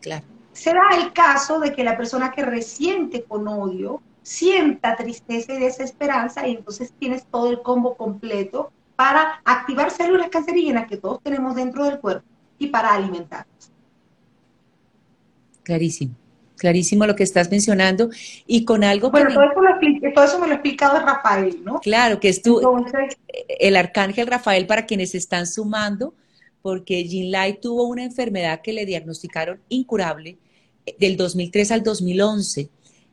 Claro. 0.01 0.32
Se 0.53 0.71
da 0.71 0.81
el 0.97 1.11
caso 1.13 1.59
de 1.59 1.73
que 1.73 1.83
la 1.83 1.97
persona 1.97 2.31
que 2.31 2.43
resiente 2.43 3.23
con 3.23 3.47
odio 3.47 4.01
sienta 4.21 4.95
tristeza 4.95 5.53
y 5.53 5.59
desesperanza 5.59 6.47
y 6.47 6.55
entonces 6.55 6.93
tienes 6.97 7.25
todo 7.25 7.49
el 7.49 7.61
combo 7.61 7.95
completo 7.95 8.71
para 8.95 9.41
activar 9.43 9.91
células 9.91 10.29
cancerígenas 10.29 10.87
que 10.87 10.97
todos 10.97 11.21
tenemos 11.21 11.55
dentro 11.55 11.85
del 11.85 11.99
cuerpo 11.99 12.25
y 12.57 12.67
para 12.67 12.93
alimentarnos. 12.93 13.71
Clarísimo, 15.63 16.15
clarísimo 16.57 17.05
lo 17.05 17.15
que 17.15 17.23
estás 17.23 17.49
mencionando 17.49 18.09
y 18.45 18.65
con 18.65 18.83
algo 18.83 19.11
bueno, 19.11 19.33
todo, 19.33 19.43
eso 20.23 20.39
me 20.39 20.47
lo 20.47 20.53
ha 20.53 20.55
explicado 20.55 20.99
Rafael, 20.99 21.63
¿no? 21.63 21.79
Claro, 21.79 22.19
que 22.19 22.29
es 22.29 22.41
tú, 22.41 22.61
el 23.47 23.75
arcángel 23.75 24.27
Rafael 24.27 24.67
para 24.67 24.85
quienes 24.85 25.15
están 25.15 25.47
sumando, 25.47 26.13
porque 26.61 27.03
Jean 27.05 27.31
Lai 27.31 27.59
tuvo 27.59 27.85
una 27.85 28.03
enfermedad 28.03 28.61
que 28.61 28.73
le 28.73 28.85
diagnosticaron 28.85 29.61
incurable 29.69 30.37
del 30.99 31.17
2003 31.17 31.71
al 31.71 31.83
2011 31.83 32.69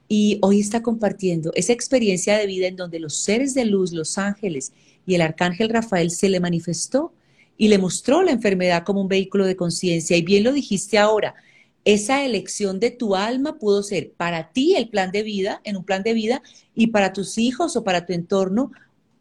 y 0.09 0.39
hoy 0.43 0.61
está 0.61 0.83
compartiendo 0.83 1.53
esa 1.55 1.73
experiencia 1.73 2.37
de 2.37 2.47
vida 2.47 2.67
en 2.67 2.77
donde 2.77 2.99
los 2.99 3.17
seres 3.17 3.55
de 3.55 3.65
luz, 3.65 3.93
los 3.93 4.19
ángeles 4.19 4.73
y 5.07 5.15
el 5.15 5.23
arcángel 5.23 5.69
Rafael 5.69 6.11
se 6.11 6.29
le 6.29 6.41
manifestó 6.41 7.13
y 7.57 7.69
le 7.69 7.79
mostró 7.79 8.23
la 8.23 8.33
enfermedad 8.33 8.85
como 8.85 9.03
un 9.03 9.09
vehículo 9.09 9.47
de 9.47 9.55
conciencia. 9.55 10.17
Y 10.17 10.23
bien 10.23 10.45
lo 10.45 10.53
dijiste 10.53 10.99
ahora, 10.99 11.35
esa 11.85 12.25
elección 12.25 12.81
de 12.81 12.91
tu 12.91 13.15
alma 13.15 13.59
pudo 13.59 13.83
ser 13.83 14.13
para 14.13 14.51
ti 14.51 14.75
el 14.77 14.89
plan 14.89 15.13
de 15.13 15.23
vida, 15.23 15.61
en 15.65 15.77
un 15.77 15.85
plan 15.85 16.03
de 16.03 16.15
vida, 16.15 16.43
y 16.75 16.89
para 16.89 17.13
tus 17.13 17.39
hijos 17.39 17.77
o 17.77 17.85
para 17.85 18.05
tu 18.05 18.13
entorno 18.13 18.73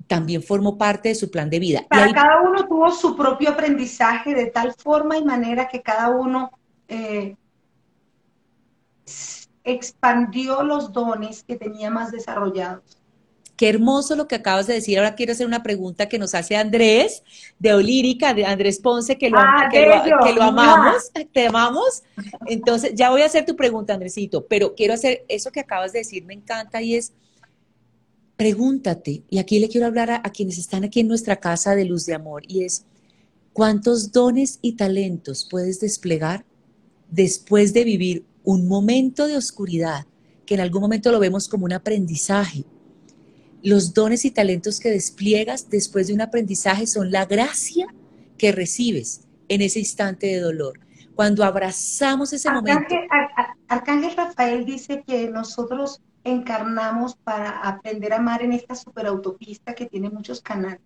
también 0.08 0.41
formó 0.41 0.78
parte 0.78 1.10
de 1.10 1.16
su 1.16 1.30
plan 1.30 1.50
de 1.50 1.60
vida. 1.60 1.86
Para 1.88 2.12
cada 2.12 2.41
uno 2.41 2.68
tuvo 2.68 2.89
su 2.91 3.16
propio 3.16 3.50
aprendizaje 3.50 4.34
de 4.34 4.47
tal 4.47 4.74
forma 4.74 5.18
y 5.18 5.24
manera 5.24 5.68
que 5.68 5.82
cada 5.82 6.10
uno 6.10 6.52
eh, 6.88 7.36
expandió 9.64 10.64
los 10.64 10.93
dones 10.93 11.43
que 11.43 11.55
tenía 11.55 11.89
más 11.89 12.12
desarrollados. 12.12 12.99
Qué 13.60 13.68
hermoso 13.68 14.16
lo 14.16 14.26
que 14.26 14.36
acabas 14.36 14.68
de 14.68 14.76
decir. 14.76 14.97
Ahora 14.97 15.16
quiero 15.16 15.34
hacer 15.34 15.45
una 15.45 15.62
pregunta 15.62 16.07
que 16.07 16.18
nos 16.18 16.34
hace 16.34 16.55
Andrés 16.55 17.24
de 17.60 17.74
Olírica, 17.74 18.34
de 18.34 18.45
Andrés 18.45 18.80
Ponce, 18.80 19.18
que 19.18 19.30
lo, 19.30 19.38
ah, 19.38 19.68
que, 19.70 19.86
lo, 20.34 20.43
amamos, 20.43 21.12
te 21.34 21.47
amamos. 21.47 22.03
Entonces, 22.45 22.93
ya 22.95 23.10
voy 23.10 23.22
a 23.22 23.26
hacer 23.26 23.45
tu 23.45 23.57
pregunta, 23.57 23.93
Andresito, 23.93 24.45
pero 24.47 24.76
quiero 24.76 24.93
hacer 24.93 25.26
eso 25.28 25.51
que 25.51 25.60
acabas 25.60 25.91
de 25.91 25.99
decir, 25.99 26.24
me 26.24 26.36
encanta 26.36 26.82
y 26.82 26.95
es, 26.95 27.12
pregúntate, 28.38 29.24
y 29.30 29.39
aquí 29.39 29.60
le 29.60 29.68
quiero 29.68 29.88
hablar 29.88 30.10
a, 30.10 30.22
a 30.24 30.32
quienes 30.32 30.57
están 30.57 30.86
aquí 30.86 31.01
en 31.01 31.10
nuestra 31.10 31.36
casa 31.36 31.76
de 31.76 31.84
luz 31.84 32.05
de 32.05 32.14
amor, 32.14 32.43
y 32.47 32.64
es, 32.64 32.86
¿cuántos 33.51 34.14
dones 34.14 34.60
y 34.62 34.78
talentos 34.78 35.45
puedes 35.51 35.82
desplegar 35.82 36.45
después 37.10 37.74
de 37.74 37.84
vivir 37.84 38.26
un 38.52 38.68
momento 38.68 39.28
de 39.28 39.38
oscuridad, 39.38 40.08
que 40.47 40.56
en 40.56 40.62
algún 40.62 40.82
momento 40.82 41.12
lo 41.12 41.20
vemos 41.20 41.47
como 41.47 41.66
un 41.66 41.74
aprendizaje? 41.74 42.66
Los 43.62 43.93
dones 43.93 44.26
y 44.26 44.32
talentos 44.32 44.80
que 44.80 44.89
despliegas 44.89 45.70
después 45.70 46.08
de 46.08 46.16
un 46.16 46.22
aprendizaje 46.22 46.88
son 46.88 47.12
la 47.12 47.26
gracia 47.26 47.93
que 48.39 48.52
recibes 48.52 49.28
en 49.50 49.62
ese 49.62 49.78
instante 49.78 50.26
de 50.26 50.39
dolor. 50.39 50.80
Cuando 51.14 51.43
abrazamos 51.43 52.34
ese 52.34 52.50
momento. 52.50 52.95
Arcángel 53.68 54.16
Rafael 54.16 54.66
dice 54.66 55.04
que 55.06 55.30
nosotros 55.30 56.02
encarnamos 56.24 57.16
para 57.18 57.60
aprender 57.60 58.14
a 58.14 58.18
amar 58.18 58.41
en 58.41 58.54
esta 58.54 58.74
superautopista 58.74 59.76
que 59.76 59.86
tiene 59.86 60.10
muchos 60.10 60.41
canales. 60.41 60.82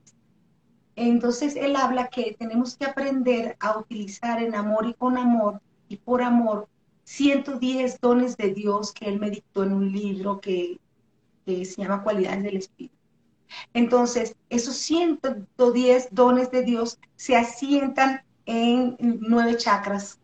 Entonces 0.98 1.56
él 1.56 1.78
habla 1.78 2.10
que 2.10 2.36
tenemos 2.38 2.76
que 2.76 2.84
aprender 2.86 3.56
a 3.62 3.78
utilizar 3.78 4.44
en 4.44 4.54
amor 4.54 4.86
y 4.86 4.94
con 4.96 5.18
amor 5.18 5.62
y 5.88 5.96
por 5.96 6.22
amor 6.22 6.68
110 7.04 8.00
dones 8.00 8.38
de 8.38 8.54
Dios 8.54 8.92
que 8.92 9.08
él 9.08 9.20
me 9.20 9.30
dictó 9.30 9.64
en 9.64 9.74
un 9.74 9.92
libro 9.92 10.40
que 10.40 10.80
se 11.46 11.66
llama 11.66 12.04
cualidades 12.04 12.44
del 12.44 12.58
Espíritu. 12.58 12.96
Entonces, 13.74 14.36
esos 14.50 14.76
110 14.78 16.10
dones 16.12 16.52
de 16.52 16.64
Dios 16.64 17.00
se 17.16 17.36
asientan 17.36 18.24
en 18.46 18.98
nueve 19.00 19.58
chakras. 19.58 20.20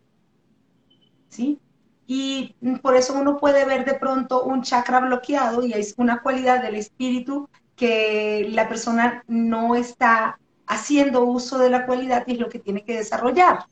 ¿Sí? 1.28 1.60
Y 2.06 2.56
por 2.82 2.96
eso 2.96 3.14
uno 3.14 3.38
puede 3.38 3.64
ver 3.64 3.84
de 3.84 3.94
pronto 3.94 4.42
un 4.42 4.62
chakra 4.62 5.00
bloqueado 5.00 5.64
y 5.64 5.72
es 5.72 5.94
una 5.96 6.22
cualidad 6.22 6.60
del 6.60 6.74
espíritu 6.74 7.48
que 7.76 8.48
la 8.50 8.68
persona 8.68 9.22
no 9.28 9.76
está 9.76 10.40
haciendo 10.66 11.24
uso 11.24 11.58
de 11.58 11.70
la 11.70 11.86
cualidad 11.86 12.24
y 12.26 12.32
es 12.32 12.38
lo 12.40 12.48
que 12.48 12.58
tiene 12.58 12.84
que 12.84 12.96
desarrollar. 12.96 13.64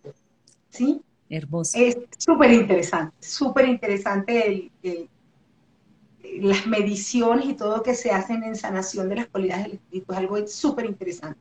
¿Sí? 0.70 1.02
Hermoso. 1.30 1.78
Es 1.78 1.96
súper 2.16 2.52
interesante, 2.52 3.14
súper 3.20 3.68
interesante 3.68 4.70
el, 4.82 5.08
las 6.40 6.66
mediciones 6.66 7.46
y 7.46 7.54
todo 7.54 7.78
lo 7.78 7.82
que 7.82 7.94
se 7.94 8.10
hacen 8.10 8.44
en 8.44 8.56
sanación 8.56 9.08
de 9.08 9.16
las 9.16 9.26
cualidades 9.26 9.64
del 9.64 9.72
espíritu 9.74 10.12
es 10.12 10.18
algo 10.18 10.46
súper 10.46 10.86
interesante. 10.86 11.38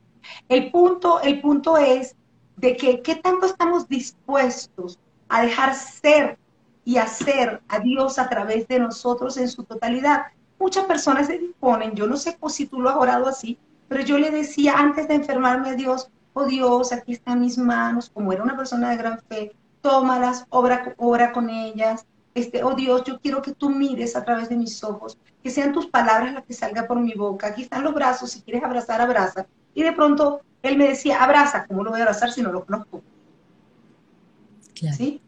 El 0.48 0.70
punto, 0.70 1.20
el 1.20 1.40
punto 1.40 1.76
es 1.76 2.14
de 2.56 2.76
que 2.76 3.02
qué 3.02 3.16
tanto 3.16 3.46
estamos 3.46 3.88
dispuestos 3.88 4.98
a 5.28 5.42
dejar 5.42 5.74
ser 5.74 6.38
y 6.84 6.96
hacer 6.96 7.60
a 7.68 7.80
Dios 7.80 8.18
a 8.18 8.28
través 8.28 8.66
de 8.66 8.78
nosotros 8.78 9.36
en 9.36 9.48
su 9.48 9.64
totalidad. 9.64 10.26
Muchas 10.58 10.86
personas 10.86 11.26
se 11.26 11.38
disponen, 11.38 11.94
yo 11.94 12.06
no 12.06 12.16
sé 12.16 12.36
si 12.48 12.66
tú 12.66 12.80
lo 12.80 12.88
has 12.88 12.96
orado 12.96 13.28
así, 13.28 13.58
pero 13.88 14.02
yo 14.02 14.18
le 14.18 14.30
decía 14.30 14.74
antes 14.76 15.06
de 15.06 15.14
enfermarme 15.14 15.70
a 15.70 15.74
Dios, 15.74 16.10
oh 16.34 16.44
Dios, 16.44 16.92
aquí 16.92 17.12
están 17.12 17.40
mis 17.40 17.58
manos, 17.58 18.10
como 18.10 18.32
era 18.32 18.42
una 18.42 18.56
persona 18.56 18.90
de 18.90 18.96
gran 18.96 19.20
fe, 19.20 19.52
tómalas, 19.80 20.46
obra, 20.50 20.94
obra 20.98 21.32
con 21.32 21.50
ellas, 21.50 22.06
este, 22.34 22.62
oh 22.62 22.74
Dios, 22.74 23.02
yo 23.04 23.18
quiero 23.18 23.42
que 23.42 23.52
tú 23.52 23.70
mires 23.70 24.14
a 24.14 24.24
través 24.24 24.48
de 24.48 24.56
mis 24.56 24.82
ojos, 24.84 25.18
que 25.42 25.50
sean 25.50 25.72
tus 25.72 25.86
palabras 25.86 26.34
las 26.34 26.44
que 26.44 26.54
salgan 26.54 26.86
por 26.86 27.00
mi 27.00 27.14
boca. 27.14 27.48
Aquí 27.48 27.62
están 27.62 27.82
los 27.82 27.94
brazos, 27.94 28.30
si 28.30 28.42
quieres 28.42 28.62
abrazar, 28.62 29.00
abraza. 29.00 29.46
Y 29.74 29.82
de 29.82 29.92
pronto 29.92 30.42
él 30.62 30.76
me 30.76 30.88
decía, 30.88 31.22
abraza, 31.22 31.66
¿cómo 31.66 31.82
lo 31.82 31.90
voy 31.90 32.00
a 32.00 32.04
abrazar 32.04 32.30
si 32.32 32.42
no 32.42 32.52
lo 32.52 32.64
conozco? 32.64 33.02
¿Sí? 34.74 35.20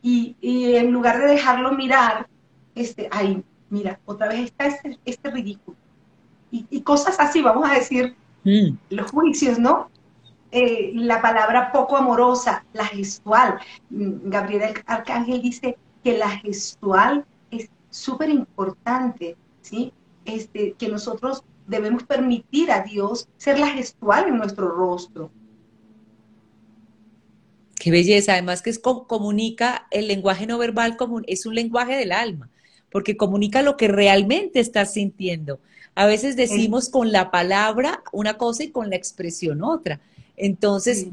Y, 0.00 0.36
en 0.74 0.90
lugar 0.90 1.18
de 1.18 1.26
dejarlo 1.26 1.72
mirar, 1.72 2.28
este, 2.74 3.08
ay, 3.10 3.44
mira, 3.68 4.00
otra 4.06 4.28
vez 4.28 4.46
está 4.46 4.66
este, 4.66 4.98
este 5.04 5.30
ridículo. 5.30 5.76
Y, 6.50 6.80
cosas 6.80 7.20
así, 7.20 7.42
vamos 7.42 7.68
a 7.68 7.74
decir, 7.74 8.16
mm. 8.44 8.78
los 8.88 9.10
juicios, 9.10 9.58
¿no? 9.58 9.90
Eh, 10.50 10.92
la 10.94 11.20
palabra 11.20 11.72
poco 11.72 11.96
amorosa, 11.96 12.64
la 12.72 12.86
gestual. 12.86 13.58
Mm, 13.90 14.30
Gabriel 14.30 14.74
Arcángel 14.86 15.42
dice 15.42 15.76
que 16.02 16.16
la 16.16 16.30
gestual 16.30 17.26
es 17.50 17.68
súper 17.90 18.30
importante, 18.30 19.36
¿sí? 19.60 19.92
Este, 20.24 20.72
que 20.72 20.88
nosotros 20.88 21.44
debemos 21.66 22.02
permitir 22.04 22.72
a 22.72 22.82
Dios 22.82 23.28
ser 23.36 23.58
la 23.58 23.68
gestual 23.68 24.28
en 24.28 24.38
nuestro 24.38 24.70
rostro. 24.70 25.30
Qué 27.78 27.90
belleza, 27.90 28.32
además 28.32 28.62
que 28.62 28.70
es, 28.70 28.78
comunica 28.78 29.86
el 29.90 30.08
lenguaje 30.08 30.46
no 30.46 30.58
verbal, 30.58 30.96
es 31.26 31.46
un 31.46 31.54
lenguaje 31.54 31.94
del 31.94 32.12
alma, 32.12 32.50
porque 32.90 33.16
comunica 33.16 33.62
lo 33.62 33.76
que 33.76 33.86
realmente 33.86 34.60
estás 34.60 34.94
sintiendo. 34.94 35.60
A 35.94 36.06
veces 36.06 36.36
decimos 36.36 36.88
con 36.88 37.12
la 37.12 37.30
palabra 37.30 38.02
una 38.12 38.38
cosa 38.38 38.64
y 38.64 38.70
con 38.70 38.90
la 38.90 38.96
expresión 38.96 39.62
otra. 39.62 40.00
Entonces, 40.38 41.08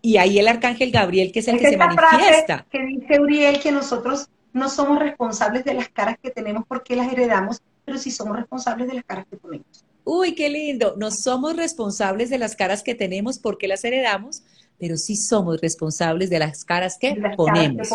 y 0.00 0.16
ahí 0.16 0.38
el 0.38 0.48
arcángel 0.48 0.90
Gabriel, 0.90 1.32
que 1.32 1.40
es 1.40 1.48
el 1.48 1.58
que 1.58 1.70
se 1.70 1.76
manifiesta. 1.76 2.66
que 2.70 2.84
dice 2.84 3.20
Uriel 3.20 3.60
que 3.60 3.72
nosotros 3.72 4.28
no 4.52 4.68
somos 4.68 4.98
responsables 4.98 5.64
de 5.64 5.74
las 5.74 5.88
caras 5.88 6.16
que 6.22 6.30
tenemos 6.30 6.64
porque 6.66 6.96
las 6.96 7.12
heredamos, 7.12 7.62
pero 7.84 7.98
sí 7.98 8.10
somos 8.10 8.36
responsables 8.36 8.88
de 8.88 8.94
las 8.94 9.04
caras 9.04 9.26
que 9.30 9.36
ponemos. 9.36 9.84
Uy, 10.04 10.34
qué 10.34 10.48
lindo. 10.48 10.94
No 10.96 11.10
somos 11.10 11.56
responsables 11.56 12.30
de 12.30 12.38
las 12.38 12.56
caras 12.56 12.82
que 12.82 12.94
tenemos 12.94 13.38
porque 13.38 13.68
las 13.68 13.84
heredamos, 13.84 14.42
pero 14.78 14.96
sí 14.96 15.16
somos 15.16 15.60
responsables 15.60 16.30
de 16.30 16.38
las 16.38 16.64
caras 16.64 16.96
que 16.98 17.14
ponemos. 17.36 17.88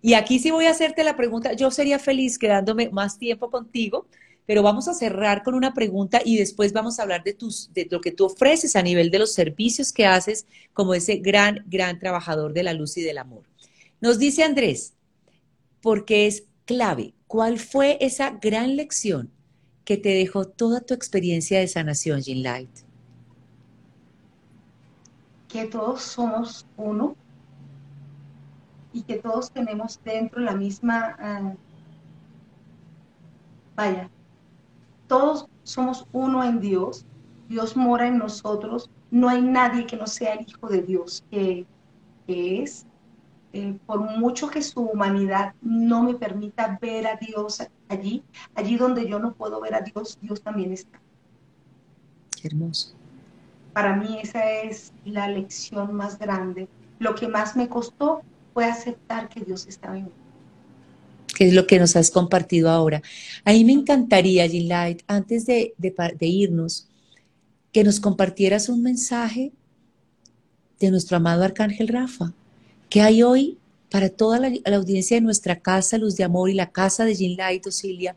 Y 0.00 0.14
aquí 0.14 0.38
sí 0.38 0.50
voy 0.50 0.66
a 0.66 0.70
hacerte 0.70 1.02
la 1.02 1.16
pregunta. 1.16 1.54
Yo 1.54 1.70
sería 1.70 1.98
feliz 1.98 2.38
quedándome 2.38 2.90
más 2.90 3.18
tiempo 3.18 3.50
contigo, 3.50 4.06
pero 4.46 4.62
vamos 4.62 4.88
a 4.88 4.94
cerrar 4.94 5.42
con 5.42 5.54
una 5.54 5.72
pregunta 5.74 6.20
y 6.24 6.36
después 6.36 6.72
vamos 6.72 6.98
a 6.98 7.02
hablar 7.02 7.22
de, 7.22 7.34
tus, 7.34 7.72
de 7.72 7.86
lo 7.90 8.00
que 8.00 8.12
tú 8.12 8.26
ofreces 8.26 8.76
a 8.76 8.82
nivel 8.82 9.10
de 9.10 9.20
los 9.20 9.32
servicios 9.32 9.92
que 9.92 10.06
haces 10.06 10.46
como 10.72 10.94
ese 10.94 11.16
gran, 11.16 11.64
gran 11.66 11.98
trabajador 11.98 12.52
de 12.52 12.62
la 12.62 12.72
luz 12.72 12.96
y 12.96 13.02
del 13.02 13.18
amor. 13.18 13.44
Nos 14.00 14.18
dice 14.18 14.42
Andrés, 14.42 14.94
porque 15.80 16.26
es 16.26 16.44
clave, 16.64 17.14
¿cuál 17.26 17.58
fue 17.58 17.98
esa 18.00 18.30
gran 18.30 18.76
lección 18.76 19.30
que 19.84 19.96
te 19.96 20.10
dejó 20.10 20.46
toda 20.46 20.80
tu 20.80 20.94
experiencia 20.94 21.58
de 21.58 21.68
sanación, 21.68 22.20
Jean 22.20 22.42
Light? 22.42 22.70
Que 25.48 25.66
todos 25.66 26.02
somos 26.02 26.66
uno 26.76 27.14
y 28.92 29.02
que 29.02 29.16
todos 29.16 29.50
tenemos 29.52 30.00
dentro 30.04 30.40
la 30.40 30.54
misma, 30.54 31.16
ah, 31.18 31.54
vaya, 33.74 34.10
todos 35.12 35.46
somos 35.62 36.06
uno 36.12 36.42
en 36.42 36.58
Dios, 36.58 37.04
Dios 37.46 37.76
mora 37.76 38.06
en 38.08 38.16
nosotros, 38.16 38.88
no 39.10 39.28
hay 39.28 39.42
nadie 39.42 39.84
que 39.84 39.94
no 39.94 40.06
sea 40.06 40.32
el 40.32 40.46
Hijo 40.48 40.68
de 40.68 40.80
Dios, 40.80 41.22
que, 41.30 41.66
es, 42.26 42.86
eh, 43.52 43.78
por 43.84 44.00
mucho 44.00 44.48
que 44.48 44.62
su 44.62 44.80
humanidad 44.80 45.52
no 45.60 46.02
me 46.02 46.14
permita 46.14 46.78
ver 46.80 47.06
a 47.06 47.16
Dios 47.16 47.62
allí, 47.90 48.24
allí 48.54 48.78
donde 48.78 49.06
yo 49.06 49.18
no 49.18 49.34
puedo 49.34 49.60
ver 49.60 49.74
a 49.74 49.82
Dios, 49.82 50.18
Dios 50.22 50.40
también 50.40 50.72
está. 50.72 50.98
hermoso. 52.42 52.94
Para 53.74 53.94
mí 53.94 54.18
esa 54.22 54.50
es 54.62 54.94
la 55.04 55.28
lección 55.28 55.92
más 55.92 56.18
grande. 56.18 56.68
Lo 56.98 57.14
que 57.14 57.28
más 57.28 57.54
me 57.54 57.68
costó 57.68 58.22
fue 58.54 58.64
aceptar 58.64 59.28
que 59.28 59.44
Dios 59.44 59.66
estaba 59.66 59.98
en 59.98 60.06
mí 60.06 60.21
que 61.42 61.48
es 61.48 61.54
lo 61.54 61.66
que 61.66 61.80
nos 61.80 61.96
has 61.96 62.12
compartido 62.12 62.70
ahora. 62.70 63.02
A 63.44 63.50
mí 63.50 63.64
me 63.64 63.72
encantaría, 63.72 64.46
Jean 64.46 64.68
Light, 64.68 65.02
antes 65.08 65.44
de, 65.44 65.74
irnos, 66.20 66.86
que 67.72 67.82
nos 67.82 67.98
compartieras 67.98 68.68
un 68.68 68.80
mensaje 68.80 69.50
de 70.78 70.92
nuestro 70.92 71.16
amado 71.16 71.42
Arcángel 71.42 71.88
Rafa, 71.88 72.32
que 72.88 73.00
hay 73.00 73.24
hoy 73.24 73.58
para 73.90 74.08
toda 74.08 74.38
la, 74.38 74.52
audiencia 74.76 75.16
de 75.16 75.20
nuestra 75.20 75.58
casa, 75.58 75.98
Luz 75.98 76.16
de 76.16 76.22
Amor 76.22 76.48
y 76.48 76.54
la 76.54 76.70
casa 76.70 77.04
de 77.04 77.16
Jean 77.16 77.36
Light, 77.36 77.66
Osilia. 77.66 78.14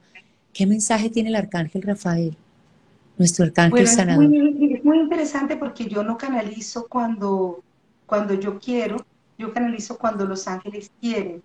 ¿Qué 0.53 0.67
mensaje 0.67 1.09
tiene 1.09 1.29
el 1.29 1.35
Arcángel 1.35 1.81
Rafael, 1.81 2.37
nuestro 3.17 3.45
Arcángel 3.45 3.87
sanador? 3.87 4.25
Es 4.25 4.29
muy, 4.29 4.73
es 4.75 4.85
muy 4.85 4.99
interesante 4.99 5.57
porque 5.57 5.85
yo 5.85 6.03
no 6.03 6.15
canalizo 6.15 6.85
cuando, 6.87 7.63
cuando 8.05 8.35
yo 8.35 8.59
quiero, 8.59 9.03
yo 9.39 9.51
canalizo 9.51 9.97
cuando 9.97 10.27
los 10.27 10.47
ángeles 10.47 10.91
quieren. 11.01 11.41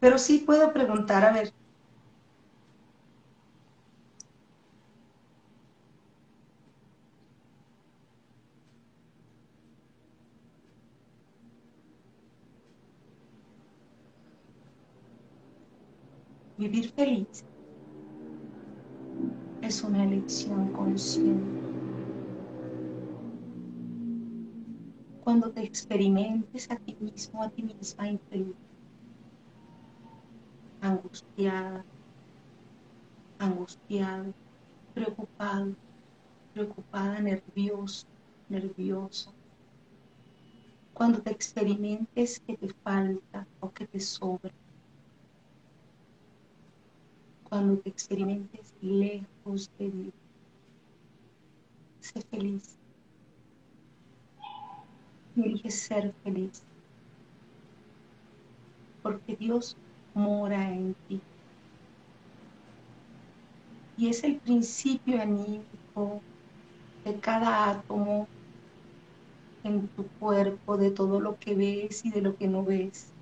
Pero 0.00 0.18
sí 0.18 0.38
puedo 0.46 0.72
preguntar, 0.72 1.24
a 1.24 1.32
ver. 1.32 1.52
Vivir 16.58 16.92
feliz 16.92 17.42
es 19.60 19.84
una 19.84 20.02
elección 20.04 20.70
consciente. 20.72 21.60
Cuando 25.20 25.52
te 25.52 25.62
experimentes 25.62 26.70
a 26.70 26.76
ti 26.76 26.96
mismo, 27.00 27.42
a 27.42 27.50
ti 27.50 27.62
misma 27.62 28.08
angustiada, 30.80 31.84
angustiado, 33.38 34.34
preocupado, 34.94 35.74
preocupada, 36.52 37.20
nervioso, 37.20 38.06
nervioso. 38.48 39.32
Cuando 40.94 41.20
te 41.20 41.30
experimentes 41.30 42.40
que 42.40 42.56
te 42.56 42.72
falta 42.82 43.46
o 43.60 43.70
que 43.70 43.86
te 43.86 44.00
sobra. 44.00 44.52
Cuando 47.44 47.78
te 47.78 47.90
experimentes 47.90 48.74
lejos 48.80 49.70
de 49.78 49.90
Dios. 49.90 50.14
Sé 52.00 52.22
feliz. 52.22 52.78
Elige 55.36 55.70
ser 55.70 56.14
feliz. 56.24 56.62
Porque 59.02 59.36
Dios 59.36 59.76
mora 60.16 60.72
en 60.72 60.94
ti. 61.06 61.20
Y 63.98 64.08
es 64.08 64.24
el 64.24 64.36
principio 64.38 65.20
anímico 65.20 66.22
de 67.04 67.20
cada 67.20 67.70
átomo 67.70 68.26
en 69.62 69.88
tu 69.88 70.08
cuerpo, 70.18 70.78
de 70.78 70.90
todo 70.90 71.20
lo 71.20 71.38
que 71.38 71.54
ves 71.54 72.04
y 72.04 72.10
de 72.10 72.22
lo 72.22 72.36
que 72.36 72.48
no 72.48 72.64
ves. 72.64 73.12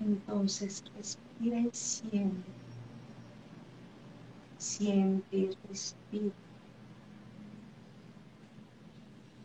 Entonces 0.00 0.82
respira 0.96 1.60
y 1.60 1.70
siente. 1.72 2.50
Siente 4.56 5.36
y 5.36 5.50
respira. 5.68 6.34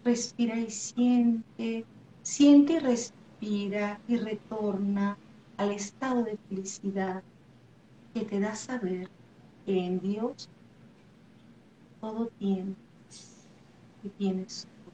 Respira 0.05 0.57
y 0.57 0.71
siente 0.71 1.85
Siente 2.27 2.73
y 2.73 2.79
respira 2.79 4.01
y 4.05 4.17
retorna 4.17 5.17
al 5.55 5.71
estado 5.71 6.25
de 6.25 6.37
felicidad 6.49 7.23
que 8.13 8.25
te 8.25 8.41
da 8.41 8.53
saber 8.53 9.09
que 9.65 9.85
en 9.85 10.01
Dios 10.01 10.49
todo 12.01 12.27
tiene 12.37 12.75
y 14.03 14.09
tienes 14.09 14.67
todo. 14.67 14.93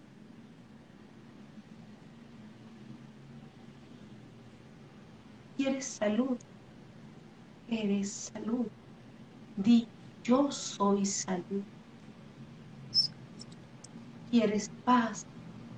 ¿Quieres 5.58 5.86
salud? 5.86 6.38
Eres 7.68 8.32
salud. 8.32 8.68
Di, 9.58 9.88
yo 10.24 10.52
soy 10.52 11.04
salud. 11.08 11.64
¿Quieres 14.30 14.70
paz? 14.86 15.26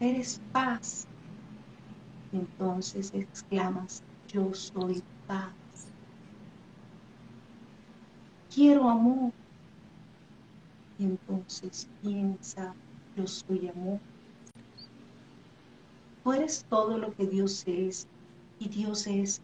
Eres 0.02 0.42
paz 0.52 1.08
entonces 2.36 3.12
exclamas, 3.14 4.04
yo 4.28 4.54
soy 4.54 5.02
paz. 5.28 5.54
Quiero 8.54 8.90
amor. 8.90 9.32
Y 10.98 11.06
entonces 11.06 11.88
piensa, 12.02 12.74
yo 13.16 13.28
soy 13.28 13.68
amor. 13.70 14.00
Tú 16.24 16.34
eres 16.34 16.66
todo 16.70 16.98
lo 16.98 17.14
que 17.14 17.28
Dios 17.28 17.64
es 17.68 18.08
y 18.60 18.70
Dios 18.70 19.06
es 19.08 19.42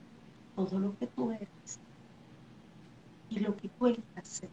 todo 0.55 0.79
lo 0.79 0.97
que 0.97 1.07
tú 1.07 1.31
eres 1.31 1.79
y 3.29 3.39
lo 3.39 3.55
que 3.55 3.69
tú 3.69 3.87
ser. 4.23 4.49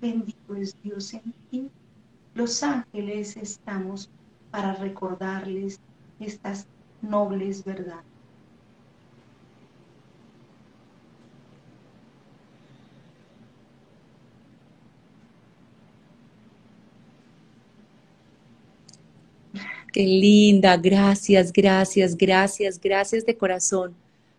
Bendito 0.00 0.54
es 0.54 0.80
Dios 0.82 1.12
en 1.12 1.34
ti 1.50 1.70
los 2.38 2.62
ángeles 2.62 3.36
estamos 3.36 4.08
para 4.52 4.72
recordarles 4.74 5.80
estas 6.20 6.68
nobles 7.02 7.64
verdades. 7.64 8.04
Qué 19.92 20.04
linda, 20.04 20.76
gracias, 20.76 21.52
gracias, 21.52 22.16
gracias, 22.16 22.78
gracias 22.78 23.26
de 23.26 23.36
corazón 23.36 23.96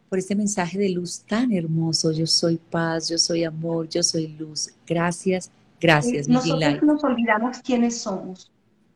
por 0.08 0.20
este 0.20 0.36
mensaje 0.36 0.78
de 0.78 0.88
luz 0.88 1.20
tan 1.28 1.52
hermoso. 1.52 2.14
Yo 2.14 2.26
soy 2.26 2.58
paz, 2.58 3.10
yo 3.10 3.18
soy 3.18 3.43
amor, 3.43 3.89
yo 3.89 4.02
soy 4.02 4.28
luz. 4.28 4.70
Gracias, 4.88 5.52
Gracias, 5.80 6.27
Nosotros 6.27 6.84
nos 6.84 7.03
olvidamos 7.03 7.59
quiénes 7.59 8.01
somos. 8.01 8.51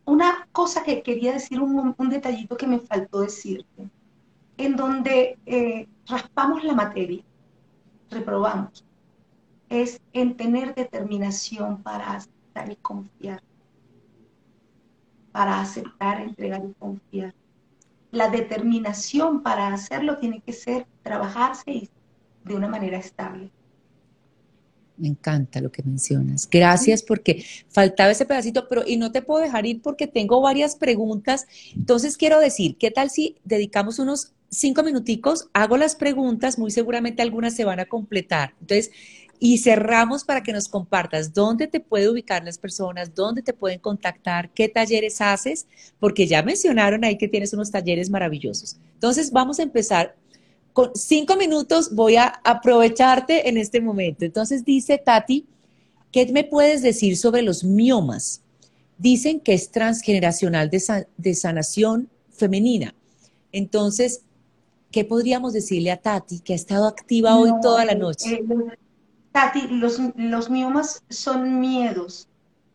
Una 0.06 0.48
cosa 0.52 0.84
que 0.84 1.02
quería 1.02 1.34
decir, 1.34 1.62
un, 1.62 1.96
detallito 2.10 2.58
que 2.58 2.68
me 2.68 2.80
faltó 2.80 3.22
decirte, 3.22 3.90
en 4.58 4.76
donde 4.76 5.38
eh, 5.46 5.88
raspamos 6.08 6.64
la 6.64 6.74
materia, 6.74 7.24
reprobamos, 8.10 8.86
es 9.70 10.02
en 10.12 10.36
tener 10.36 10.76
determinación 10.76 11.82
para 11.82 12.12
aceptar 12.12 12.72
y 12.72 12.76
confiar, 12.76 13.42
para 15.32 15.62
aceptar, 15.62 16.22
entregar 16.22 16.62
y 16.66 16.74
confiar. 16.74 17.34
la 18.12 18.30
determinación 18.30 19.42
para 19.42 19.74
hacerlo 19.74 20.20
tiene 20.20 20.42
que 20.42 20.54
ser 20.54 20.86
trabajarse 21.02 21.90
de 22.44 22.56
una 22.56 22.68
manera 22.68 22.98
estable. 22.98 23.50
Me 24.98 25.08
encanta 25.08 25.60
lo 25.60 25.72
que 25.72 25.82
mencionas. 25.84 26.48
Gracias 26.50 27.02
porque 27.02 27.44
faltaba 27.70 28.12
ese 28.12 28.26
pedacito, 28.26 28.68
pero 28.70 28.84
y 28.86 28.98
no 28.98 29.12
te 29.12 29.22
puedo 29.22 29.42
dejar 29.42 29.66
ir 29.66 29.82
porque 29.82 30.08
tengo 30.08 30.40
varias 30.42 30.76
preguntas. 30.76 31.48
Entonces 31.76 32.16
quiero 32.16 32.40
decir, 32.40 32.78
¿qué 32.78 32.92
tal 32.92 33.10
si 33.10 33.38
dedicamos 33.44 33.98
unos 34.00 34.34
cinco 34.50 34.84
minuticos? 34.84 35.50
Hago 35.54 35.78
las 35.78 35.96
preguntas, 35.96 36.60
muy 36.60 36.70
seguramente 36.70 37.24
algunas 37.24 37.56
se 37.56 37.66
van 37.66 37.80
a 37.80 37.86
completar. 37.86 38.54
Entonces, 38.62 38.92
y 39.40 39.58
cerramos 39.58 40.24
para 40.24 40.42
que 40.42 40.54
nos 40.54 40.70
compartas 40.70 41.34
dónde 41.34 41.68
te 41.68 41.82
puede 41.82 42.10
ubicar 42.10 42.46
las 42.46 42.58
personas, 42.58 43.14
dónde 43.14 43.42
te 43.42 43.52
pueden 43.52 43.80
contactar, 43.80 44.52
qué 44.52 44.70
talleres 44.70 45.20
haces, 45.20 45.68
porque 46.00 46.28
ya 46.28 46.44
mencionaron 46.44 47.04
ahí 47.04 47.18
que 47.18 47.28
tienes 47.28 47.52
unos 47.52 47.70
talleres 47.70 48.10
maravillosos. 48.10 48.78
Entonces, 48.94 49.32
vamos 49.32 49.60
a 49.60 49.64
empezar 49.64 50.16
con 50.74 50.92
cinco 50.96 51.36
minutos 51.36 51.94
voy 51.94 52.16
a 52.18 52.26
aprovecharte 52.44 53.48
en 53.48 53.58
este 53.58 53.80
momento. 53.80 54.26
Entonces 54.26 54.66
dice 54.66 54.98
Tati, 54.98 55.46
¿qué 56.12 56.26
me 56.34 56.44
puedes 56.44 56.82
decir 56.82 57.16
sobre 57.16 57.44
los 57.44 57.64
miomas? 57.64 58.42
Dicen 58.98 59.40
que 59.40 59.54
es 59.54 59.72
transgeneracional 59.72 60.70
de, 60.70 61.36
sanación 61.36 62.10
femenina. 62.32 62.94
Entonces, 63.52 64.22
¿qué 64.92 65.06
podríamos 65.06 65.54
decirle 65.54 65.92
a 65.92 65.98
Tati 65.98 66.40
que 66.40 66.54
ha 66.54 66.56
estado 66.56 66.88
activa 66.88 67.38
hoy 67.38 67.52
toda 67.62 67.86
la 67.86 67.94
noche? 67.94 68.34
Eh, 68.36 68.44
Tati, 69.32 69.68
los, 69.68 70.00
los 70.16 70.50
miomas 70.50 71.04
son 71.10 71.60
miedos, 71.60 72.28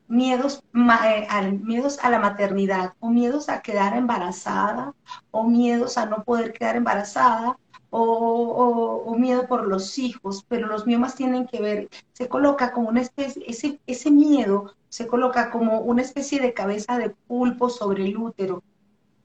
miedos, 0.08 0.62
eh, 1.04 1.52
miedos 1.62 1.98
a 2.02 2.10
la 2.10 2.18
maternidad, 2.18 2.94
o 3.00 3.10
miedos 3.10 3.48
a 3.48 3.60
quedar 3.60 3.96
embarazada, 3.96 4.94
o 5.30 5.44
miedos 5.44 5.98
a 5.98 6.06
no 6.06 6.24
poder 6.24 6.52
quedar 6.52 6.76
embarazada, 6.76 7.56
o, 7.90 9.14
miedo 9.18 9.46
por 9.46 9.66
los 9.66 9.98
hijos, 9.98 10.44
pero 10.48 10.68
los 10.68 10.86
miomas 10.86 11.14
tienen 11.16 11.46
que 11.46 11.60
ver, 11.60 11.88
se 12.12 12.28
coloca 12.28 12.72
como 12.72 12.88
una 12.88 13.00
especie, 13.00 13.42
ese, 13.46 13.80
ese 13.86 14.10
miedo 14.10 14.74
se 14.88 15.06
coloca 15.06 15.50
como 15.50 15.80
una 15.80 16.02
especie 16.02 16.40
de 16.40 16.54
cabeza 16.54 16.98
de 16.98 17.10
pulpo 17.10 17.68
sobre 17.68 18.04
el 18.04 18.16
útero 18.16 18.62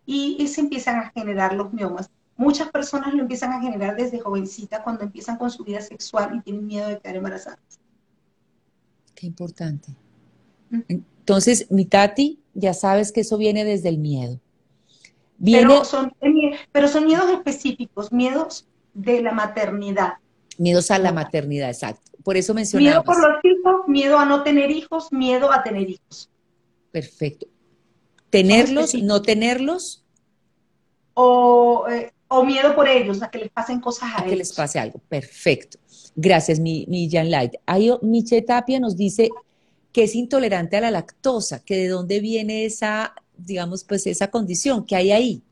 y, 0.05 0.47
se 0.47 0.61
empiezan 0.61 0.97
a 0.97 1.11
generar 1.11 1.53
los 1.53 1.71
miomas. 1.73 2.09
Muchas 2.35 2.69
personas 2.71 3.13
lo 3.13 3.21
empiezan 3.21 3.51
a 3.51 3.61
generar 3.61 3.95
desde 3.95 4.19
jovencita 4.19 4.83
cuando 4.83 5.03
empiezan 5.03 5.37
con 5.37 5.51
su 5.51 5.63
vida 5.63 5.81
sexual 5.81 6.35
y 6.35 6.41
tienen 6.41 6.65
miedo 6.65 6.89
de 6.89 6.99
quedar 6.99 7.17
embarazadas. 7.17 7.59
Qué 9.13 9.27
importante. 9.27 9.95
Entonces, 10.87 11.69
mi 11.69 11.85
Tati, 11.85 12.39
ya 12.53 12.73
sabes 12.73 13.11
que 13.11 13.21
eso 13.21 13.37
viene 13.37 13.63
desde 13.63 13.89
el 13.89 13.99
miedo. 13.99 14.39
Pero, 15.43 15.83
son, 15.83 16.13
pero 16.71 16.87
son 16.87 17.05
miedos 17.05 17.29
específicos, 17.29 18.11
miedos 18.11 18.67
de 18.93 19.21
la 19.21 19.31
maternidad. 19.31 20.13
Miedos 20.57 20.91
a 20.91 20.99
la 20.99 21.11
maternidad, 21.11 21.69
exacto. 21.69 22.11
Por 22.23 22.37
eso 22.37 22.53
mencionaba. 22.53 23.01
Miedo 23.01 23.03
por 23.03 23.19
los 23.19 23.43
hijos, 23.43 23.87
miedo 23.87 24.17
a 24.17 24.25
no 24.25 24.43
tener 24.43 24.71
hijos, 24.71 25.11
miedo 25.11 25.51
a 25.51 25.63
tener 25.63 25.89
hijos. 25.89 26.29
Perfecto. 26.91 27.47
¿Tenerlos, 28.29 28.93
no 28.95 29.21
tenerlos? 29.21 30.05
O, 31.15 31.85
eh, 31.89 32.11
o, 32.27 32.43
miedo 32.43 32.75
por 32.75 32.87
ellos, 32.87 33.21
a 33.21 33.29
que 33.29 33.39
les 33.39 33.49
pasen 33.49 33.79
cosas 33.79 34.11
a, 34.15 34.21
a 34.21 34.25
que 34.25 34.35
les 34.35 34.53
pase 34.53 34.79
algo. 34.79 34.99
Perfecto. 35.09 35.77
Gracias, 36.15 36.59
mi, 36.59 36.85
mi 36.87 37.09
Jan 37.09 37.29
Light. 37.29 37.55
Ahí 37.65 37.91
Miche 38.01 38.41
Tapia 38.41 38.79
nos 38.79 38.95
dice 38.95 39.29
que 39.91 40.03
es 40.03 40.15
intolerante 40.15 40.77
a 40.77 40.81
la 40.81 40.91
lactosa, 40.91 41.63
que 41.63 41.77
de 41.77 41.87
dónde 41.87 42.19
viene 42.19 42.65
esa 42.65 43.13
digamos, 43.37 43.83
pues 43.83 44.07
esa 44.07 44.29
condición 44.29 44.85
que 44.85 44.95
hay 44.95 45.11
ahí. 45.11 45.43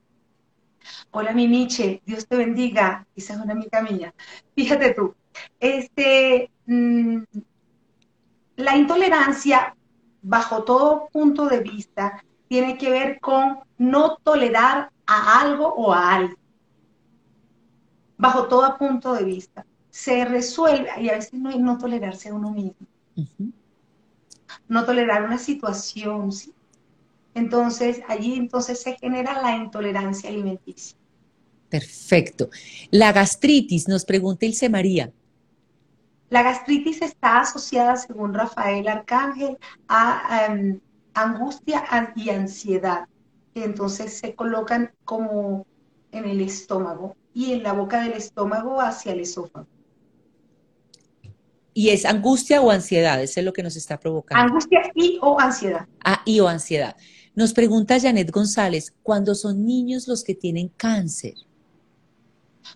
Hola, 1.12 1.34
mi 1.34 1.48
Miche, 1.48 2.02
Dios 2.06 2.28
te 2.28 2.36
bendiga, 2.36 3.06
esa 3.16 3.34
es 3.34 3.40
una 3.40 3.54
amiga 3.54 3.82
mía. 3.82 4.14
Fíjate 4.56 4.94
tú, 4.94 5.14
este, 5.60 6.50
mm, 6.66 7.24
la 8.58 8.78
intolerancia, 8.78 9.76
bajo 10.22 10.64
todo 10.64 11.10
punto 11.12 11.48
de 11.48 11.60
vista, 11.60 12.24
tiene 12.48 12.78
que 12.78 12.90
ver 12.90 13.20
con 13.20 13.60
no 13.78 14.18
tolerar 14.18 14.92
a 15.06 15.42
algo 15.42 15.68
o 15.68 15.94
a 15.94 16.16
alguien. 16.16 16.38
Bajo 18.18 18.48
todo 18.48 18.78
punto 18.78 19.14
de 19.14 19.24
vista. 19.24 19.66
Se 19.90 20.26
resuelve, 20.26 20.90
y 21.02 21.10
a 21.10 21.14
veces 21.14 21.34
no 21.34 21.50
es 21.50 21.60
no 21.60 21.78
tolerarse 21.78 22.30
a 22.30 22.34
uno 22.34 22.52
mismo. 22.52 22.88
No 24.68 24.86
tolerar 24.86 25.24
una 25.24 25.38
situación, 25.38 26.32
¿sí? 26.32 26.54
Entonces, 27.34 28.02
allí 28.08 28.36
entonces 28.36 28.82
se 28.82 28.98
genera 28.98 29.42
la 29.42 29.56
intolerancia 29.56 30.30
alimenticia. 30.30 30.98
Perfecto. 31.70 32.50
La 32.90 33.14
gastritis, 33.14 33.88
nos 33.88 34.04
pregunta 34.04 34.46
Ilse 34.46 34.70
María. 34.70 35.12
La 36.30 36.44
gastritis 36.44 37.02
está 37.02 37.42
asociada, 37.42 37.96
según 37.96 38.34
Rafael 38.34 38.88
Arcángel, 38.88 39.58
a 39.88 40.48
em, 40.50 40.80
angustia 41.14 41.84
y 42.16 42.30
ansiedad. 42.30 43.06
Entonces 43.56 44.14
se 44.14 44.36
colocan 44.36 44.92
como 45.06 45.66
en 46.12 46.26
el 46.26 46.42
estómago 46.42 47.16
y 47.34 47.54
en 47.54 47.64
la 47.64 47.74
boca 47.74 48.02
del 48.02 48.14
estómago 48.14 48.82
hacia 48.82 49.14
el 49.14 49.22
esófago. 49.22 49.68
¿Y 51.74 51.90
es 51.90 52.06
angustia 52.06 52.62
o 52.62 52.70
ansiedad? 52.70 53.22
Eso 53.22 53.40
es 53.40 53.46
lo 53.46 53.54
que 53.54 53.64
nos 53.64 53.76
está 53.78 53.98
provocando. 53.98 54.44
Angustia 54.44 54.82
y 54.94 55.20
o 55.22 55.40
ansiedad. 55.40 55.88
Ah, 56.04 56.22
y 56.26 56.40
o 56.42 56.48
ansiedad. 56.48 56.98
Nos 57.34 57.54
pregunta 57.54 58.00
Janet 58.00 58.30
González, 58.30 58.94
¿cuándo 59.04 59.36
son 59.36 59.66
niños 59.66 60.08
los 60.08 60.24
que 60.24 60.36
tienen 60.36 60.68
cáncer? 60.76 61.36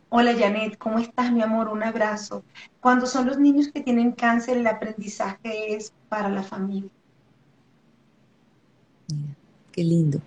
Hola 0.10 0.34
Janet, 0.34 0.78
¿cómo 0.78 1.00
estás 1.00 1.32
mi 1.32 1.42
amor? 1.42 1.68
Un 1.68 1.84
abrazo. 1.84 2.44
Cuando 2.80 3.06
son 3.06 3.28
los 3.28 3.38
niños 3.38 3.70
que 3.74 3.82
tienen 3.82 4.14
cáncer, 4.14 4.58
el 4.58 4.68
aprendizaje 4.68 5.76
es 5.76 5.92
para 6.08 6.30
la 6.30 6.42
familia. 6.42 6.90
Mira, 9.10 9.36
qué 9.74 9.84
lindo. 9.84 10.22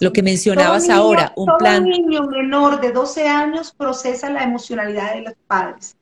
Lo 0.00 0.12
que 0.12 0.22
mencionabas 0.22 0.90
ahora, 0.90 1.32
un 1.36 1.48
plan. 1.58 1.84
Un 1.84 1.90
niño 1.90 2.22
menor 2.24 2.80
de 2.82 2.92
12 2.92 3.26
años 3.26 3.72
procesa 3.72 4.28
la 4.28 4.44
emocionalidad 4.44 5.14
de 5.14 5.22
los 5.22 5.34
padres. 5.46 5.96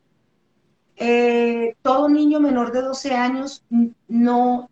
Eh, 0.97 1.75
todo 1.81 2.09
niño 2.09 2.41
menor 2.41 2.73
de 2.73 2.81
12 2.81 3.15
años 3.15 3.63
no 4.09 4.69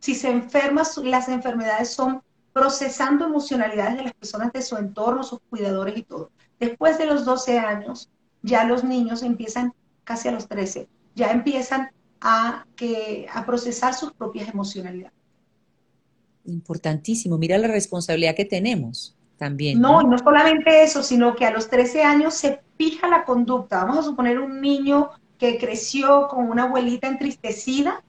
si 0.00 0.14
se 0.14 0.30
enferma, 0.30 0.82
las 1.04 1.28
enfermedades 1.28 1.90
son 1.90 2.22
procesando 2.52 3.26
emocionalidades 3.26 3.96
de 3.98 4.02
las 4.04 4.14
personas 4.14 4.52
de 4.52 4.62
su 4.62 4.76
entorno, 4.76 5.22
sus 5.22 5.38
cuidadores 5.50 5.96
y 5.96 6.02
todo. 6.02 6.30
Después 6.58 6.98
de 6.98 7.06
los 7.06 7.24
12 7.24 7.58
años, 7.58 8.10
ya 8.42 8.64
los 8.64 8.82
niños 8.82 9.22
empiezan, 9.22 9.72
casi 10.04 10.28
a 10.28 10.32
los 10.32 10.48
13, 10.48 10.88
ya 11.14 11.30
empiezan 11.30 11.90
a, 12.20 12.66
que, 12.76 13.26
a 13.32 13.46
procesar 13.46 13.94
sus 13.94 14.12
propias 14.12 14.48
emocionalidades. 14.48 15.16
Importantísimo, 16.46 17.38
mira 17.38 17.58
la 17.58 17.68
responsabilidad 17.68 18.34
que 18.34 18.46
tenemos 18.46 19.14
también. 19.36 19.80
No, 19.80 20.02
no, 20.02 20.10
no 20.10 20.18
solamente 20.18 20.82
eso, 20.82 21.02
sino 21.02 21.36
que 21.36 21.46
a 21.46 21.50
los 21.50 21.68
13 21.68 22.02
años 22.02 22.34
se 22.34 22.60
fija 22.76 23.08
la 23.08 23.24
conducta. 23.24 23.84
Vamos 23.84 23.98
a 23.98 24.02
suponer 24.02 24.38
un 24.38 24.60
niño 24.60 25.10
que 25.38 25.58
creció 25.58 26.28
con 26.28 26.50
una 26.50 26.64
abuelita 26.64 27.06
entristecida 27.06 28.02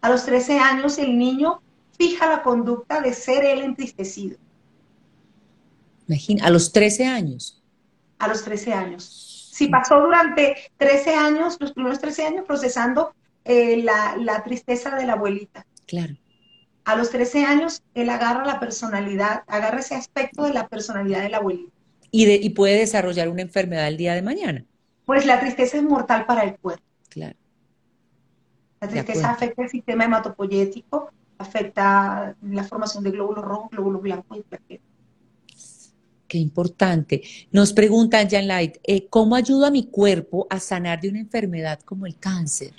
a 0.00 0.10
los 0.10 0.24
13 0.24 0.58
años 0.58 0.98
el 0.98 1.18
niño 1.18 1.60
fija 1.98 2.28
la 2.28 2.42
conducta 2.42 3.00
de 3.00 3.12
ser 3.12 3.44
él 3.44 3.60
entristecido. 3.60 4.38
Imagina, 6.08 6.46
a 6.46 6.50
los 6.50 6.72
13 6.72 7.06
años. 7.06 7.62
A 8.18 8.26
los 8.26 8.42
13 8.42 8.72
años. 8.72 9.50
Si 9.52 9.68
pasó 9.68 10.00
durante 10.00 10.56
13 10.78 11.14
años, 11.14 11.58
los 11.60 11.72
primeros 11.72 12.00
13 12.00 12.26
años, 12.26 12.44
procesando 12.46 13.14
eh, 13.44 13.82
la, 13.82 14.42
tristeza 14.42 14.96
de 14.96 15.06
la 15.06 15.12
abuelita. 15.12 15.66
Claro. 15.86 16.16
A 16.84 16.96
los 16.96 17.10
13 17.10 17.44
años, 17.44 17.82
él 17.94 18.08
agarra 18.08 18.44
la 18.44 18.58
personalidad, 18.58 19.44
agarra 19.46 19.80
ese 19.80 19.94
aspecto 19.94 20.44
de 20.44 20.54
la 20.54 20.68
personalidad 20.68 21.22
de 21.22 21.28
la 21.28 21.36
abuelita. 21.36 21.72
Y, 22.10 22.24
de, 22.24 22.36
y 22.36 22.50
puede 22.50 22.78
desarrollar 22.78 23.28
una 23.28 23.42
enfermedad 23.42 23.86
el 23.86 23.98
día 23.98 24.14
de 24.14 24.22
mañana. 24.22 24.64
Pues 25.04 25.26
la 25.26 25.38
tristeza 25.38 25.76
es 25.76 25.82
mortal 25.82 26.24
para 26.26 26.42
el 26.42 26.56
cuerpo. 26.56 26.82
Claro. 27.08 27.36
La 28.80 28.88
tristeza 28.88 29.30
afecta 29.30 29.62
el 29.62 29.68
sistema 29.68 30.04
hematopoyético, 30.04 31.10
afecta 31.36 32.34
la 32.42 32.64
formación 32.64 33.04
de 33.04 33.10
glóbulos 33.10 33.44
rojos, 33.44 33.70
glóbulos 33.70 34.00
blancos 34.00 34.38
y 34.38 34.42
plaquetas. 34.42 34.86
Qué 36.26 36.38
importante. 36.38 37.22
Nos 37.50 37.72
preguntan, 37.72 38.30
Jan 38.30 38.46
Light, 38.46 38.76
eh, 38.84 39.06
¿cómo 39.08 39.34
ayudo 39.34 39.66
a 39.66 39.70
mi 39.70 39.86
cuerpo 39.86 40.46
a 40.48 40.60
sanar 40.60 41.00
de 41.00 41.10
una 41.10 41.18
enfermedad 41.18 41.80
como 41.80 42.06
el 42.06 42.16
cáncer? 42.16 42.72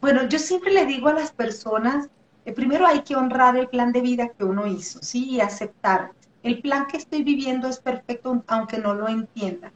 Bueno, 0.00 0.28
yo 0.28 0.38
siempre 0.38 0.72
le 0.72 0.86
digo 0.86 1.08
a 1.08 1.14
las 1.14 1.30
personas, 1.30 2.08
eh, 2.44 2.52
primero 2.52 2.86
hay 2.86 3.02
que 3.02 3.16
honrar 3.16 3.56
el 3.56 3.68
plan 3.68 3.92
de 3.92 4.00
vida 4.00 4.28
que 4.28 4.44
uno 4.44 4.66
hizo, 4.66 4.98
¿sí? 5.02 5.30
Y 5.30 5.40
aceptar. 5.40 6.12
El 6.42 6.60
plan 6.60 6.86
que 6.86 6.96
estoy 6.96 7.22
viviendo 7.22 7.68
es 7.68 7.78
perfecto 7.78 8.42
aunque 8.46 8.78
no 8.78 8.94
lo 8.94 9.08
entienda. 9.08 9.72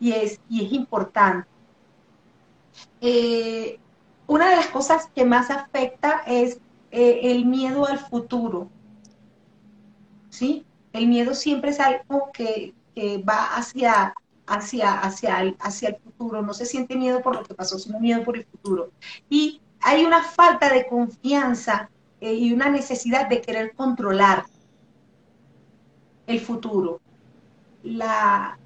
Y 0.00 0.12
es, 0.12 0.40
y 0.48 0.64
es 0.64 0.72
importante. 0.72 1.51
Eh, 3.00 3.78
una 4.26 4.50
de 4.50 4.56
las 4.56 4.68
cosas 4.68 5.08
que 5.14 5.24
más 5.24 5.50
afecta 5.50 6.22
es 6.26 6.58
eh, 6.90 7.20
el 7.24 7.44
miedo 7.46 7.86
al 7.86 7.98
futuro. 7.98 8.70
¿sí? 10.30 10.64
El 10.92 11.08
miedo 11.08 11.34
siempre 11.34 11.70
es 11.70 11.80
algo 11.80 12.30
que, 12.32 12.74
va 13.28 13.56
hacia, 13.56 14.14
hacia, 14.46 14.98
hacia, 15.00 15.40
el, 15.40 15.56
hacia 15.60 15.88
el 15.90 15.96
futuro, 15.96 16.42
no 16.42 16.52
se 16.52 16.66
siente 16.66 16.96
miedo 16.96 17.22
por 17.22 17.34
lo 17.34 17.42
que 17.42 17.54
pasó, 17.54 17.78
sino 17.78 17.98
miedo 18.00 18.22
por 18.22 18.36
el 18.36 18.44
futuro. 18.44 18.90
Y 19.30 19.62
hay 19.80 20.04
una 20.04 20.22
falta 20.22 20.72
de 20.72 20.86
confianza 20.86 21.90
eh, 22.20 22.34
y 22.34 22.52
una 22.52 22.68
necesidad 22.68 23.28
de 23.28 23.40
querer 23.40 23.74
controlar 23.74 24.44
el 26.26 26.40
futuro. 26.40 27.00
La 27.82 28.58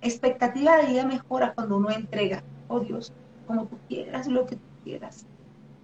expectativa 0.00 0.76
de 0.78 0.86
vida 0.86 1.06
mejora 1.06 1.54
cuando 1.54 1.76
uno 1.76 1.90
entrega, 1.90 2.42
oh 2.68 2.80
Dios, 2.80 3.12
como 3.46 3.66
tú 3.66 3.78
quieras, 3.88 4.26
lo 4.26 4.46
que 4.46 4.56
tú 4.56 4.66
quieras, 4.84 5.26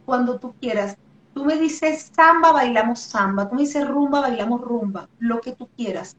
cuando 0.05 0.39
tú 0.39 0.55
quieras. 0.61 0.97
Tú 1.35 1.45
me 1.45 1.57
dices 1.57 2.11
samba, 2.15 2.53
bailamos 2.53 2.99
samba. 2.99 3.49
Tú 3.49 3.55
me 3.55 3.63
dices 3.63 3.87
rumba, 3.87 4.21
bailamos 4.21 4.61
rumba. 4.61 5.09
Lo 5.21 5.41
que 5.41 5.53
tú 5.53 5.69
quieras. 5.77 6.17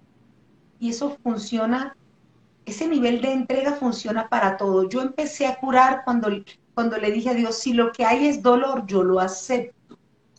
Y 0.80 0.90
eso 0.90 1.18
funciona, 1.22 1.96
ese 2.66 2.88
nivel 2.88 3.22
de 3.22 3.34
entrega 3.34 3.74
funciona 3.74 4.30
para 4.30 4.58
todo. 4.58 4.88
Yo 4.88 5.02
empecé 5.02 5.46
a 5.46 5.60
curar 5.60 6.04
cuando, 6.06 6.30
cuando 6.74 6.98
le 6.98 7.12
dije 7.12 7.30
a 7.30 7.34
Dios, 7.34 7.58
si 7.58 7.74
lo 7.74 7.92
que 7.92 8.06
hay 8.06 8.28
es 8.28 8.42
dolor, 8.42 8.86
yo 8.88 9.04
lo 9.04 9.20
acepto. 9.20 9.98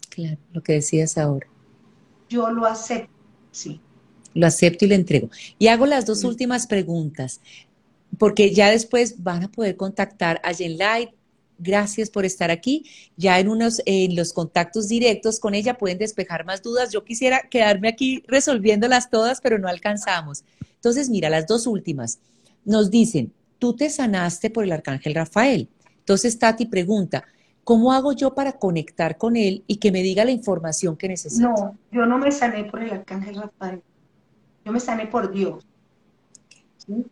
Claro, 0.09 0.39
lo 0.53 0.63
que 0.63 0.75
decías 0.75 1.19
ahora. 1.19 1.47
Yo 2.29 2.51
lo 2.51 2.67
acepto, 2.67 3.13
sí. 3.51 3.81
Lo 4.35 4.47
acepto 4.47 4.85
y 4.87 4.89
lo 4.89 4.95
entrego. 4.95 5.29
Y 5.59 5.69
hago 5.69 5.87
las 5.87 6.07
dos 6.07 6.25
últimas 6.25 6.67
preguntas, 6.67 7.41
porque 8.23 8.55
ya 8.55 8.71
después 8.71 9.21
van 9.25 9.43
a 9.43 9.51
poder 9.51 9.77
contactar 9.77 10.41
a 10.45 10.55
Jen 10.55 10.79
Light, 10.79 11.11
Gracias 11.59 12.09
por 12.09 12.25
estar 12.25 12.53
aquí. 12.53 12.85
Ya 13.17 13.41
en 13.41 13.49
unos 13.49 13.83
en 13.85 14.15
los 14.15 14.33
contactos 14.33 14.87
directos 14.87 15.41
con 15.41 15.55
ella 15.55 15.77
pueden 15.77 15.99
despejar 15.99 16.45
más 16.45 16.63
dudas. 16.63 16.93
Yo 16.93 17.03
quisiera 17.03 17.41
quedarme 17.51 17.89
aquí 17.89 18.23
resolviéndolas 18.29 19.11
todas, 19.11 19.41
pero 19.41 19.59
no 19.59 19.67
alcanzamos. 19.67 20.45
Entonces, 20.61 21.11
mira, 21.11 21.31
las 21.31 21.49
dos 21.49 21.67
últimas. 21.67 22.21
Nos 22.65 22.93
dicen, 22.93 23.33
tú 23.59 23.75
te 23.75 23.91
sanaste 23.91 24.51
por 24.51 24.63
el 24.63 24.73
arcángel 24.73 25.17
Rafael. 25.17 25.69
Entonces, 25.99 26.39
Tati 26.39 26.67
pregunta, 26.67 27.25
¿cómo 27.65 27.93
hago 27.93 28.13
yo 28.13 28.35
para 28.35 28.53
conectar 28.53 29.19
con 29.19 29.37
él 29.37 29.65
y 29.67 29.79
que 29.79 29.91
me 29.91 30.03
diga 30.03 30.25
la 30.25 30.31
información 30.31 30.97
que 30.97 31.09
necesito? 31.09 31.49
No, 31.49 31.77
yo 31.91 32.07
no 32.07 32.19
me 32.19 32.31
sané 32.31 32.67
por 32.67 32.85
el 32.85 32.91
arcángel 32.91 33.35
Rafael. 33.35 33.83
Yo 34.65 34.71
me 34.71 34.79
sané 34.79 35.09
por 35.09 35.33
Dios. 35.33 35.67
¿Sí? 36.79 37.05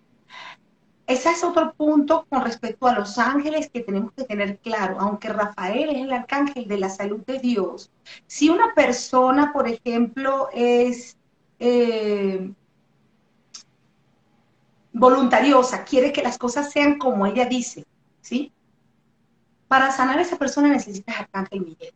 Ese 1.11 1.31
es 1.31 1.43
otro 1.43 1.73
punto 1.75 2.25
con 2.29 2.45
respecto 2.45 2.87
a 2.87 2.95
los 2.95 3.19
ángeles 3.19 3.69
que 3.69 3.81
tenemos 3.81 4.13
que 4.13 4.23
tener 4.23 4.59
claro. 4.59 4.97
Aunque 5.01 5.29
Rafael 5.29 5.91
es 5.91 6.03
el 6.03 6.13
arcángel 6.13 6.69
de 6.69 6.79
la 6.79 6.89
salud 6.89 7.19
de 7.27 7.41
Dios, 7.41 7.91
si 8.29 8.49
una 8.49 8.73
persona, 8.75 9.53
por 9.53 9.67
ejemplo, 9.67 10.51
es 10.53 11.17
eh, 11.59 12.53
voluntariosa, 14.93 15.83
quiere 15.83 16.13
que 16.13 16.23
las 16.23 16.39
cosas 16.39 16.71
sean 16.71 16.97
como 16.97 17.27
ella 17.27 17.45
dice, 17.45 17.85
¿sí? 18.21 18.53
Para 19.67 19.91
sanar 19.91 20.21
a 20.21 20.23
esa 20.23 20.39
persona 20.39 20.69
necesitas 20.69 21.19
arcángel 21.19 21.63
Miguel. 21.63 21.95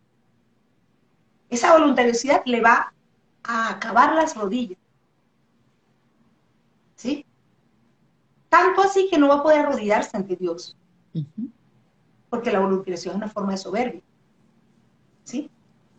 Esa 1.50 1.72
voluntariosidad 1.72 2.42
le 2.46 2.60
va 2.60 2.92
a 3.44 3.68
acabar 3.68 4.16
las 4.16 4.34
rodillas. 4.34 4.78
¿Sí? 6.96 7.24
Tanto 8.54 8.82
así 8.82 9.08
que 9.10 9.18
no 9.18 9.26
va 9.26 9.34
a 9.34 9.42
poder 9.42 9.66
arrodillarse 9.66 10.16
ante 10.16 10.36
Dios. 10.36 10.76
Porque 12.30 12.52
la 12.52 12.60
voluntarismo 12.60 13.10
es 13.10 13.16
una 13.16 13.28
forma 13.28 13.50
de 13.50 13.58
soberbia. 13.58 14.02
¿Sí? 15.24 15.50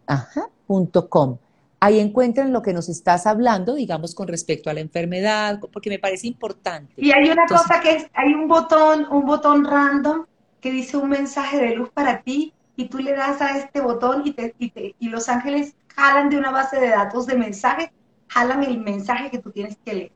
Ajá, 0.06 0.48
punto 0.66 1.08
com. 1.08 1.38
Ahí 1.80 2.00
encuentran 2.00 2.52
lo 2.52 2.62
que 2.62 2.72
nos 2.72 2.88
estás 2.88 3.26
hablando, 3.26 3.74
digamos, 3.74 4.14
con 4.14 4.28
respecto 4.28 4.68
a 4.68 4.74
la 4.74 4.80
enfermedad, 4.80 5.60
porque 5.72 5.90
me 5.90 5.98
parece 5.98 6.26
importante. 6.26 6.92
Y 6.96 7.12
hay 7.12 7.30
una 7.30 7.46
cosa 7.46 7.80
que 7.80 7.96
es, 7.96 8.06
hay 8.14 8.34
un 8.34 8.48
botón, 8.48 9.06
un 9.10 9.26
botón 9.26 9.64
random 9.64 10.26
que 10.60 10.72
dice 10.72 10.96
un 10.96 11.08
mensaje 11.08 11.58
de 11.58 11.76
luz 11.76 11.90
para 11.90 12.22
ti 12.22 12.52
y 12.78 12.88
tú 12.88 12.98
le 12.98 13.12
das 13.12 13.42
a 13.42 13.58
este 13.58 13.80
botón 13.80 14.22
y, 14.24 14.32
te, 14.32 14.54
y, 14.56 15.08
los 15.08 15.28
ángeles 15.28 15.74
jalan 15.88 16.30
de 16.30 16.38
una 16.38 16.52
base 16.52 16.78
de 16.78 16.90
datos 16.90 17.26
de 17.26 17.36
mensaje, 17.36 17.90
jalan 18.28 18.62
el 18.62 18.78
mensaje 18.78 19.30
que 19.32 19.38
tú 19.38 19.50
tienes 19.50 19.76
que 19.84 19.94
leer. 19.94 20.12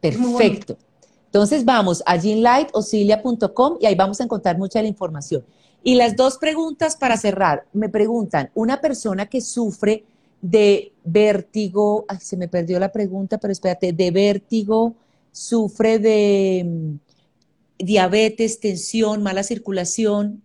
Perfecto. 0.00 0.78
Entonces 1.26 1.66
vamos 1.66 2.02
a 2.06 2.18
ginlightosilia.com 2.18 3.76
y 3.78 3.84
ahí 3.84 3.94
vamos 3.94 4.22
a 4.22 4.24
encontrar 4.24 4.56
mucha 4.56 4.80
la 4.80 4.88
información. 4.88 5.44
Y 5.82 5.96
las 5.96 6.16
dos 6.16 6.38
preguntas 6.38 6.96
para 6.96 7.18
cerrar. 7.18 7.66
Me 7.74 7.90
preguntan, 7.90 8.50
una 8.54 8.80
persona 8.80 9.26
que 9.26 9.42
sufre 9.42 10.06
de 10.40 10.94
vértigo, 11.04 12.06
ay, 12.08 12.20
se 12.22 12.38
me 12.38 12.48
perdió 12.48 12.80
la 12.80 12.90
pregunta, 12.90 13.36
pero 13.36 13.52
espérate, 13.52 13.92
de 13.92 14.10
vértigo, 14.10 14.94
sufre 15.30 15.98
de 15.98 16.64
mm, 16.64 17.84
diabetes, 17.84 18.60
tensión, 18.60 19.22
mala 19.22 19.42
circulación, 19.42 20.42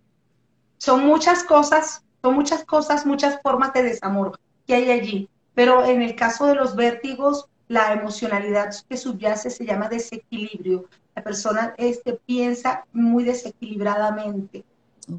son 0.78 1.04
muchas 1.04 1.44
cosas, 1.44 2.04
son 2.22 2.34
muchas 2.34 2.64
cosas, 2.64 3.04
muchas 3.04 3.40
formas 3.42 3.72
de 3.72 3.82
desamor 3.82 4.38
que 4.66 4.74
hay 4.74 4.90
allí. 4.90 5.28
Pero 5.54 5.84
en 5.84 6.02
el 6.02 6.14
caso 6.14 6.46
de 6.46 6.54
los 6.54 6.76
vértigos, 6.76 7.46
la 7.66 7.92
emocionalidad 7.92 8.74
que 8.88 8.96
subyace 8.96 9.50
se 9.50 9.66
llama 9.66 9.88
desequilibrio. 9.88 10.86
La 11.14 11.22
persona 11.22 11.74
este, 11.76 12.14
piensa 12.14 12.86
muy 12.92 13.24
desequilibradamente, 13.24 14.64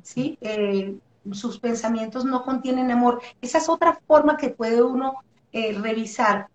¿sí? 0.01 0.38
Eh, 0.41 0.97
sus 1.32 1.60
pensamientos 1.60 2.26
no 2.26 2.43
contienen 2.43 2.89
amor. 2.89 3.22
Esa 3.41 3.57
es 3.57 3.70
otra 3.70 3.99
forma 4.07 4.38
que 4.38 4.49
puede 4.49 4.82
uno 4.82 5.16
eh, 5.51 5.78
revisar. 5.80 6.47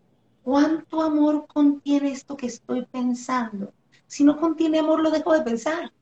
¿Cuánto 0.42 1.02
amor 1.02 1.46
contiene 1.46 2.11
esto 2.11 2.36
que 2.36 2.46
estoy 2.46 2.86
pensando? 2.86 3.72
Si 4.07 4.24
no 4.24 4.38
contiene 4.38 4.78
amor, 4.78 5.00
lo 5.00 5.11
dejo 5.11 5.32
de 5.32 5.42
pensar 5.42 5.92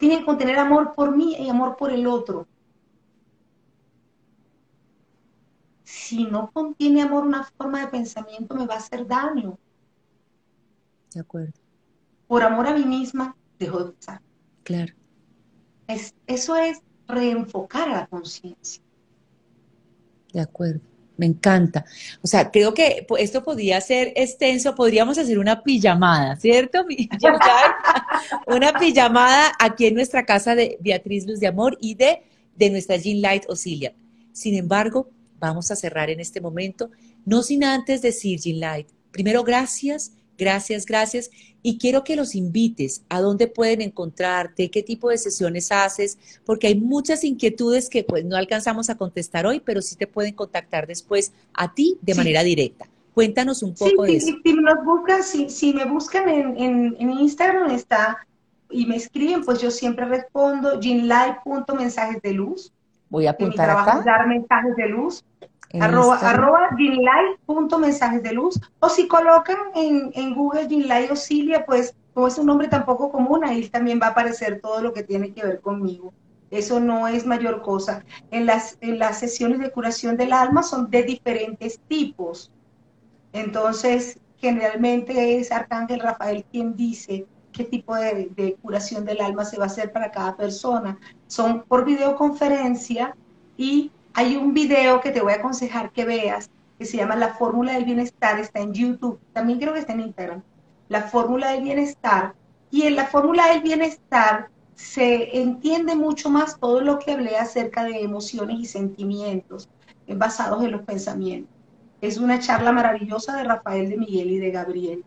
tiene 0.00 0.18
que 0.18 0.24
contener 0.24 0.58
amor 0.58 0.94
por 0.94 1.14
mí 1.14 1.36
y 1.38 1.50
amor 1.50 1.76
por 1.76 1.92
el 1.92 2.06
otro. 2.06 2.48
Si 5.84 6.24
no 6.24 6.50
contiene 6.50 7.02
amor 7.02 7.24
una 7.24 7.44
forma 7.44 7.80
de 7.80 7.88
pensamiento, 7.88 8.54
me 8.54 8.66
va 8.66 8.74
a 8.74 8.78
hacer 8.78 9.06
daño. 9.06 9.58
De 11.12 11.20
acuerdo. 11.20 11.52
Por 12.26 12.42
amor 12.42 12.66
a 12.66 12.74
mí 12.74 12.84
misma, 12.86 13.36
dejo 13.58 13.84
de 13.84 13.92
pensar. 13.92 14.22
Claro. 14.64 14.94
Es, 15.86 16.14
eso 16.26 16.56
es 16.56 16.80
reenfocar 17.06 17.90
a 17.90 17.92
la 17.92 18.06
conciencia. 18.06 18.82
De 20.32 20.40
acuerdo. 20.40 20.80
Me 21.20 21.26
encanta. 21.26 21.84
O 22.22 22.26
sea, 22.26 22.50
creo 22.50 22.72
que 22.72 23.06
esto 23.18 23.44
podría 23.44 23.78
ser 23.82 24.14
extenso, 24.16 24.74
podríamos 24.74 25.18
hacer 25.18 25.38
una 25.38 25.62
pijamada, 25.62 26.34
¿cierto? 26.36 26.86
una 28.46 28.72
pijamada 28.72 29.52
aquí 29.58 29.84
en 29.84 29.96
nuestra 29.96 30.24
casa 30.24 30.54
de 30.54 30.78
Beatriz 30.80 31.26
Luz 31.26 31.38
de 31.38 31.46
Amor 31.46 31.76
y 31.78 31.94
de, 31.94 32.22
de 32.56 32.70
nuestra 32.70 32.96
Jean 32.96 33.20
Light 33.20 33.44
Osilia. 33.50 33.92
Sin 34.32 34.54
embargo, 34.54 35.10
vamos 35.38 35.70
a 35.70 35.76
cerrar 35.76 36.08
en 36.08 36.20
este 36.20 36.40
momento, 36.40 36.90
no 37.26 37.42
sin 37.42 37.64
antes 37.64 38.00
decir, 38.00 38.40
Jean 38.40 38.60
Light, 38.60 38.88
primero 39.12 39.44
gracias 39.44 40.12
Gracias, 40.40 40.86
gracias. 40.86 41.30
Y 41.62 41.78
quiero 41.78 42.04
que 42.04 42.16
los 42.16 42.34
invites 42.34 43.02
a 43.08 43.20
dónde 43.20 43.46
pueden 43.46 43.82
encontrarte, 43.82 44.70
qué 44.70 44.82
tipo 44.82 45.10
de 45.10 45.18
sesiones 45.18 45.70
haces, 45.72 46.18
porque 46.44 46.68
hay 46.68 46.74
muchas 46.74 47.24
inquietudes 47.24 47.88
que 47.90 48.04
pues 48.04 48.24
no 48.24 48.36
alcanzamos 48.36 48.90
a 48.90 48.96
contestar 48.96 49.46
hoy, 49.46 49.60
pero 49.60 49.82
sí 49.82 49.96
te 49.96 50.06
pueden 50.06 50.34
contactar 50.34 50.86
después 50.86 51.32
a 51.52 51.74
ti 51.74 51.98
de 52.00 52.14
manera 52.14 52.42
directa. 52.42 52.88
Cuéntanos 53.14 53.62
un 53.62 53.74
poco 53.74 54.04
de 54.04 54.16
eso. 54.16 54.26
Si, 54.42 54.52
nos 54.54 54.84
buscan, 54.84 55.22
si, 55.22 55.74
me 55.74 55.84
buscan 55.84 56.28
en, 56.28 56.96
Instagram 56.98 57.70
está 57.72 58.26
y 58.70 58.86
me 58.86 58.96
escriben, 58.96 59.44
pues 59.44 59.60
yo 59.60 59.70
siempre 59.70 60.06
respondo, 60.06 60.80
ginlive.mensajes 60.80 62.22
de 62.22 62.32
luz. 62.32 62.72
Voy 63.08 63.26
a 63.26 63.30
apuntar 63.30 63.68
acá. 63.68 64.02
dar 64.04 64.28
mensajes 64.28 64.76
de 64.76 64.88
luz 64.88 65.24
arroba, 65.78 66.16
arroba 66.16 66.70
mensajes 67.78 68.22
de 68.22 68.32
luz. 68.32 68.60
O 68.80 68.88
si 68.88 69.06
colocan 69.06 69.58
en, 69.74 70.10
en 70.14 70.34
Google 70.34 70.68
Ginlight 70.68 71.10
Osilia, 71.10 71.64
pues 71.64 71.94
como 72.14 72.26
es 72.26 72.38
un 72.38 72.46
nombre 72.46 72.68
tampoco 72.68 73.10
común, 73.12 73.44
ahí 73.44 73.68
también 73.68 74.00
va 74.02 74.08
a 74.08 74.10
aparecer 74.10 74.60
todo 74.60 74.82
lo 74.82 74.92
que 74.92 75.02
tiene 75.02 75.32
que 75.32 75.44
ver 75.44 75.60
conmigo. 75.60 76.12
Eso 76.50 76.80
no 76.80 77.06
es 77.06 77.26
mayor 77.26 77.62
cosa. 77.62 78.04
En 78.30 78.46
las, 78.46 78.76
en 78.80 78.98
las 78.98 79.20
sesiones 79.20 79.60
de 79.60 79.70
curación 79.70 80.16
del 80.16 80.32
alma 80.32 80.62
son 80.62 80.90
de 80.90 81.04
diferentes 81.04 81.78
tipos. 81.86 82.50
Entonces, 83.32 84.18
generalmente 84.38 85.38
es 85.38 85.52
Arcángel 85.52 86.00
Rafael 86.00 86.44
quien 86.50 86.74
dice 86.74 87.26
qué 87.52 87.64
tipo 87.64 87.94
de, 87.94 88.30
de, 88.34 88.56
curación 88.60 89.04
del 89.04 89.20
alma 89.20 89.44
se 89.44 89.58
va 89.58 89.64
a 89.64 89.66
hacer 89.66 89.92
para 89.92 90.10
cada 90.10 90.36
persona. 90.36 90.98
Son 91.28 91.62
por 91.62 91.84
videoconferencia 91.84 93.16
y 93.56 93.92
hay 94.14 94.36
un 94.36 94.54
video 94.54 95.00
que 95.00 95.10
te 95.10 95.20
voy 95.20 95.32
a 95.32 95.36
aconsejar 95.36 95.92
que 95.92 96.04
veas 96.04 96.50
que 96.78 96.86
se 96.86 96.96
llama 96.96 97.14
La 97.16 97.34
Fórmula 97.34 97.74
del 97.74 97.84
Bienestar, 97.84 98.38
está 98.38 98.60
en 98.60 98.72
YouTube, 98.72 99.20
también 99.32 99.58
creo 99.58 99.74
que 99.74 99.80
está 99.80 99.92
en 99.92 100.00
Instagram. 100.00 100.42
La 100.88 101.02
Fórmula 101.02 101.52
del 101.52 101.62
Bienestar. 101.62 102.34
Y 102.70 102.82
en 102.82 102.96
la 102.96 103.06
Fórmula 103.06 103.48
del 103.48 103.60
Bienestar 103.60 104.48
se 104.74 105.38
entiende 105.38 105.94
mucho 105.94 106.30
más 106.30 106.58
todo 106.58 106.80
lo 106.80 106.98
que 106.98 107.12
hablé 107.12 107.36
acerca 107.36 107.84
de 107.84 108.00
emociones 108.00 108.58
y 108.60 108.64
sentimientos 108.64 109.68
basados 110.08 110.64
en 110.64 110.72
los 110.72 110.82
pensamientos. 110.82 111.54
Es 112.00 112.16
una 112.16 112.38
charla 112.38 112.72
maravillosa 112.72 113.36
de 113.36 113.44
Rafael 113.44 113.90
de 113.90 113.96
Miguel 113.98 114.30
y 114.30 114.38
de 114.38 114.50
Gabriel. 114.50 115.04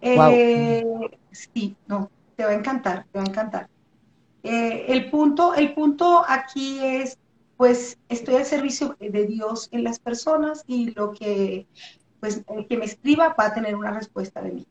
Eh, 0.00 0.84
sí, 1.30 1.76
no, 1.86 2.10
te 2.36 2.44
va 2.44 2.50
a 2.50 2.54
encantar, 2.54 3.06
te 3.12 3.18
va 3.18 3.24
a 3.24 3.28
encantar. 3.28 3.68
Eh, 4.42 4.86
el, 4.88 5.10
punto, 5.10 5.54
el 5.54 5.72
punto 5.74 6.24
aquí 6.26 6.78
es 6.82 7.16
pues 7.56 7.98
estoy 8.08 8.36
al 8.36 8.44
servicio 8.44 8.96
de 8.98 9.26
Dios 9.26 9.68
en 9.72 9.84
las 9.84 9.98
personas 9.98 10.64
y 10.66 10.90
lo 10.92 11.12
que, 11.12 11.66
pues, 12.20 12.42
el 12.56 12.66
que 12.66 12.76
me 12.76 12.84
escriba 12.84 13.34
va 13.38 13.46
a 13.46 13.54
tener 13.54 13.76
una 13.76 13.92
respuesta 13.92 14.42
de 14.42 14.52
mí. 14.52 14.66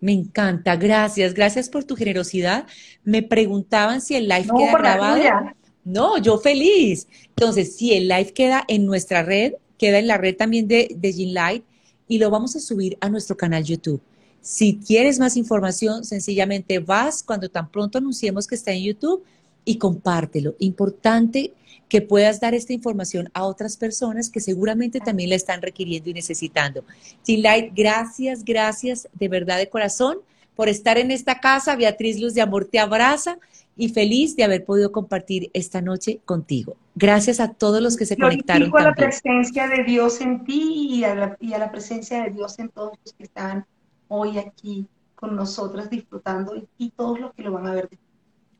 Me 0.00 0.12
encanta, 0.12 0.76
gracias, 0.76 1.32
gracias 1.34 1.68
por 1.68 1.84
tu 1.84 1.96
generosidad. 1.96 2.66
Me 3.04 3.22
preguntaban 3.22 4.00
si 4.00 4.16
el 4.16 4.28
live 4.28 4.48
queda 4.56 4.78
grabado. 4.78 5.54
No, 5.84 6.18
yo 6.18 6.38
feliz. 6.38 7.06
Entonces, 7.28 7.76
si 7.76 7.94
el 7.94 8.08
live 8.08 8.32
queda 8.32 8.64
en 8.68 8.86
nuestra 8.86 9.22
red, 9.22 9.54
queda 9.78 9.98
en 9.98 10.06
la 10.06 10.18
red 10.18 10.36
también 10.36 10.66
de, 10.66 10.94
de 10.96 11.12
Light 11.26 11.64
y 12.08 12.18
lo 12.18 12.30
vamos 12.30 12.56
a 12.56 12.60
subir 12.60 12.96
a 13.00 13.08
nuestro 13.08 13.36
canal 13.36 13.64
YouTube. 13.64 14.00
Si 14.40 14.78
quieres 14.78 15.18
más 15.18 15.36
información, 15.36 16.04
sencillamente 16.04 16.78
vas 16.78 17.22
cuando 17.22 17.48
tan 17.48 17.70
pronto 17.70 17.98
anunciemos 17.98 18.46
que 18.46 18.54
está 18.54 18.72
en 18.72 18.82
YouTube 18.82 19.24
y 19.64 19.78
compártelo. 19.78 20.54
Importante 20.58 21.54
que 21.94 22.02
puedas 22.02 22.40
dar 22.40 22.54
esta 22.54 22.72
información 22.72 23.30
a 23.34 23.44
otras 23.44 23.76
personas 23.76 24.28
que 24.28 24.40
seguramente 24.40 24.98
también 24.98 25.30
la 25.30 25.36
están 25.36 25.62
requiriendo 25.62 26.10
y 26.10 26.14
necesitando. 26.14 26.82
Jean 27.24 27.42
Light, 27.42 27.72
gracias, 27.72 28.44
gracias 28.44 29.08
de 29.12 29.28
verdad 29.28 29.58
de 29.58 29.68
corazón 29.68 30.18
por 30.56 30.68
estar 30.68 30.98
en 30.98 31.12
esta 31.12 31.38
casa. 31.38 31.76
Beatriz 31.76 32.20
Luz 32.20 32.34
de 32.34 32.40
Amor 32.40 32.64
te 32.64 32.80
abraza 32.80 33.38
y 33.76 33.90
feliz 33.90 34.34
de 34.34 34.42
haber 34.42 34.64
podido 34.64 34.90
compartir 34.90 35.52
esta 35.52 35.82
noche 35.82 36.18
contigo. 36.24 36.74
Gracias 36.96 37.38
a 37.38 37.52
todos 37.52 37.80
los 37.80 37.96
que 37.96 38.06
se 38.06 38.16
conectaron. 38.16 38.76
a 38.76 38.82
la 38.82 38.94
presencia 38.94 39.68
de 39.68 39.84
Dios 39.84 40.20
en 40.20 40.42
ti 40.42 40.88
y 40.90 41.04
a, 41.04 41.14
la, 41.14 41.36
y 41.38 41.52
a 41.52 41.58
la 41.58 41.70
presencia 41.70 42.24
de 42.24 42.30
Dios 42.30 42.58
en 42.58 42.70
todos 42.70 42.98
los 43.04 43.14
que 43.14 43.22
están 43.22 43.66
hoy 44.08 44.38
aquí 44.38 44.88
con 45.14 45.36
nosotras 45.36 45.88
disfrutando 45.88 46.60
y, 46.76 46.90
todos 46.90 47.20
los 47.20 47.32
que 47.34 47.44
lo 47.44 47.52
van 47.52 47.68
a 47.68 47.72
ver 47.72 47.88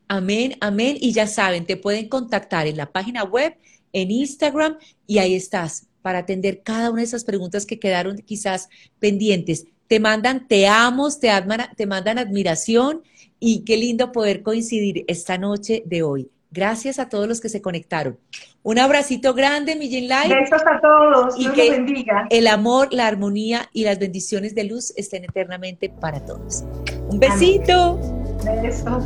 Amén, 0.07 0.55
amén. 0.61 0.97
Y 0.99 1.11
ya 1.13 1.27
saben, 1.27 1.65
te 1.65 1.77
pueden 1.77 2.09
contactar 2.09 2.67
en 2.67 2.77
la 2.77 2.91
página 2.91 3.23
web, 3.23 3.55
en 3.93 4.11
Instagram, 4.11 4.77
y 5.07 5.19
ahí 5.19 5.35
estás 5.35 5.87
para 6.01 6.19
atender 6.19 6.61
cada 6.61 6.91
una 6.91 6.99
de 6.99 7.07
esas 7.07 7.23
preguntas 7.23 7.65
que 7.65 7.79
quedaron 7.79 8.17
quizás 8.17 8.69
pendientes. 8.99 9.65
Te 9.87 9.99
mandan 9.99 10.47
te 10.47 10.67
amos, 10.67 11.19
te, 11.19 11.29
te 11.75 11.85
mandan 11.87 12.19
admiración 12.19 13.01
y 13.39 13.63
qué 13.63 13.77
lindo 13.77 14.11
poder 14.11 14.43
coincidir 14.43 15.03
esta 15.07 15.37
noche 15.37 15.83
de 15.85 16.03
hoy. 16.03 16.29
Gracias 16.51 16.99
a 16.99 17.09
todos 17.09 17.27
los 17.27 17.41
que 17.41 17.49
se 17.49 17.61
conectaron. 17.61 18.17
Un 18.63 18.79
abracito 18.79 19.33
grande, 19.33 19.75
Millin 19.75 20.07
Light. 20.07 20.31
Besos 20.31 20.61
a 20.65 20.79
todos. 20.79 21.35
Y 21.37 21.49
que 21.49 21.71
bendiga. 21.71 22.27
el 22.29 22.47
amor, 22.47 22.93
la 22.93 23.07
armonía 23.07 23.69
y 23.73 23.83
las 23.83 23.99
bendiciones 23.99 24.55
de 24.55 24.63
luz 24.63 24.93
estén 24.95 25.25
eternamente 25.25 25.89
para 25.89 26.23
todos. 26.23 26.63
Un 27.09 27.19
besito. 27.19 27.99
Besos. 28.61 29.03